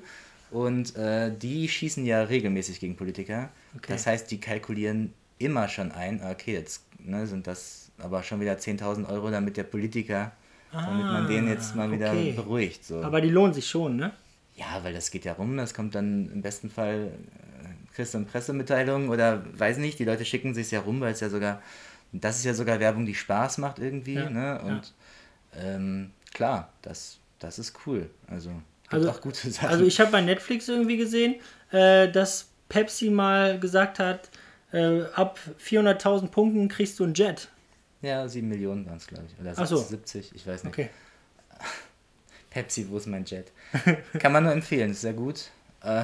Und 0.50 0.94
äh, 0.96 1.30
die 1.36 1.68
schießen 1.68 2.04
ja 2.04 2.22
regelmäßig 2.22 2.78
gegen 2.80 2.96
Politiker. 2.96 3.48
Okay. 3.76 3.92
Das 3.92 4.06
heißt, 4.06 4.30
die 4.30 4.38
kalkulieren 4.38 5.12
immer 5.38 5.68
schon 5.68 5.92
ein, 5.92 6.22
okay, 6.22 6.52
jetzt 6.52 6.84
ne, 6.98 7.26
sind 7.26 7.46
das 7.46 7.90
aber 7.98 8.22
schon 8.22 8.40
wieder 8.40 8.54
10.000 8.54 9.08
Euro, 9.08 9.30
damit 9.30 9.56
der 9.56 9.64
Politiker, 9.64 10.32
damit 10.72 11.04
man 11.06 11.26
den 11.26 11.48
jetzt 11.48 11.74
mal 11.74 11.90
wieder 11.90 12.10
Ah, 12.10 12.14
okay. 12.14 12.32
beruhigt. 12.32 12.84
So. 12.84 13.02
Aber 13.02 13.20
die 13.20 13.28
lohnen 13.30 13.54
sich 13.54 13.66
schon, 13.68 13.96
ne? 13.96 14.12
Ja, 14.54 14.80
weil 14.82 14.92
das 14.92 15.10
geht 15.10 15.24
ja 15.24 15.32
rum, 15.32 15.56
das 15.56 15.72
kommt 15.72 15.94
dann 15.94 16.30
im 16.32 16.42
besten 16.42 16.68
Fall, 16.68 17.12
kriegst 17.94 18.14
du 18.14 18.18
eine 18.18 18.26
Pressemitteilung 18.26 19.08
oder 19.08 19.42
weiß 19.58 19.78
nicht, 19.78 19.98
die 19.98 20.04
Leute 20.04 20.24
schicken 20.24 20.54
sich 20.54 20.70
ja 20.70 20.80
rum, 20.80 21.00
weil 21.00 21.12
es 21.12 21.20
ja 21.20 21.28
sogar, 21.28 21.62
das 22.12 22.38
ist 22.38 22.44
ja 22.44 22.54
sogar 22.54 22.80
Werbung, 22.80 23.06
die 23.06 23.14
Spaß 23.14 23.58
macht 23.58 23.78
irgendwie, 23.78 24.14
Ja, 24.14 24.30
ne? 24.30 24.60
Und 24.62 24.92
ähm, 25.54 26.10
klar, 26.32 26.70
das, 26.82 27.18
das 27.38 27.58
ist 27.58 27.74
cool. 27.86 28.08
Also, 28.28 28.50
Also- 28.88 29.10
auch 29.10 29.20
gute 29.20 29.50
Sachen. 29.50 29.68
Also 29.68 29.84
ich 29.84 30.00
habe 30.00 30.10
bei 30.10 30.20
Netflix 30.20 30.68
irgendwie 30.68 30.96
gesehen, 30.96 31.36
äh, 31.70 32.10
dass 32.10 32.48
Pepsi 32.68 33.10
mal 33.10 33.58
gesagt 33.60 33.98
hat, 33.98 34.30
äh, 34.72 35.02
ab 35.14 35.38
400.000 35.58 36.28
Punkten 36.28 36.68
kriegst 36.68 36.98
du 36.98 37.04
ein 37.04 37.12
Jet. 37.14 37.48
ja, 38.00 38.26
7 38.26 38.48
Millionen 38.48 38.86
waren 38.86 38.96
es, 38.96 39.06
glaube 39.06 39.24
ich. 39.28 39.38
Oder 39.38 39.66
so. 39.66 39.76
70, 39.76 40.34
ich 40.34 40.46
weiß 40.46 40.64
nicht. 40.64 40.72
Okay. 40.72 40.88
Pepsi, 42.50 42.86
wo 42.88 42.96
ist 42.98 43.06
mein 43.06 43.24
Jet? 43.24 43.52
Kann 44.18 44.32
man 44.32 44.44
nur 44.44 44.52
empfehlen, 44.52 44.90
ist 44.90 45.02
sehr 45.02 45.12
gut. 45.14 45.50
Äh, 45.82 46.02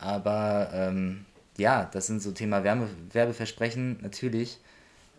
aber 0.00 0.70
ähm, 0.72 1.24
ja, 1.56 1.88
das 1.92 2.06
sind 2.06 2.22
so 2.22 2.32
Thema 2.32 2.64
Werbe, 2.64 2.88
Werbeversprechen. 3.12 3.98
Natürlich 4.02 4.58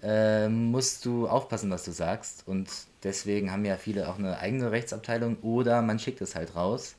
äh, 0.03 0.49
musst 0.49 1.05
du 1.05 1.27
aufpassen, 1.27 1.69
was 1.69 1.83
du 1.85 1.91
sagst. 1.91 2.43
Und 2.47 2.69
deswegen 3.03 3.51
haben 3.51 3.63
ja 3.65 3.77
viele 3.77 4.09
auch 4.09 4.17
eine 4.17 4.37
eigene 4.39 4.71
Rechtsabteilung 4.71 5.37
oder 5.41 5.81
man 5.81 5.99
schickt 5.99 6.21
es 6.21 6.35
halt 6.35 6.55
raus. 6.55 6.95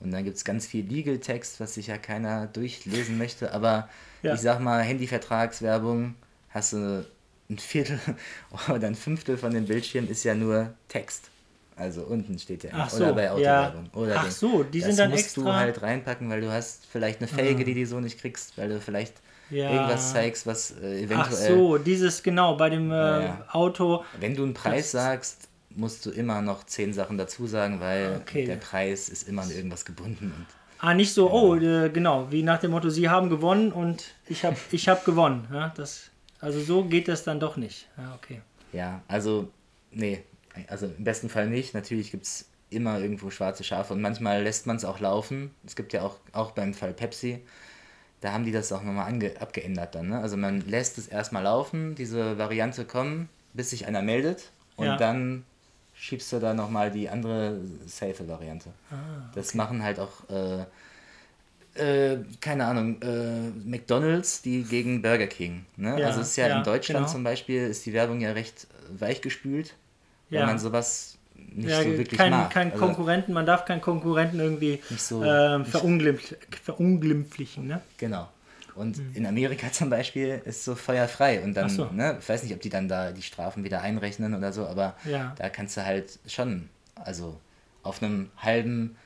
Und 0.00 0.10
dann 0.12 0.24
gibt 0.24 0.36
es 0.36 0.44
ganz 0.44 0.66
viel 0.66 0.84
Legal-Text, 0.86 1.60
was 1.60 1.74
sich 1.74 1.88
ja 1.88 1.98
keiner 1.98 2.46
durchlesen 2.46 3.18
möchte. 3.18 3.52
Aber 3.52 3.88
Ja. 4.22 4.34
ich 4.34 4.40
sag 4.40 4.60
mal, 4.60 4.82
Handyvertragswerbung 4.82 6.14
hast 6.50 6.72
du 6.74 7.04
ein 7.50 7.58
Viertel 7.58 7.98
oder 8.68 8.86
ein 8.86 8.94
Fünftel 8.94 9.36
von 9.36 9.52
dem 9.52 9.66
Bildschirm 9.66 10.08
ist 10.08 10.24
ja 10.24 10.34
nur 10.34 10.74
Text. 10.88 11.30
Also 11.76 12.02
unten 12.02 12.38
steht 12.38 12.62
ja. 12.64 12.70
Ach 12.72 12.92
oder 12.94 13.08
so, 13.08 13.14
bei 13.14 13.24
ja. 13.24 13.32
Autowerbung. 13.32 13.90
Oder 13.94 14.16
Ach 14.18 14.22
Ding. 14.24 14.30
so, 14.32 14.62
die 14.62 14.78
das 14.78 14.88
sind 14.88 14.98
dann 14.98 15.10
musst 15.10 15.24
extra- 15.24 15.40
Ah. 15.42 15.44
du 15.44 15.52
halt 15.54 15.82
reinpacken, 15.82 16.30
weil 16.30 16.40
du 16.40 16.52
hast 16.52 16.86
vielleicht 16.86 17.18
eine 17.20 17.28
Felge, 17.28 17.64
die 17.64 17.74
du 17.74 17.86
so 17.86 17.98
nicht 18.00 18.18
kriegst, 18.20 18.56
weil 18.56 18.68
du 18.68 18.80
vielleicht 18.80 19.14
Ja. 19.50 19.70
irgendwas 19.72 20.12
zeigst, 20.12 20.46
was 20.46 20.70
äh, 20.80 20.98
eventuell... 21.02 21.20
Ach 21.20 21.30
so, 21.32 21.78
dieses 21.78 22.22
genau 22.22 22.56
bei 22.56 22.70
dem 22.70 22.90
äh, 22.90 22.94
Ja, 22.94 23.20
ja. 23.22 23.46
Auto. 23.50 24.04
Wenn 24.20 24.36
du 24.36 24.44
einen 24.44 24.54
Preis 24.54 24.92
sagst, 24.92 25.48
musst 25.70 26.06
du 26.06 26.10
immer 26.10 26.40
noch 26.42 26.64
zehn 26.64 26.92
Sachen 26.92 27.18
dazu 27.18 27.46
sagen, 27.48 27.80
weil 27.80 28.20
Okay. 28.22 28.46
der 28.46 28.56
Preis 28.56 29.08
ist 29.08 29.28
immer 29.28 29.42
an 29.42 29.50
irgendwas 29.50 29.84
gebunden. 29.84 30.32
Und 30.36 30.46
Ah, 30.78 30.92
nicht 30.94 31.12
so, 31.14 31.30
oh, 31.32 31.54
äh, 31.56 31.88
genau, 31.88 32.30
wie 32.30 32.42
nach 32.42 32.60
dem 32.60 32.70
Motto, 32.72 32.90
Sie 32.90 33.08
haben 33.08 33.30
gewonnen 33.30 33.72
und 33.72 34.04
ich 34.28 34.44
habe 34.44 34.56
ich 34.70 34.88
hab 34.88 35.04
gewonnen. 35.04 35.48
Ja, 35.52 35.72
das, 35.76 36.10
also 36.40 36.60
so 36.60 36.84
geht 36.84 37.08
das 37.08 37.24
dann 37.24 37.40
doch 37.40 37.56
nicht. 37.56 37.88
Ja, 37.96 38.14
okay. 38.14 38.42
Ja, 38.72 39.00
also, 39.08 39.48
nee, 39.92 40.22
also 40.68 40.86
im 40.86 41.04
besten 41.04 41.28
Fall 41.28 41.48
nicht. 41.48 41.74
Natürlich 41.74 42.10
gibt 42.10 42.24
es 42.24 42.46
immer 42.70 42.98
irgendwo 42.98 43.30
schwarze 43.30 43.62
Schafe 43.64 43.92
und 43.94 44.00
manchmal 44.00 44.42
lässt 44.42 44.66
man 44.66 44.76
es 44.76 44.84
auch 44.84 45.00
laufen. 45.00 45.50
Es 45.66 45.76
gibt 45.76 45.92
ja 45.92 46.02
auch, 46.02 46.16
auch 46.32 46.52
beim 46.52 46.74
Fall 46.74 46.92
Pepsi, 46.92 47.40
da 48.20 48.32
haben 48.32 48.44
die 48.44 48.52
das 48.52 48.72
auch 48.72 48.82
nochmal 48.82 49.12
ange- 49.12 49.36
abgeändert 49.38 49.94
dann. 49.94 50.08
Ne? 50.08 50.20
Also 50.20 50.36
man 50.36 50.60
lässt 50.62 50.98
es 50.98 51.06
erstmal 51.08 51.42
laufen, 51.44 51.94
diese 51.94 52.38
Variante 52.38 52.84
kommen, 52.84 53.28
bis 53.52 53.70
sich 53.70 53.86
einer 53.86 54.02
meldet 54.02 54.50
und 54.76 54.86
Ja. 54.86 54.96
dann 54.96 55.44
schiebst 55.94 56.32
du 56.32 56.40
da 56.40 56.54
nochmal 56.54 56.90
die 56.90 57.08
andere 57.08 57.60
safe 57.86 58.26
Variante. 58.26 58.70
Das 59.34 59.54
machen 59.54 59.82
halt 59.84 60.00
auch, 60.00 60.28
äh, 60.28 60.64
äh, 61.76 62.18
keine 62.40 62.66
Ahnung, 62.66 63.00
äh, 63.02 63.50
McDonalds, 63.64 64.42
die 64.42 64.62
gegen 64.64 65.02
Burger 65.02 65.26
King. 65.26 65.66
Ne? 65.76 66.00
Ja, 66.00 66.06
also 66.06 66.20
es 66.20 66.30
ist 66.30 66.36
ja, 66.36 66.48
ja, 66.48 66.58
in 66.58 66.64
Deutschland 66.64 67.06
genau. 67.06 67.12
zum 67.12 67.24
Beispiel, 67.24 67.62
ist 67.68 67.84
die 67.86 67.92
Werbung 67.92 68.20
ja 68.20 68.32
recht 68.32 68.66
weichgespült, 68.90 69.74
weil 70.30 70.40
Ja. 70.40 70.46
man 70.46 70.58
sowas 70.58 71.16
nicht 71.36 71.68
Ja, 71.68 71.82
so 71.82 71.86
wirklich 71.96 72.18
kein, 72.18 72.30
mag. 72.30 72.50
kein 72.50 72.72
Also, 72.72 72.84
Konkurrenten, 72.84 73.32
man 73.32 73.46
darf 73.46 73.64
keinen 73.64 73.80
Konkurrenten 73.80 74.40
irgendwie 74.40 74.80
so- 74.96 75.20
nicht- 75.22 75.70
verunglimpf, 75.70 76.34
verunglimpflichen. 76.62 77.66
Ne? 77.66 77.80
Genau. 77.98 78.28
Und 78.74 79.00
in 79.14 79.24
Amerika 79.26 79.66
zum 79.72 79.88
Beispiel 79.90 80.42
ist 80.44 80.64
so 80.64 80.74
feuerfrei 80.74 81.42
und 81.42 81.54
dann, 81.54 81.66
Mhm. 81.66 81.70
So. 81.76 81.84
ne, 81.92 82.16
ich 82.20 82.28
weiß 82.28 82.42
nicht, 82.42 82.52
ob 82.54 82.60
die 82.60 82.70
dann 82.70 82.88
da 82.88 83.12
die 83.12 83.22
Strafen 83.22 83.62
wieder 83.64 83.82
einrechnen 83.82 84.34
oder 84.34 84.52
so, 84.52 84.66
aber 84.66 84.94
Ja. 85.04 85.32
da 85.38 85.48
kannst 85.48 85.76
du 85.76 85.84
halt 85.84 86.18
schon, 86.26 86.68
also 86.96 87.38
auf 87.82 88.02
einem 88.02 88.30
halben 88.38 88.96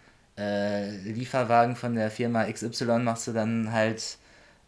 äh, 0.41 0.91
Lieferwagen 0.99 1.75
von 1.75 1.97
der 1.97 2.11
Firma 2.13 2.45
XY 2.45 3.01
machst 3.01 3.27
du 3.27 3.33
dann 3.33 3.73
halt 3.73 4.19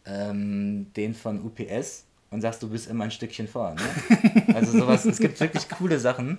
ähm, 0.05 0.87
den 0.97 1.15
von 1.15 1.41
UPS 1.45 2.05
und 2.33 2.40
sagst, 2.43 2.62
du 2.62 2.69
bist 2.71 2.88
immer 2.88 3.05
ein 3.05 3.11
Stückchen 3.11 3.49
vor. 3.49 3.75
Ne? 3.75 3.81
Also 4.55 4.79
sowas, 4.79 5.05
es 5.05 5.19
gibt 5.19 5.38
wirklich 5.40 5.69
coole 5.69 5.99
Sachen. 5.99 6.38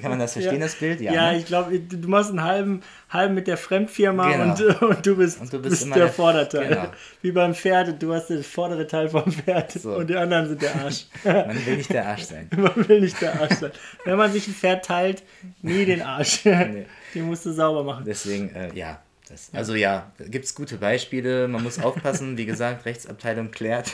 Kann 0.00 0.10
man 0.10 0.18
das 0.18 0.32
verstehen, 0.32 0.60
das 0.60 0.74
Bild? 0.74 1.00
Ja, 1.00 1.32
ne? 1.32 1.38
ich 1.38 1.46
glaube, 1.46 1.78
du 1.78 2.08
machst 2.08 2.30
einen 2.30 2.42
halben, 2.42 2.80
halben 3.10 3.34
mit 3.34 3.46
der 3.46 3.56
Fremdfirma 3.56 4.30
Genau. 4.32 4.50
und, 4.54 4.82
und 4.82 5.06
du 5.06 5.16
bist, 5.16 5.40
Und 5.40 5.52
du 5.52 5.58
bist 5.60 5.70
bist 5.70 5.82
immer 5.84 5.94
der 5.96 6.04
der- 6.06 6.12
Vorderteil. 6.12 6.68
genau. 6.68 6.86
Wie 7.22 7.32
beim 7.32 7.54
Pferd, 7.54 8.02
du 8.02 8.12
hast 8.14 8.28
das 8.28 8.46
vordere 8.46 8.86
Teil 8.86 9.08
vom 9.08 9.30
Pferd 9.30 9.72
So. 9.72 9.96
und 9.96 10.08
die 10.08 10.16
anderen 10.16 10.48
sind 10.48 10.62
der 10.62 10.74
Arsch. 10.76 11.06
Man 11.24 11.66
will 11.66 11.76
nicht 11.76 11.90
der 11.90 12.06
Arsch 12.08 12.22
sein. 12.24 12.48
man 12.56 12.88
will 12.88 13.00
nicht 13.00 13.20
der 13.20 13.40
Arsch 13.40 13.54
sein. 13.58 13.72
Wenn 14.04 14.16
man 14.16 14.32
sich 14.32 14.48
ein 14.48 14.54
Pferd 14.54 14.84
teilt, 14.84 15.22
nie 15.62 15.84
den 15.84 16.02
Arsch. 16.02 16.42
Den 16.42 16.86
musst 17.26 17.46
du 17.46 17.52
sauber 17.52 17.84
machen. 17.84 18.04
Deswegen, 18.06 18.54
äh, 18.54 18.70
ja. 18.74 19.00
Das, 19.28 19.50
also 19.54 19.74
ja, 19.74 20.12
gibt 20.18 20.44
es 20.44 20.54
gute 20.54 20.76
Beispiele. 20.76 21.48
Man 21.48 21.62
muss 21.62 21.78
aufpassen. 21.78 22.36
Wie 22.36 22.46
gesagt, 22.46 22.84
Rechtsabteilung 22.84 23.50
klärt. 23.50 23.92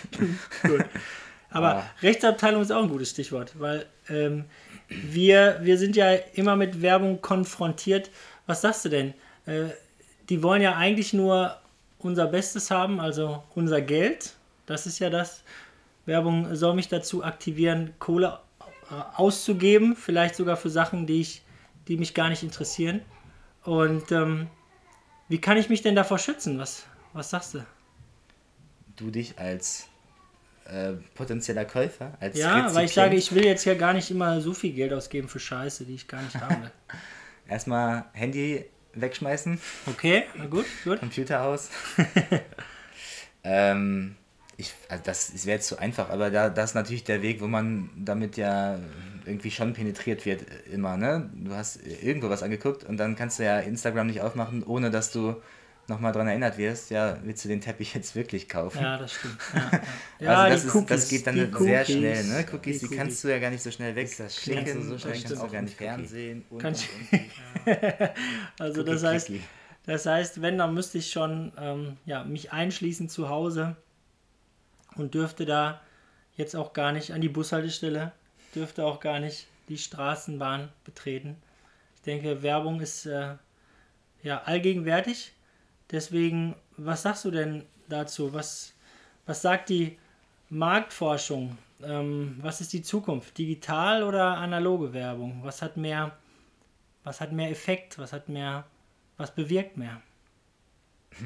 Aber 1.50 1.76
Ah. 1.76 1.90
Rechtsabteilung 2.02 2.62
ist 2.62 2.70
auch 2.72 2.82
ein 2.82 2.88
gutes 2.88 3.10
Stichwort, 3.10 3.58
weil 3.58 3.86
ähm, 4.08 4.44
wir, 4.88 5.58
wir 5.62 5.78
sind 5.78 5.96
ja 5.96 6.12
immer 6.34 6.56
mit 6.56 6.82
Werbung 6.82 7.20
konfrontiert. 7.20 8.10
Was 8.46 8.60
sagst 8.60 8.84
du 8.84 8.88
denn? 8.88 9.14
Äh, 9.46 9.70
die 10.28 10.42
wollen 10.42 10.62
ja 10.62 10.76
eigentlich 10.76 11.12
nur 11.12 11.56
unser 11.98 12.26
Bestes 12.26 12.70
haben, 12.70 13.00
also 13.00 13.42
unser 13.54 13.80
Geld. 13.80 14.34
Das 14.66 14.86
ist 14.86 14.98
ja 15.00 15.10
das. 15.10 15.42
Werbung 16.06 16.54
soll 16.54 16.74
mich 16.74 16.88
dazu 16.88 17.22
aktivieren, 17.24 17.94
Kohle 17.98 18.38
äh, 18.90 18.94
auszugeben, 19.16 19.96
vielleicht 19.96 20.34
sogar 20.34 20.56
für 20.56 20.70
Sachen, 20.70 21.06
die, 21.06 21.20
ich, 21.20 21.42
die 21.88 21.96
mich 21.96 22.14
gar 22.14 22.28
nicht 22.28 22.42
interessieren. 22.42 23.00
Und 23.64 24.10
ähm, 24.12 24.46
wie 25.30 25.40
kann 25.40 25.56
ich 25.56 25.68
mich 25.68 25.80
denn 25.80 25.94
davor 25.94 26.18
schützen? 26.18 26.58
Was, 26.58 26.84
was 27.12 27.30
sagst 27.30 27.54
du? 27.54 27.64
Du 28.96 29.12
dich 29.12 29.38
als 29.38 29.86
äh, 30.66 30.94
potenzieller 31.14 31.64
Käufer, 31.64 32.12
als 32.18 32.36
Ja, 32.36 32.54
weil 32.54 32.58
ich 32.58 32.66
Rezipient, 32.66 32.92
sage, 32.94 33.16
ich 33.16 33.34
will 33.34 33.44
jetzt 33.44 33.64
ja 33.64 33.74
gar 33.74 33.92
nicht 33.92 34.10
immer 34.10 34.40
so 34.40 34.52
viel 34.52 34.72
Geld 34.72 34.92
ausgeben 34.92 35.28
für 35.28 35.38
Scheiße, 35.38 35.84
die 35.84 35.94
ich 35.94 36.08
gar 36.08 36.20
nicht 36.20 36.34
haben 36.34 36.64
will. 36.64 36.70
erstmal 37.48 38.06
Handy 38.12 38.64
wegschmeißen, 38.94 39.60
Okay, 39.86 40.24
na 40.36 40.46
gut, 40.46 40.66
gut. 40.82 40.98
Computer 40.98 41.44
aus. 41.44 41.70
ähm, 43.44 44.16
ich, 44.56 44.74
also 44.88 45.04
das 45.04 45.46
wäre 45.46 45.58
jetzt 45.58 45.68
zu 45.68 45.78
einfach, 45.78 46.10
aber 46.10 46.30
da, 46.30 46.50
das 46.50 46.70
ist 46.70 46.74
natürlich 46.74 47.04
der 47.04 47.22
Weg, 47.22 47.40
wo 47.40 47.46
man 47.46 47.88
damit 47.96 48.36
ja 48.36 48.80
irgendwie 49.30 49.50
schon 49.50 49.72
penetriert 49.72 50.26
wird 50.26 50.42
äh, 50.42 50.74
immer, 50.74 50.96
ne? 50.96 51.30
Du 51.34 51.52
hast 51.52 51.80
irgendwo 51.86 52.28
was 52.28 52.42
angeguckt 52.42 52.84
und 52.84 52.96
dann 52.96 53.16
kannst 53.16 53.38
du 53.38 53.44
ja 53.44 53.58
Instagram 53.60 54.08
nicht 54.08 54.20
aufmachen, 54.20 54.62
ohne 54.62 54.90
dass 54.90 55.12
du 55.12 55.36
nochmal 55.90 56.12
dran 56.12 56.28
erinnert 56.28 56.56
wirst, 56.56 56.90
ja, 56.90 57.18
willst 57.24 57.44
du 57.44 57.48
den 57.48 57.60
Teppich 57.60 57.94
jetzt 57.94 58.14
wirklich 58.14 58.48
kaufen? 58.48 58.82
Ja, 58.82 58.96
das 58.96 59.14
stimmt. 59.14 59.36
Ja, 59.52 59.80
ja. 60.20 60.38
also 60.42 60.54
das, 60.54 60.64
ist, 60.64 60.74
Cookies, 60.74 60.88
das 60.88 61.08
geht 61.08 61.26
dann 61.26 61.34
sehr 61.34 61.48
Cookies, 61.48 61.96
schnell, 61.96 62.24
ne? 62.24 62.46
Cookies, 62.52 62.80
die, 62.80 62.88
die 62.88 62.96
kannst 62.96 63.24
du 63.24 63.28
ja 63.28 63.38
gar 63.38 63.50
nicht 63.50 63.62
so 63.62 63.70
schnell 63.70 63.94
Kannst 63.94 64.18
wegschicken, 64.18 64.74
du 64.74 64.82
so 64.82 64.98
schnell 64.98 65.12
kannst 65.12 65.30
du 65.30 65.36
auch 65.36 65.52
gar 65.52 65.62
nicht 65.62 65.76
Fernsehen 65.76 66.44
und, 66.48 66.58
Kannst- 66.58 66.88
und, 67.12 67.20
und. 67.66 68.10
Also 68.58 68.82
das 68.82 69.02
heißt, 69.04 69.30
das 69.84 70.06
heißt, 70.06 70.40
wenn, 70.40 70.58
dann 70.58 70.74
müsste 70.74 70.98
ich 70.98 71.10
schon 71.10 71.52
ähm, 71.58 71.96
ja, 72.06 72.24
mich 72.24 72.52
einschließen 72.52 73.08
zu 73.08 73.28
Hause 73.28 73.76
und 74.96 75.14
dürfte 75.14 75.44
da 75.46 75.80
jetzt 76.36 76.54
auch 76.54 76.72
gar 76.72 76.92
nicht 76.92 77.12
an 77.12 77.20
die 77.20 77.28
Bushaltestelle, 77.28 78.12
dürfte 78.54 78.84
auch 78.84 79.00
gar 79.00 79.20
nicht 79.20 79.46
die 79.68 79.78
Straßenbahn 79.78 80.68
betreten. 80.84 81.36
Ich 81.96 82.02
denke, 82.02 82.42
Werbung 82.42 82.80
ist 82.80 83.06
äh, 83.06 83.34
ja 84.22 84.42
allgegenwärtig. 84.42 85.32
Deswegen, 85.90 86.54
was 86.76 87.02
sagst 87.02 87.24
du 87.24 87.30
denn 87.30 87.64
dazu? 87.88 88.32
Was, 88.32 88.74
was 89.26 89.42
sagt 89.42 89.68
die 89.68 89.98
Marktforschung? 90.48 91.56
Ähm, 91.82 92.38
was 92.40 92.60
ist 92.60 92.72
die 92.72 92.82
Zukunft? 92.82 93.38
Digital 93.38 94.02
oder 94.02 94.36
analoge 94.38 94.92
Werbung? 94.92 95.40
Was 95.44 95.62
hat 95.62 95.76
mehr, 95.76 96.16
was 97.04 97.20
hat 97.20 97.32
mehr 97.32 97.50
Effekt? 97.50 97.98
Was 97.98 98.12
hat 98.12 98.28
mehr, 98.28 98.64
was 99.16 99.34
bewirkt 99.34 99.76
mehr? 99.76 100.00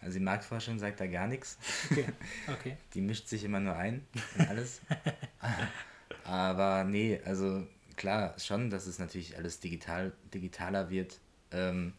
Also 0.00 0.20
die 0.20 0.24
Marktforschung 0.24 0.78
sagt 0.78 1.00
da 1.00 1.08
gar 1.08 1.26
nichts. 1.26 1.58
Okay, 1.90 2.04
okay. 2.46 2.76
Die 2.94 3.00
mischt 3.00 3.26
sich 3.26 3.42
immer 3.42 3.58
nur 3.58 3.74
ein 3.74 4.06
in 4.36 4.46
alles. 4.46 4.80
Aber 6.28 6.84
nee, 6.84 7.20
also 7.24 7.66
klar 7.96 8.34
schon, 8.38 8.70
dass 8.70 8.86
es 8.86 8.98
natürlich 8.98 9.36
alles 9.36 9.60
digital, 9.60 10.12
digitaler 10.34 10.90
wird. 10.90 11.18
Ähm, 11.52 11.94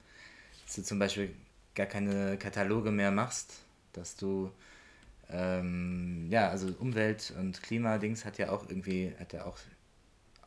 dass 0.65 0.75
du 0.77 0.83
zum 0.83 0.99
Beispiel 0.99 1.35
gar 1.75 1.87
keine 1.87 2.37
Kataloge 2.37 2.91
mehr 2.91 3.11
machst, 3.11 3.61
dass 3.93 4.15
du 4.17 4.51
ähm, 5.29 6.27
ja, 6.31 6.49
also 6.49 6.69
Umwelt- 6.79 7.33
und 7.39 7.63
Klimadings 7.63 8.25
hat 8.25 8.37
ja 8.39 8.49
auch 8.51 8.69
irgendwie, 8.69 9.13
hat 9.19 9.33
ja 9.33 9.45
auch, 9.45 9.57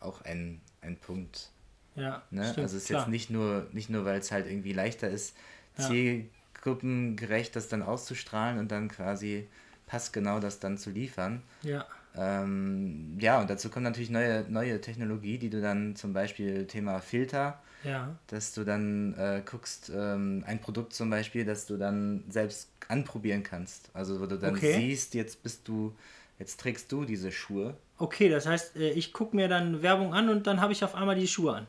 auch 0.01 0.23
einen, 0.23 0.61
einen 0.83 0.97
Punkt. 0.99 1.51
Ja, 1.95 2.23
Ne? 2.31 2.43
stimmt, 2.51 2.59
also 2.61 2.77
es 2.77 2.85
ist 2.85 2.89
klar. 2.89 3.03
jetzt 3.03 3.09
nicht 3.09 3.31
nur, 3.31 3.69
nicht 3.73 3.91
nur, 3.91 4.05
weil 4.05 4.19
es 4.21 4.33
halt 4.33 4.47
irgendwie 4.47 4.73
leichter 4.73 5.11
ist, 5.11 5.37
Ja. 5.79 5.89
zielgruppengerecht 5.89 7.57
das 7.57 7.69
dann 7.69 7.83
auszustrahlen 7.83 8.59
und 8.59 8.71
dann 8.73 8.89
quasi 8.89 9.49
passgenau 9.87 10.41
das 10.41 10.61
dann 10.61 10.79
zu 10.79 10.91
liefern. 10.91 11.43
Ja, 11.63 11.87
Ähm, 12.17 13.17
ja, 13.19 13.41
und 13.41 13.49
dazu 13.49 13.71
kommt 13.71 13.85
natürlich 13.85 14.11
neue, 14.11 14.45
neue 14.49 14.81
Technologie, 14.81 15.39
die 15.39 15.51
du 15.51 15.61
dann 15.61 15.97
zum 15.97 16.13
Beispiel 16.13 16.67
Thema 16.67 17.01
Filter, 17.01 17.63
ja, 17.85 18.15
dass 18.29 18.53
du 18.55 18.65
dann 18.65 19.15
äh, 19.15 19.43
guckst, 19.45 19.91
ähm, 19.95 20.45
ein 20.47 20.61
Produkt 20.61 20.93
zum 20.95 21.11
Beispiel, 21.11 21.45
das 21.45 21.67
du 21.67 21.77
dann 21.77 22.25
selbst 22.29 22.71
anprobieren 22.89 23.43
kannst. 23.43 23.91
Also 23.95 24.21
wo 24.21 24.27
du 24.27 24.39
dann 24.39 24.55
Okay. 24.55 24.75
siehst, 24.75 25.15
jetzt 25.15 25.43
bist 25.43 25.67
du, 25.69 25.95
jetzt 26.39 26.61
trägst 26.61 26.91
du 26.93 27.05
diese 27.05 27.33
Schuhe. 27.33 27.77
okay, 27.99 28.29
das 28.29 28.47
heißt, 28.47 28.77
äh, 28.77 28.91
ich 28.91 29.13
gucke 29.13 29.35
mir 29.37 29.49
dann 29.49 29.83
Werbung 29.83 30.13
an 30.15 30.29
und 30.29 30.47
dann 30.47 30.61
habe 30.61 30.73
ich 30.73 30.85
auf 30.85 30.95
einmal 30.95 31.15
die 31.17 31.29
Schuhe 31.29 31.55
an. 31.55 31.67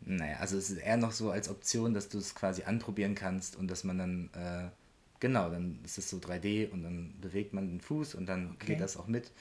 Naja, 0.00 0.36
also 0.38 0.56
es 0.56 0.70
ist 0.70 0.78
eher 0.78 0.96
noch 0.96 1.12
so 1.12 1.30
als 1.30 1.48
Option, 1.48 1.92
dass 1.94 2.08
du 2.08 2.18
es 2.18 2.34
quasi 2.34 2.62
anprobieren 2.62 3.14
kannst 3.14 3.56
und 3.56 3.68
dass 3.68 3.82
man 3.84 3.98
dann, 3.98 4.30
äh, 4.34 4.68
genau, 5.20 5.50
dann 5.50 5.80
ist 5.84 5.98
es 5.98 6.08
so 6.10 6.18
3D 6.18 6.70
und 6.70 6.82
dann 6.82 7.14
bewegt 7.20 7.52
man 7.54 7.66
den 7.68 7.80
Fuß 7.80 8.14
und 8.14 8.26
dann 8.26 8.52
Okay. 8.54 8.66
geht 8.66 8.80
das 8.80 8.96
auch 8.96 9.06
mit. 9.08 9.32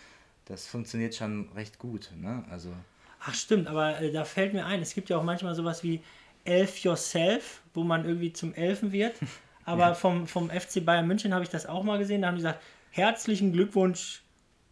Das 0.46 0.68
funktioniert 0.68 1.16
schon 1.16 1.50
recht 1.56 1.80
gut, 1.80 2.12
ne? 2.16 2.44
Also, 2.50 2.72
Ach 3.20 3.34
stimmt, 3.34 3.68
aber 3.68 4.00
äh, 4.00 4.12
da 4.12 4.24
fällt 4.24 4.54
mir 4.54 4.66
ein, 4.66 4.82
es 4.82 4.94
gibt 4.94 5.10
ja 5.10 5.18
auch 5.18 5.24
manchmal 5.24 5.56
sowas 5.56 5.84
wie 5.84 6.02
Elf 6.44 6.78
Yourself, 6.84 7.62
wo 7.74 7.84
man 7.84 8.06
irgendwie 8.06 8.32
zum 8.34 8.54
Elfen 8.54 8.92
wird. 8.92 9.16
Aber 9.68 9.96
vom, 9.96 10.28
vom 10.28 10.52
FC 10.52 10.86
Bayern 10.86 11.08
München 11.08 11.34
habe 11.34 11.44
ich 11.44 11.50
das 11.50 11.66
auch 11.66 11.82
mal 11.82 11.98
gesehen. 11.98 12.22
Da 12.22 12.28
haben 12.28 12.36
die 12.36 12.44
gesagt, 12.44 12.62
herzlichen 12.92 13.52
Glückwunsch 13.52 14.22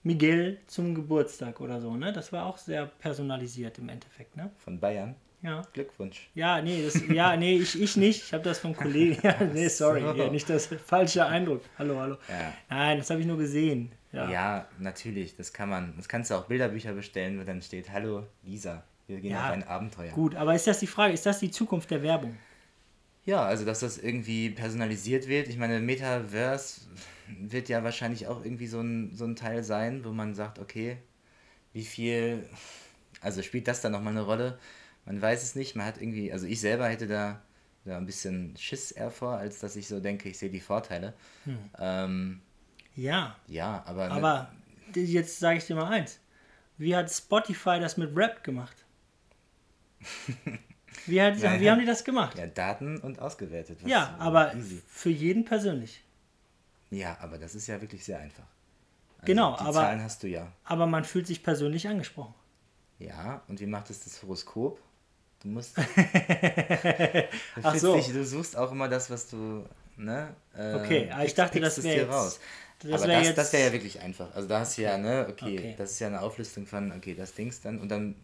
Miguel 0.04 0.60
zum 0.68 0.94
Geburtstag 0.94 1.60
oder 1.62 1.82
so. 1.82 1.96
Ne? 1.96 2.14
Das 2.14 2.32
war 2.32 2.46
auch 2.46 2.60
sehr 2.60 2.86
personalisiert 2.86 3.80
im 3.80 3.90
Endeffekt. 3.90 4.38
Ne? 4.38 4.52
von 4.60 4.80
Bayern, 4.80 5.16
Ja. 5.42 5.64
Glückwunsch. 5.74 6.30
Ja, 6.36 6.62
nee, 6.62 6.84
das, 6.84 7.02
ja, 7.10 7.36
nee, 7.38 7.58
ich, 7.58 7.82
ich 7.82 7.98
nicht. 7.98 8.24
Ich 8.26 8.34
habe 8.34 8.44
das 8.44 8.60
vom 8.60 8.76
Kollegen. 8.76 9.18
Ja, 9.24 9.36
nee, 9.44 9.68
sorry, 9.68 10.02
So. 10.02 10.14
ja, 10.14 10.30
nicht 10.30 10.48
das 10.48 10.68
falsche 10.68 11.26
Eindruck. 11.26 11.62
Hallo, 11.80 12.00
hallo. 12.00 12.18
Ja. 12.30 12.54
Nein, 12.70 13.00
das 13.00 13.10
habe 13.10 13.20
ich 13.20 13.26
nur 13.26 13.40
gesehen. 13.40 13.92
Ja. 14.14 14.32
Ja. 14.32 14.68
natürlich, 14.80 15.36
das 15.36 15.52
kann 15.54 15.70
man. 15.70 15.94
Das 15.98 16.08
kannst 16.08 16.32
du 16.32 16.36
auch 16.36 16.46
Bilderbücher 16.46 16.94
bestellen, 16.94 17.40
wo 17.40 17.44
dann 17.44 17.62
steht, 17.62 17.92
hallo 17.92 18.28
Lisa, 18.44 18.84
wir 19.08 19.20
gehen 19.20 19.32
Ja, 19.32 19.48
auf 19.48 19.52
ein 19.52 19.64
Abenteuer. 19.64 20.12
Gut, 20.12 20.36
aber 20.36 20.56
ist 20.56 20.68
das 20.68 20.80
die 20.80 20.88
Frage? 20.88 21.14
Ist 21.14 21.26
das 21.26 21.40
die 21.40 21.52
Zukunft 21.52 21.92
der 21.92 22.04
Werbung? 22.04 22.38
Ja, 23.26 23.44
also 23.44 23.66
dass 23.66 23.80
das 23.80 23.98
irgendwie 23.98 24.50
personalisiert 24.50 25.28
wird. 25.28 25.48
Ich 25.48 25.58
meine, 25.58 25.80
Metaverse 25.80 26.82
wird 27.40 27.70
ja 27.70 27.84
wahrscheinlich 27.84 28.28
auch 28.28 28.44
irgendwie 28.44 28.68
so 28.68 28.82
ein, 28.82 29.16
so 29.16 29.26
ein 29.26 29.36
Teil 29.36 29.64
sein, 29.64 30.04
wo 30.06 30.12
man 30.12 30.36
sagt, 30.36 30.60
okay, 30.60 30.98
wie 31.72 31.86
viel, 31.86 32.44
also 33.22 33.42
spielt 33.42 33.68
das 33.68 33.82
dann 33.82 33.94
nochmal 33.94 34.14
eine 34.14 34.24
Rolle? 34.24 34.60
Man 35.06 35.22
weiß 35.22 35.42
es 35.42 35.56
nicht, 35.56 35.76
man 35.76 35.86
hat 35.86 36.02
irgendwie, 36.02 36.32
also 36.32 36.46
ich 36.46 36.60
selber 36.60 36.88
hätte 36.88 37.08
da, 37.08 37.42
da 37.86 37.98
ein 37.98 38.06
bisschen 38.06 38.56
Schiss 38.58 38.92
eher 38.92 39.10
vor, 39.10 39.38
als 39.38 39.60
dass 39.60 39.76
ich 39.76 39.88
so 39.88 40.00
denke, 40.00 40.30
ich 40.30 40.38
sehe 40.38 40.50
die 40.50 40.60
Vorteile. 40.60 41.14
Ähm, 41.80 42.42
Ja, 42.96 43.36
ja, 43.48 43.84
aber, 43.86 44.12
aber 44.12 44.52
jetzt 44.96 45.40
sage 45.40 45.58
ich 45.58 45.66
dir 45.66 45.76
mal 45.76 45.90
eins. 45.90 46.20
Wie 46.78 46.96
hat 46.96 47.12
Spotify 47.12 47.80
das 47.80 47.98
mit 47.98 48.16
Rap 48.16 48.44
gemacht? 48.44 48.76
Wie, 51.06 51.22
hat, 51.22 51.38
Ja, 51.38 51.60
wie 51.60 51.66
ja. 51.66 51.72
haben 51.74 51.80
die 51.80 51.86
das 51.86 52.04
gemacht? 52.04 52.38
ja, 52.38 52.46
Daten 52.48 52.98
und 53.00 53.20
ausgewertet. 53.20 53.80
was- 53.82 53.90
Ja, 53.90 54.16
aber 54.20 54.54
easy. 54.56 54.82
für 54.88 55.10
jeden 55.10 55.44
persönlich. 55.44 56.04
Ja, 56.92 57.18
aber 57.20 57.38
das 57.38 57.56
ist 57.56 57.68
ja 57.68 57.82
wirklich 57.82 58.06
sehr 58.06 58.20
einfach. 58.20 58.46
Also 59.18 59.26
Genau, 59.26 59.54
die 59.56 59.62
aber- 59.62 59.74
Zahlen 59.74 60.02
hast 60.04 60.24
du 60.24 60.28
ja. 60.28 60.52
Aber 60.64 60.86
man 60.86 61.04
fühlt 61.04 61.28
sich 61.28 61.42
persönlich 61.44 61.88
angesprochen. 61.88 62.34
Ja, 63.00 63.42
und 63.48 63.60
wie 63.60 63.66
macht 63.66 63.90
es 63.90 64.04
das 64.04 64.22
Horoskop? 64.22 64.80
Du 65.42 65.50
musst. 65.50 65.78
Ach 65.78 65.84
Ach 67.64 67.76
so. 67.76 67.96
Dich, 67.96 68.08
du 68.08 68.24
suchst 68.24 68.56
auch 68.56 68.72
immer 68.72 68.88
das, 68.88 69.10
was 69.10 69.28
du. 69.30 69.66
Ne? 69.98 70.34
Äh, 70.56 70.74
Okay, 70.76 71.12
aber 71.12 71.26
ich 71.26 71.34
dachte, 71.34 71.60
das 71.60 71.78
es 71.80 71.84
wär 71.84 71.96
dir 71.96 72.02
jetzt- 72.04 72.12
raus. 72.14 72.40
Das 72.92 73.02
aber 73.04 73.14
das, 73.14 73.28
jetzt- 73.28 73.38
das 73.38 73.54
wäre 73.54 73.68
ja 73.68 73.74
wirklich 73.74 74.00
einfach. 74.02 74.34
Also 74.36 74.48
da 74.48 74.60
hast 74.60 74.78
du 74.78 74.82
ja, 74.84 74.98
ne, 74.98 75.28
okay, 75.30 75.58
Okay. 75.58 75.76
das 75.78 75.92
ist 75.92 76.00
ja 76.00 76.08
eine 76.08 76.22
Auflistung 76.22 76.66
von, 76.66 76.92
okay, 76.92 77.16
das 77.16 77.34
Dings 77.34 77.62
dann 77.62 77.80
und 77.80 77.90
dann 77.90 78.16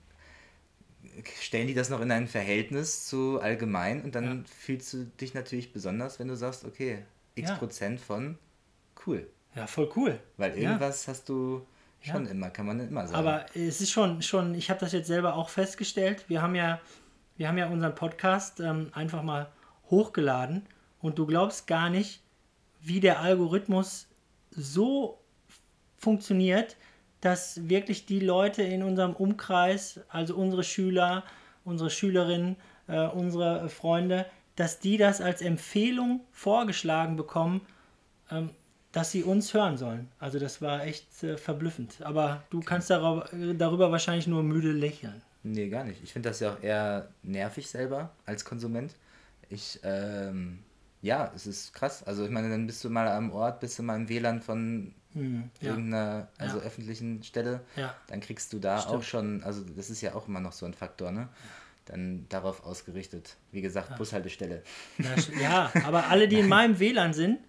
stellen 1.42 1.68
die 1.68 1.74
das 1.74 1.90
noch 1.90 2.02
in 2.02 2.12
ein 2.12 2.28
Verhältnis 2.28 3.06
zu 3.08 3.40
allgemein 3.42 4.02
und 4.04 4.16
dann 4.16 4.46
fühlst 4.46 4.94
du 4.94 5.06
dich 5.20 5.34
natürlich 5.34 5.74
besonders, 5.74 6.20
wenn 6.20 6.28
du 6.28 6.36
sagst, 6.36 6.66
okay, 6.66 7.00
x 7.36 7.50
Ja. 7.50 7.56
Prozent 7.56 8.00
von 8.00 8.38
cool. 9.06 9.28
Ja, 9.56 9.66
voll 9.68 9.90
cool. 9.96 10.20
Weil 10.38 10.52
Ja. 10.58 10.64
irgendwas 10.70 11.08
hast 11.08 11.28
du 11.30 11.66
schon 12.02 12.26
Ja. 12.26 12.32
immer, 12.32 12.50
kann 12.50 12.66
man 12.66 12.80
immer 12.80 13.08
sagen. 13.08 13.18
Aber 13.20 13.46
es 13.56 13.82
ist 13.82 13.92
schon, 13.92 14.22
schon 14.22 14.54
ich 14.56 14.70
habe 14.70 14.80
das 14.80 14.92
jetzt 14.92 15.08
selber 15.08 15.36
auch 15.36 15.50
festgestellt. 15.50 16.26
Wir 16.28 16.42
haben 16.42 16.56
ja, 16.56 16.80
wir 17.38 17.48
haben 17.48 17.58
ja 17.58 17.68
unseren 17.68 17.96
Podcast 17.96 18.60
ähm, 18.60 18.90
einfach 18.94 19.24
mal 19.24 19.50
hochgeladen 19.90 20.66
und 21.02 21.18
du 21.18 21.26
glaubst 21.26 21.66
gar 21.68 21.90
nicht, 21.90 22.22
wie 22.82 23.00
der 23.00 23.20
Algorithmus 23.20 24.08
so 24.52 25.20
funktioniert, 25.98 26.78
dass 27.22 27.68
wirklich 27.70 28.06
die 28.06 28.20
Leute 28.20 28.64
in 28.64 28.84
unserem 28.84 29.14
Umkreis, 29.14 30.00
also 30.10 30.36
unsere 30.36 30.64
Schüler, 30.64 31.24
unsere 31.66 31.90
Schülerinnen, 31.90 32.56
äh, 32.88 33.08
unsere 33.08 33.70
Freunde, 33.70 34.26
dass 34.56 34.80
die 34.80 34.98
das 34.98 35.22
als 35.22 35.42
Empfehlung 35.42 36.22
vorgeschlagen 36.32 37.16
bekommen, 37.16 37.62
ähm, 38.32 38.50
dass 38.92 39.12
sie 39.12 39.24
uns 39.24 39.54
hören 39.54 39.78
sollen. 39.78 40.10
Also 40.20 40.40
das 40.40 40.62
war 40.62 40.86
echt 40.86 41.24
äh, 41.24 41.38
verblüffend. 41.38 42.02
Aber 42.02 42.44
du 42.50 42.60
kannst 42.62 42.90
darüber, 42.90 43.30
darüber 43.54 43.92
wahrscheinlich 43.92 44.28
nur 44.28 44.44
müde 44.44 44.72
lächeln. 44.72 45.22
Nee, 45.44 45.70
gar 45.70 45.84
nicht. 45.84 46.04
Ich 46.04 46.12
finde 46.12 46.30
das 46.30 46.40
ja 46.40 46.54
auch 46.54 46.62
eher 46.62 47.10
nervig 47.24 47.70
selber 47.70 48.12
als 48.26 48.44
Konsument. 48.44 48.96
Ich, 49.50 49.80
ähm, 49.84 50.60
ja, 51.02 51.32
es 51.36 51.48
ist 51.48 51.74
krass. 51.74 52.04
Also 52.04 52.26
ich 52.26 52.32
meine, 52.32 52.50
dann 52.50 52.68
bist 52.68 52.84
du 52.84 52.90
mal 52.90 53.08
am 53.08 53.32
Ort, 53.32 53.60
bist 53.60 53.78
du 53.80 53.84
mal 53.84 53.96
im 53.96 54.10
WLAN 54.10 54.42
von 54.42 54.94
Hm, 55.14 55.50
ja. 55.62 55.70
irgendeiner, 55.70 56.28
also 56.38 56.60
Ja. 56.60 56.64
öffentlichen 56.66 57.24
Stelle, 57.24 57.62
Ja. 57.76 57.96
dann 58.08 58.20
kriegst 58.20 58.54
du 58.54 58.60
da 58.60 58.80
Stimmt. 58.80 58.96
auch 58.96 59.04
schon, 59.04 59.44
also 59.44 59.64
das 59.76 59.90
ist 59.90 60.02
ja 60.02 60.14
auch 60.14 60.28
immer 60.28 60.40
noch 60.40 60.52
so 60.52 60.66
ein 60.68 60.74
Faktor, 60.76 61.12
ne? 61.12 61.30
Dann 61.86 62.28
darauf 62.30 62.64
ausgerichtet. 62.64 63.36
Wie 63.52 63.62
gesagt, 63.62 63.98
Bushaltestelle. 63.98 64.62
Ja, 65.42 65.72
aber 65.84 66.08
alle, 66.10 66.28
die 66.28 66.40
in 66.40 66.48
meinem 66.48 66.78
WLAN 66.80 67.14
sind, 67.14 67.40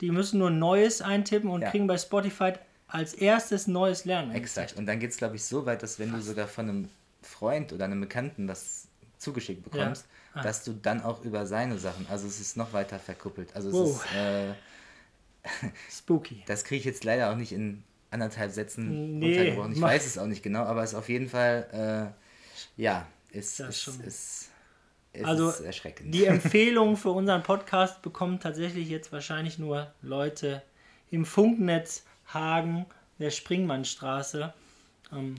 die 0.00 0.10
müssen 0.10 0.38
nur 0.40 0.50
Neues 0.50 1.00
eintippen 1.00 1.48
und 1.48 1.64
kriegen 1.64 1.86
bei 1.86 1.96
Spotify 1.96 2.54
als 2.88 3.14
erstes 3.14 3.66
Neues 3.68 4.04
Lernen. 4.04 4.32
Exakt. 4.32 4.76
Und 4.76 4.86
dann 4.86 4.98
geht 4.98 5.10
es, 5.10 5.16
glaube 5.16 5.36
ich, 5.36 5.44
so 5.44 5.64
weit, 5.66 5.82
dass 5.84 5.98
wenn 6.00 6.10
du 6.12 6.20
sogar 6.20 6.48
von 6.48 6.68
einem 6.68 6.88
Freund 7.22 7.72
oder 7.72 7.84
einem 7.84 8.00
Bekannten 8.00 8.48
was 8.48 8.85
zugeschickt 9.18 9.62
bekommst, 9.64 10.06
Ah. 10.34 10.42
dass 10.42 10.64
du 10.64 10.72
dann 10.74 11.02
auch 11.02 11.22
über 11.24 11.46
seine 11.46 11.78
Sachen, 11.78 12.06
also 12.10 12.26
es 12.26 12.40
ist 12.40 12.56
noch 12.56 12.72
weiter 12.74 12.98
verkuppelt. 12.98 13.54
Also 13.56 13.68
es 13.68 13.74
Wow. 13.74 14.04
ist, 14.04 14.14
äh, 14.14 14.54
Spooky. 15.90 16.42
Das 16.46 16.64
kriege 16.64 16.80
ich 16.80 16.84
jetzt 16.84 17.04
leider 17.04 17.30
auch 17.30 17.36
nicht 17.36 17.52
in 17.52 17.82
anderthalb 18.10 18.50
Sätzen 18.52 19.18
Nee, 19.18 19.26
runtergebrochen. 19.28 19.72
Ich 19.72 19.78
mach- 19.78 19.88
weiß 19.88 20.06
es 20.06 20.18
auch 20.18 20.26
nicht 20.26 20.42
genau, 20.42 20.62
aber 20.64 20.82
es 20.82 20.90
ist 20.90 20.96
auf 20.96 21.08
jeden 21.08 21.28
Fall, 21.28 22.14
äh, 22.78 22.80
ja, 22.80 23.06
ist, 23.30 23.60
Das 23.60 23.86
ist, 23.86 24.00
ist 24.04 24.50
Es 25.12 25.24
Also 25.24 25.48
ist 25.50 25.60
erschreckend. 25.60 26.12
die 26.14 26.24
Empfehlung 26.26 26.96
für 26.96 27.10
unseren 27.10 27.42
Podcast 27.42 28.02
bekommen 28.02 28.38
tatsächlich 28.40 28.88
jetzt 28.88 29.12
wahrscheinlich 29.12 29.58
nur 29.58 29.90
Leute 30.02 30.62
im 31.10 31.24
Funknetz 31.24 32.04
Hagen, 32.26 32.84
der 33.18 33.30
Springmannstraße 33.30 34.52
ähm, 35.12 35.36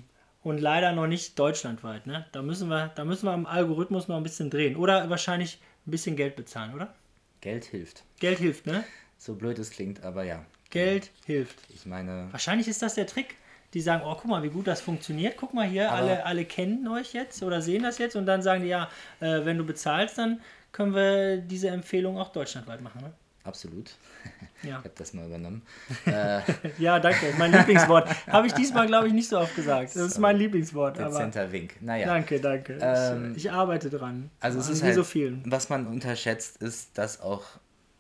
und 0.48 0.60
leider 0.60 0.94
noch 0.94 1.08
nicht 1.08 1.38
deutschlandweit. 1.38 2.08
Ne? 2.08 2.26
Da, 2.32 2.42
müssen 2.42 2.70
wir, 2.70 2.92
da 2.96 3.04
müssen 3.04 3.26
wir 3.26 3.34
am 3.34 3.46
Algorithmus 3.46 4.08
noch 4.08 4.16
ein 4.16 4.24
bisschen 4.24 4.50
drehen 4.50 4.78
oder 4.78 5.10
wahrscheinlich 5.10 5.60
ein 5.86 5.92
bisschen 5.92 6.16
Geld 6.16 6.38
bezahlen, 6.38 6.74
oder? 6.74 6.96
Geld 7.42 7.66
hilft. 7.66 8.06
Geld 8.20 8.40
hilft, 8.40 8.66
ne? 8.66 8.86
So 9.18 9.36
blöd 9.36 9.60
es 9.60 9.72
klingt, 9.72 10.04
aber 10.04 10.24
ja. 10.24 10.46
Geld 10.70 11.12
hilft. 11.26 11.58
Ich 11.74 11.86
meine, 11.86 12.30
Wahrscheinlich 12.32 12.70
ist 12.70 12.82
das 12.82 12.96
der 12.96 13.08
Trick. 13.08 13.36
Die 13.74 13.82
sagen, 13.82 14.04
oh, 14.06 14.16
guck 14.16 14.26
mal, 14.26 14.42
wie 14.44 14.50
gut 14.50 14.68
das 14.68 14.80
funktioniert. 14.80 15.36
Guck 15.36 15.54
mal 15.54 15.68
hier, 15.68 15.92
alle, 15.92 16.26
alle 16.26 16.46
kennen 16.46 16.88
euch 16.88 17.14
jetzt 17.14 17.44
oder 17.44 17.62
sehen 17.62 17.84
das 17.84 17.98
jetzt 17.98 18.16
und 18.16 18.26
dann 18.26 18.42
sagen 18.42 18.64
die, 18.64 18.70
ja, 18.70 18.90
äh, 19.20 19.44
wenn 19.44 19.58
du 19.58 19.66
bezahlst, 19.66 20.18
dann 20.18 20.40
können 20.72 20.96
wir 20.96 21.38
diese 21.38 21.68
Empfehlung 21.68 22.18
auch 22.18 22.32
deutschlandweit 22.32 22.80
machen. 22.80 23.02
Ne? 23.02 23.12
absolut. 23.44 23.92
Ja. 24.64 24.70
Ich 24.70 24.76
habe 24.86 24.92
das 24.96 25.14
mal 25.14 25.26
übernommen. 25.26 25.62
äh, 26.06 26.42
ja, 26.78 27.00
danke. 27.00 27.34
Mein 27.38 27.52
Lieblingswort. 27.52 28.10
Habe 28.28 28.48
ich 28.48 28.54
diesmal, 28.54 28.88
glaube 28.88 29.08
ich, 29.08 29.14
nicht 29.14 29.30
so 29.30 29.40
oft 29.40 29.56
gesagt. 29.56 29.96
Das 29.96 30.02
ist 30.02 30.20
mein 30.20 30.38
Lieblingswort. 30.38 31.00
Aber 31.00 31.10
dezenter 31.10 31.52
Wink. 31.52 31.82
Naja. 31.82 32.08
danke, 32.08 32.40
danke. 32.40 32.78
Ähm, 32.82 33.34
ich, 33.36 33.46
ich 33.46 33.52
arbeite 33.52 33.90
dran. 33.90 34.30
Also 34.40 34.60
es 34.60 34.70
ist 34.70 34.82
wie 34.82 34.88
halt, 34.88 34.96
so 34.96 35.04
vielen. 35.04 35.44
was 35.46 35.70
man 35.70 35.88
unterschätzt, 35.88 36.62
ist, 36.62 36.98
dass 36.98 37.22
auch 37.22 37.44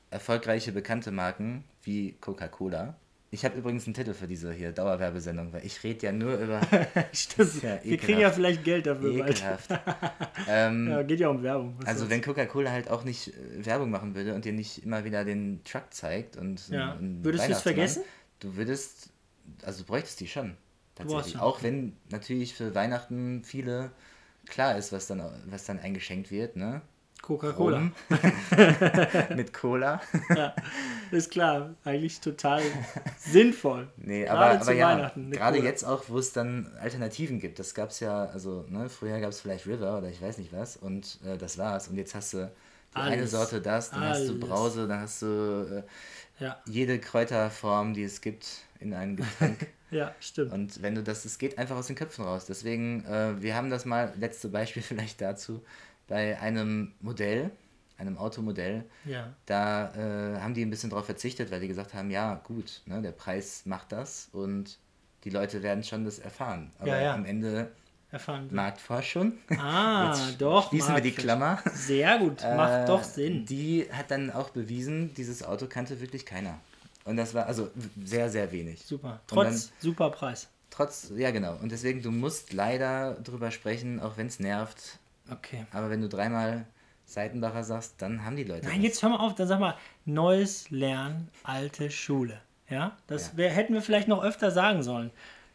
erfolgreiche 0.09 0.71
bekannte 0.71 1.11
Marken 1.11 1.63
wie 1.83 2.13
Coca-Cola. 2.21 2.95
Ich 3.29 3.43
habe 3.43 3.57
übrigens 3.57 3.85
einen 3.85 3.93
Titel 3.93 4.13
für 4.13 4.27
diese 4.27 4.53
hier 4.53 4.71
Dauerwerbesendung, 4.71 5.51
weil 5.51 5.65
ich 5.65 5.83
rede 5.83 6.05
ja 6.05 6.11
nur 6.13 6.37
über 6.37 6.61
Stimmt. 7.11 7.61
ja 7.61 7.77
Wir 7.83 7.97
kriegen 7.97 8.21
ja 8.21 8.31
vielleicht 8.31 8.63
Geld 8.63 8.85
dafür 8.85 9.27
ekelhaft. 9.27 9.69
ähm, 10.47 10.87
Ja, 10.89 11.03
geht 11.03 11.19
ja 11.19 11.27
um 11.27 11.43
Werbung. 11.43 11.75
Was 11.79 11.87
also 11.87 12.09
wenn 12.09 12.21
Coca-Cola 12.21 12.71
halt 12.71 12.89
auch 12.89 13.03
nicht 13.03 13.29
äh, 13.29 13.65
Werbung 13.65 13.89
machen 13.91 14.15
würde 14.15 14.33
und 14.33 14.45
dir 14.45 14.53
nicht 14.53 14.83
immer 14.83 15.03
wieder 15.03 15.25
den 15.25 15.61
Truck 15.65 15.93
zeigt 15.93 16.37
und 16.37 16.69
Ja. 16.69 16.93
einen 16.93 17.23
Würdest 17.23 17.43
du's 17.43 17.49
Weihnachtsmann, 17.49 17.73
vergessen? 17.75 18.03
Du 18.39 18.55
würdest, 18.55 19.09
also 19.63 19.81
du 19.81 19.87
bräuchtest 19.87 20.19
die 20.21 20.27
schon. 20.27 20.55
Tatsächlich. 20.95 21.33
schon. 21.33 21.41
Auch 21.41 21.61
wenn 21.63 21.97
natürlich 22.09 22.53
für 22.53 22.73
Weihnachten 22.75 23.43
viele 23.43 23.91
klar 24.47 24.77
ist, 24.77 24.93
was 24.93 25.07
dann, 25.07 25.21
was 25.47 25.65
dann 25.65 25.79
eingeschenkt 25.79 26.31
wird, 26.31 26.55
ne? 26.55 26.81
Coca-Cola. 27.21 27.91
Mit 29.35 29.53
Cola. 29.53 30.01
Ja, 30.35 30.55
ist 31.11 31.31
klar. 31.31 31.75
Eigentlich 31.83 32.19
total 32.21 32.61
sinnvoll. 33.17 33.87
Nee, 33.97 34.23
Gerade 34.23 34.39
aber, 34.39 34.51
aber 34.51 34.61
zu 34.61 34.73
ja, 34.73 34.89
Weihnachten, 34.89 35.25
eine 35.25 35.35
gerade 35.35 35.57
jetzt 35.59 35.83
auch, 35.83 36.05
wo 36.07 36.19
es 36.19 36.33
dann 36.33 36.71
Alternativen 36.79 37.39
gibt. 37.39 37.59
Das 37.59 37.73
gab 37.73 37.89
es 37.89 37.99
ja, 37.99 38.25
also 38.25 38.65
ne, 38.69 38.89
früher 38.89 39.19
gab 39.19 39.31
es 39.31 39.41
vielleicht 39.41 39.67
River 39.67 39.97
oder 39.97 40.09
ich 40.09 40.21
weiß 40.21 40.37
nicht 40.37 40.53
was 40.53 40.77
und 40.77 41.19
äh, 41.25 41.37
das 41.37 41.57
war's. 41.57 41.87
Und 41.87 41.97
jetzt 41.97 42.15
hast 42.15 42.33
du 42.33 42.49
die 42.95 43.01
eine 43.01 43.17
Alles. 43.17 43.31
Sorte 43.31 43.61
das, 43.61 43.91
dann 43.91 44.01
hast 44.01 44.27
du 44.27 44.33
Alles. 44.33 44.39
Brause, 44.39 44.87
dann 44.87 45.01
hast 45.01 45.21
du 45.21 45.83
äh, 46.39 46.43
Ja, 46.43 46.61
jede 46.65 46.99
Kräuterform, 46.99 47.93
die 47.93 48.03
es 48.03 48.21
gibt, 48.21 48.47
in 48.79 48.93
einem 48.93 49.17
Getränk. 49.17 49.67
ja, 49.91 50.13
stimmt. 50.19 50.53
und 50.53 50.81
wenn 50.81 50.95
du 50.95 51.03
das, 51.03 51.25
es 51.25 51.37
geht 51.37 51.57
einfach 51.57 51.75
aus 51.75 51.87
den 51.87 51.95
Köpfen 51.95 52.25
raus. 52.25 52.45
Deswegen, 52.45 53.05
äh, 53.05 53.41
wir 53.41 53.55
haben 53.55 53.69
das 53.69 53.85
mal, 53.85 54.13
letzte 54.17 54.49
Beispiel 54.49 54.81
vielleicht 54.83 55.21
dazu, 55.21 55.61
bei 56.07 56.39
einem 56.39 56.93
Modell, 57.01 57.51
einem 57.97 58.17
Automodell, 58.17 58.83
Ja. 59.05 59.33
da 59.45 59.93
äh, 59.95 60.39
haben 60.39 60.53
die 60.53 60.61
ein 60.63 60.69
bisschen 60.69 60.89
drauf 60.89 61.05
verzichtet, 61.05 61.51
weil 61.51 61.59
die 61.59 61.67
gesagt 61.67 61.93
haben, 61.93 62.11
ja 62.11 62.35
gut, 62.43 62.81
ne, 62.85 63.01
der 63.01 63.11
Preis 63.11 63.63
macht 63.65 63.91
das 63.91 64.29
und 64.31 64.77
die 65.23 65.29
Leute 65.31 65.63
werden 65.63 65.83
schon 65.83 66.05
das 66.05 66.19
erfahren. 66.19 66.71
Aber 66.79 66.87
Ja, 66.89 67.01
ja. 67.01 67.13
am 67.15 67.25
Ende 67.25 67.71
Erfahren. 68.11 68.47
Marktforschung. 68.51 69.33
Ah, 69.59 70.13
Jetzt 70.15 70.39
doch. 70.41 70.69
Schließen 70.69 70.95
wir 70.95 71.01
die. 71.01 71.11
Klammer. 71.11 71.61
Sehr 71.73 72.17
gut. 72.19 72.41
Macht 72.41 72.83
Äh, 72.83 72.85
doch 72.85 73.03
Sinn. 73.03 73.45
Die 73.45 73.85
hat 73.91 74.11
dann 74.11 74.31
auch 74.31 74.51
bewiesen, 74.51 75.13
dieses 75.15 75.43
Auto 75.43 75.65
kannte 75.67 75.99
wirklich 75.99 76.25
keiner. 76.25 76.57
Und 77.03 77.17
das 77.17 77.33
war 77.33 77.47
also 77.47 77.69
sehr, 78.05 78.29
sehr 78.29 78.51
wenig. 78.53 78.81
Super. 78.85 79.19
Und 79.31 79.37
dann- 79.37 79.45
Trotz 79.47 79.71
super 79.79 80.09
Preis. 80.11 80.47
Trotz, 80.69 81.11
ja 81.17 81.31
genau. 81.31 81.55
Und 81.61 81.71
deswegen, 81.71 82.01
du 82.01 82.11
musst 82.11 82.53
leider 82.53 83.15
drüber 83.15 83.51
sprechen, 83.51 83.99
auch 83.99 84.15
wenn 84.17 84.27
es 84.27 84.39
nervt. 84.39 84.99
Okay. 85.31 85.65
Aber 85.71 85.89
wenn 85.89 86.01
du 86.01 86.09
dreimal 86.09 86.65
Seitenbacher 87.05 87.63
sagst, 87.63 88.01
dann 88.01 88.23
haben 88.25 88.35
die 88.35 88.43
Leute. 88.43 88.65
Nein, 88.67 88.77
das. 88.77 88.83
jetzt 88.83 89.03
hör 89.03 89.09
mal 89.09 89.17
auf. 89.19 89.35
Dann 89.35 89.47
sag 89.47 89.59
mal, 89.59 89.75
neues 90.05 90.69
Lernen, 90.69 91.29
alte 91.43 91.89
Schule. 91.91 92.39
Ja, 92.69 92.97
das 93.07 93.31
Ja. 93.31 93.37
wär, 93.37 93.49
hätten 93.51 93.73
wir 93.73 93.81
vielleicht 93.81 94.07
noch 94.09 94.23
öfter 94.23 94.51
sagen 94.51 94.83
sollen. 94.83 95.11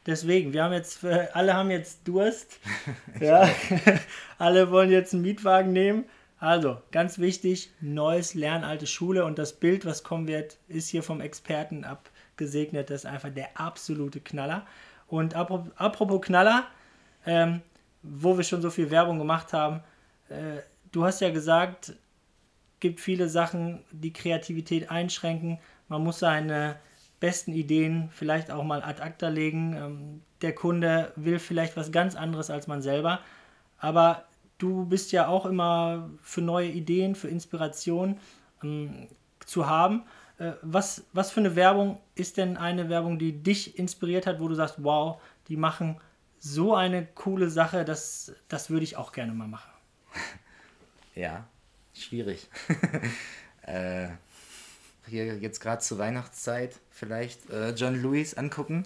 Deswegen, 0.07 0.53
wir 0.53 0.65
haben 0.65 0.73
jetzt, 0.73 1.05
äh, 1.05 1.29
alle 1.33 1.55
haben 1.55 1.71
jetzt 1.71 2.09
Durst. 2.09 2.59
ja, 3.21 3.49
alle 4.39 4.71
wollen 4.71 4.91
jetzt 4.91 5.13
einen 5.13 5.23
Mietwagen 5.23 5.73
nehmen. 5.73 6.05
Also, 6.39 6.79
ganz 6.91 7.19
wichtig, 7.19 7.71
neues 7.81 8.35
Lernen, 8.35 8.65
alte 8.65 8.87
Schule 8.89 9.25
und 9.25 9.39
das 9.39 9.53
Bild, 9.53 9.85
was 9.87 10.03
kommen 10.03 10.27
wird, 10.27 10.57
ist 10.67 10.89
hier 10.89 11.05
vom 11.05 11.21
Experten 11.21 11.85
abgesegnet. 11.85 12.91
Das 12.91 13.05
ist 13.05 13.07
einfach 13.07 13.31
der 13.31 13.61
absolute 13.61 14.21
Knaller. 14.21 14.67
Und 15.07 15.37
apro- 15.37 15.71
apropos 15.77 16.21
Knaller, 16.23 16.67
ähm, 17.27 17.61
wo 18.03 18.37
wir 18.37 18.45
schon 18.45 18.63
so 18.63 18.71
viel 18.71 18.91
Werbung 18.91 19.19
gemacht 19.19 19.53
haben, 19.53 19.81
äh, 20.29 20.63
du 20.91 21.05
hast 21.05 21.21
ja 21.21 21.31
gesagt, 21.31 21.95
gibt 22.81 23.01
viele 23.01 23.29
Sachen, 23.29 23.85
die 23.93 24.13
Kreativität 24.13 24.91
einschränken. 24.91 25.59
Man 25.89 26.03
muss 26.03 26.19
seine 26.19 26.77
besten 27.21 27.53
Ideen 27.53 28.11
vielleicht 28.11 28.51
auch 28.51 28.65
mal 28.65 28.83
ad 28.83 29.01
acta 29.01 29.29
legen. 29.29 29.77
Ähm, 29.77 30.23
der 30.43 30.55
Kunde 30.55 31.13
will 31.15 31.39
vielleicht 31.39 31.77
was 31.77 31.93
ganz 31.93 32.17
anderes 32.17 32.51
als 32.51 32.67
man 32.67 32.83
selber. 32.83 33.21
Aber 33.79 34.25
du 34.59 34.85
bist 34.87 35.13
ja 35.13 35.29
auch 35.29 35.47
immer 35.47 36.11
für 36.21 36.41
neue 36.41 36.69
Ideen, 36.69 37.15
für 37.15 37.29
Inspiration 37.29 38.19
ähm, 38.63 39.07
zu 39.47 39.69
haben. 39.69 40.03
Äh, 40.39 40.53
was, 40.63 41.05
was 41.13 41.31
für 41.31 41.41
eine 41.41 41.55
Werbung 41.55 42.01
ist 42.17 42.37
denn 42.37 42.57
eine 42.57 42.89
Werbung, 42.89 43.19
die 43.19 43.43
dich 43.43 43.79
inspiriert 43.79 44.27
hat, 44.27 44.41
wo 44.41 44.49
du 44.49 44.55
sagst, 44.55 44.77
wow, 44.79 45.21
die 45.47 45.57
machen 45.57 45.97
so 46.45 46.75
eine 46.75 47.07
coole 47.07 47.51
Sache, 47.51 47.85
das, 47.85 48.33
das 48.49 48.69
würde 48.69 48.83
ich 48.83 48.97
auch 48.97 49.13
gerne 49.13 49.33
mal 49.33 49.49
machen. 49.49 49.71
Ja, 51.15 51.47
schwierig. 51.93 52.49
äh, 53.67 54.09
hier 55.07 55.37
jetzt 55.39 55.61
gerade 55.61 55.83
zur 55.83 55.99
Weihnachtszeit 55.99 56.75
vielleicht 56.91 57.51
äh, 57.51 57.73
John 57.73 58.01
Lewis 58.01 58.33
angucken. 58.33 58.85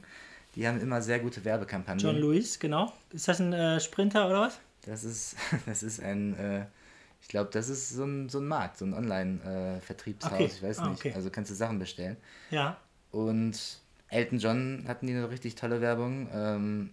Die 0.56 0.66
haben 0.66 0.80
immer 0.80 1.00
sehr 1.02 1.20
gute 1.20 1.44
Werbekampagnen. 1.44 2.04
John 2.04 2.16
Lewis, 2.16 2.58
genau. 2.58 2.92
Ist 3.10 3.28
das 3.28 3.40
ein 3.40 3.52
äh, 3.52 3.78
Sprinter 3.78 4.26
oder 4.28 4.40
was? 4.40 4.58
Das 4.86 5.04
ist, 5.04 5.36
das 5.66 5.84
ist 5.84 6.00
ein, 6.02 6.36
äh, 6.36 6.66
ich 7.22 7.28
glaube, 7.28 7.50
das 7.52 7.68
ist 7.68 7.90
so 7.90 8.04
ein, 8.04 8.28
so 8.28 8.40
ein 8.40 8.48
Markt, 8.48 8.78
so 8.78 8.84
ein 8.86 8.94
Online-Vertriebshaus, 8.94 10.32
Okay. 10.32 10.46
ich 10.52 10.62
weiß 10.62 10.80
Ah, 10.80 10.88
nicht. 10.88 10.98
okay. 10.98 11.12
Also 11.14 11.30
kannst 11.30 11.52
du 11.52 11.54
Sachen 11.54 11.78
bestellen. 11.78 12.16
Ja. 12.50 12.76
Und 13.12 13.78
Elton 14.08 14.40
John 14.40 14.84
hatten 14.88 15.06
die 15.06 15.12
eine 15.14 15.30
richtig 15.30 15.54
tolle 15.54 15.80
Werbung. 15.80 16.28
Ähm, 16.32 16.90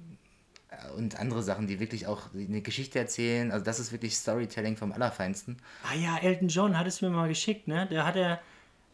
und 0.98 1.20
andere 1.20 1.44
Sachen, 1.44 1.68
die 1.68 1.80
wirklich 1.80 2.08
auch 2.08 2.34
eine 2.34 2.62
Geschichte 2.62 3.00
erzählen. 3.00 3.52
Also 3.52 3.66
das 3.66 3.80
ist 3.80 3.92
wirklich 3.92 4.16
Storytelling 4.16 4.78
vom 4.78 4.92
Allerfeinsten. 4.92 5.58
Ah 5.84 5.96
ja, 5.96 6.18
Elton 6.18 6.48
John 6.48 6.78
hat 6.78 6.88
es 6.88 7.02
mir 7.02 7.10
mal 7.10 7.28
geschickt, 7.28 7.68
ne? 7.68 7.88
Der 7.90 8.06
hat 8.06 8.16
ja 8.16 8.40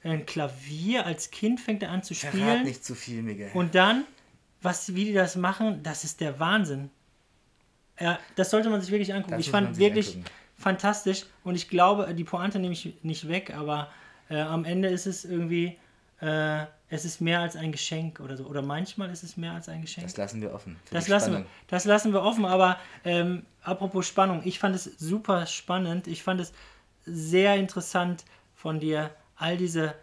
ein 0.04 0.26
Klavier, 0.26 1.06
als 1.06 1.32
Kind 1.32 1.60
fängt 1.60 1.84
er 1.84 1.92
an 1.92 2.04
zu 2.04 2.14
Verrat 2.14 2.34
spielen. 2.34 2.64
nicht 2.64 2.86
zu 2.86 2.96
viel, 2.96 3.22
Miguel. 3.22 3.52
Und 3.54 3.76
dann, 3.76 4.06
was, 4.62 4.96
wie 4.96 5.06
die 5.06 5.14
das 5.14 5.36
machen, 5.36 5.84
das 5.84 6.04
ist 6.04 6.22
der 6.22 6.40
Wahnsinn. 6.40 6.90
Ja, 8.00 8.18
das 8.36 8.50
sollte 8.50 8.70
man 8.70 8.82
sich 8.82 8.92
wirklich 8.92 9.14
angucken. 9.14 9.34
Das 9.34 9.42
ich 9.42 9.52
fand 9.52 9.78
wirklich 9.78 10.16
angucken. 10.16 10.34
fantastisch 10.58 11.26
und 11.44 11.56
ich 11.56 11.68
glaube, 11.68 12.14
die 12.14 12.24
Pointe 12.24 12.60
nehme 12.60 12.74
ich 12.74 12.94
nicht 13.04 13.28
weg, 13.28 13.54
aber 13.54 13.92
äh, 14.30 14.40
am 14.40 14.64
Ende 14.64 14.88
ist 14.88 15.06
es 15.06 15.26
irgendwie, 15.26 15.78
äh, 16.22 16.66
es 16.90 17.06
ist 17.06 17.22
mehr 17.22 17.40
als 17.40 17.56
ein 17.56 17.72
Geschenk 17.72 18.20
oder 18.20 18.36
so. 18.36 18.46
Oder 18.46 18.62
manchmal 18.62 19.12
ist 19.12 19.24
es 19.24 19.38
mehr 19.38 19.54
als 19.54 19.70
ein 19.70 19.82
Geschenk. 19.82 20.08
das 20.08 20.18
lassen 20.18 20.42
wir 20.42 20.54
offen. 20.54 20.78
Das 20.92 21.08
lassen, 21.08 21.34
wir, 21.34 21.46
das 21.68 21.86
lassen 21.86 22.14
wir 22.14 22.24
offen, 22.24 22.46
aber 22.46 22.78
ähm, 23.06 23.46
apropos 23.62 24.08
Spannung, 24.08 24.42
ich 24.44 24.60
fand 24.60 24.76
es 24.76 24.86
super 24.86 25.46
spannend. 25.46 26.08
Ich 26.08 26.24
fand 26.24 26.42
es 26.42 26.52
sehr 27.06 27.56
interessant 27.56 28.26
von 28.56 28.80
dir, 28.80 29.12
all 29.36 29.58
diese 29.58 29.94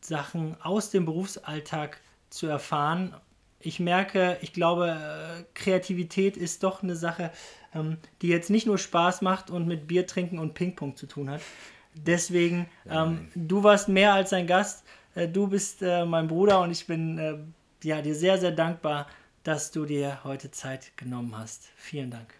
Sachen 0.00 0.56
aus 0.62 0.90
dem 0.90 1.04
Berufsalltag 1.04 2.00
zu 2.30 2.46
erfahren. 2.46 3.14
Ich 3.60 3.80
merke, 3.80 4.36
ich 4.40 4.52
glaube, 4.52 4.90
äh, 4.90 5.44
Kreativität 5.54 6.36
ist 6.36 6.62
doch 6.62 6.82
eine 6.82 6.96
Sache, 6.96 7.30
ähm, 7.74 7.98
die 8.22 8.28
jetzt 8.28 8.50
nicht 8.50 8.66
nur 8.66 8.78
Spaß 8.78 9.22
macht 9.22 9.50
und 9.50 9.66
mit 9.66 9.86
Bier 9.86 10.06
trinken 10.06 10.38
und 10.38 10.54
Ping-Pong 10.54 10.96
zu 10.96 11.06
tun 11.06 11.30
hat. 11.30 11.40
Deswegen, 11.94 12.66
ähm, 12.90 13.28
du 13.34 13.62
warst 13.62 13.88
mehr 13.88 14.12
als 14.14 14.32
ein 14.32 14.46
Gast. 14.46 14.84
Äh, 15.14 15.28
du 15.28 15.46
bist 15.46 15.82
äh, 15.82 16.04
mein 16.04 16.28
Bruder 16.28 16.60
und 16.60 16.70
ich 16.70 16.86
bin 16.86 17.18
äh, 17.18 17.38
ja, 17.86 18.00
dir 18.02 18.14
sehr, 18.14 18.38
sehr 18.38 18.50
dankbar, 18.52 19.06
dass 19.42 19.70
du 19.70 19.84
dir 19.84 20.22
heute 20.24 20.50
Zeit 20.50 20.96
genommen 20.96 21.36
hast. 21.36 21.68
Vielen 21.76 22.10
Dank. 22.10 22.34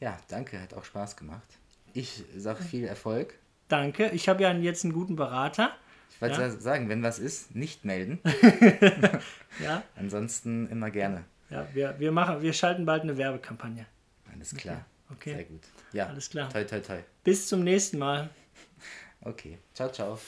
Ja, 0.00 0.16
danke, 0.28 0.60
hat 0.60 0.74
auch 0.74 0.84
Spaß 0.84 1.16
gemacht. 1.16 1.46
Ich 1.94 2.24
sage 2.36 2.62
viel 2.62 2.84
Erfolg. 2.84 3.34
Danke. 3.68 4.10
Ich 4.10 4.28
habe 4.28 4.42
ja 4.42 4.52
jetzt 4.52 4.84
einen 4.84 4.92
guten 4.92 5.16
Berater. 5.16 5.72
Ich 6.10 6.20
wollte 6.20 6.40
Ja. 6.40 6.50
sagen, 6.50 6.88
wenn 6.88 7.02
was 7.02 7.18
ist, 7.18 7.54
nicht 7.54 7.84
melden. 7.84 8.20
Ja, 9.58 9.82
Ansonsten 9.96 10.68
immer 10.68 10.90
gerne. 10.90 11.24
ja 11.48 11.66
wir, 11.72 11.98
wir, 11.98 12.12
machen, 12.12 12.42
wir 12.42 12.52
schalten 12.52 12.84
bald 12.84 13.02
eine 13.04 13.16
Werbekampagne. 13.16 13.86
Alles 14.30 14.54
klar. 14.54 14.84
Okay. 15.10 15.34
Sehr 15.34 15.44
gut. 15.44 15.62
Ja, 15.92 16.06
Alles 16.08 16.28
klar. 16.28 16.50
Toi, 16.50 16.64
toi, 16.64 16.80
toi. 16.80 16.98
Bis 17.24 17.48
zum 17.48 17.64
nächsten 17.64 17.98
Mal. 17.98 18.28
Okay. 19.22 19.58
Ciao, 19.72 19.88
ciao. 19.90 20.18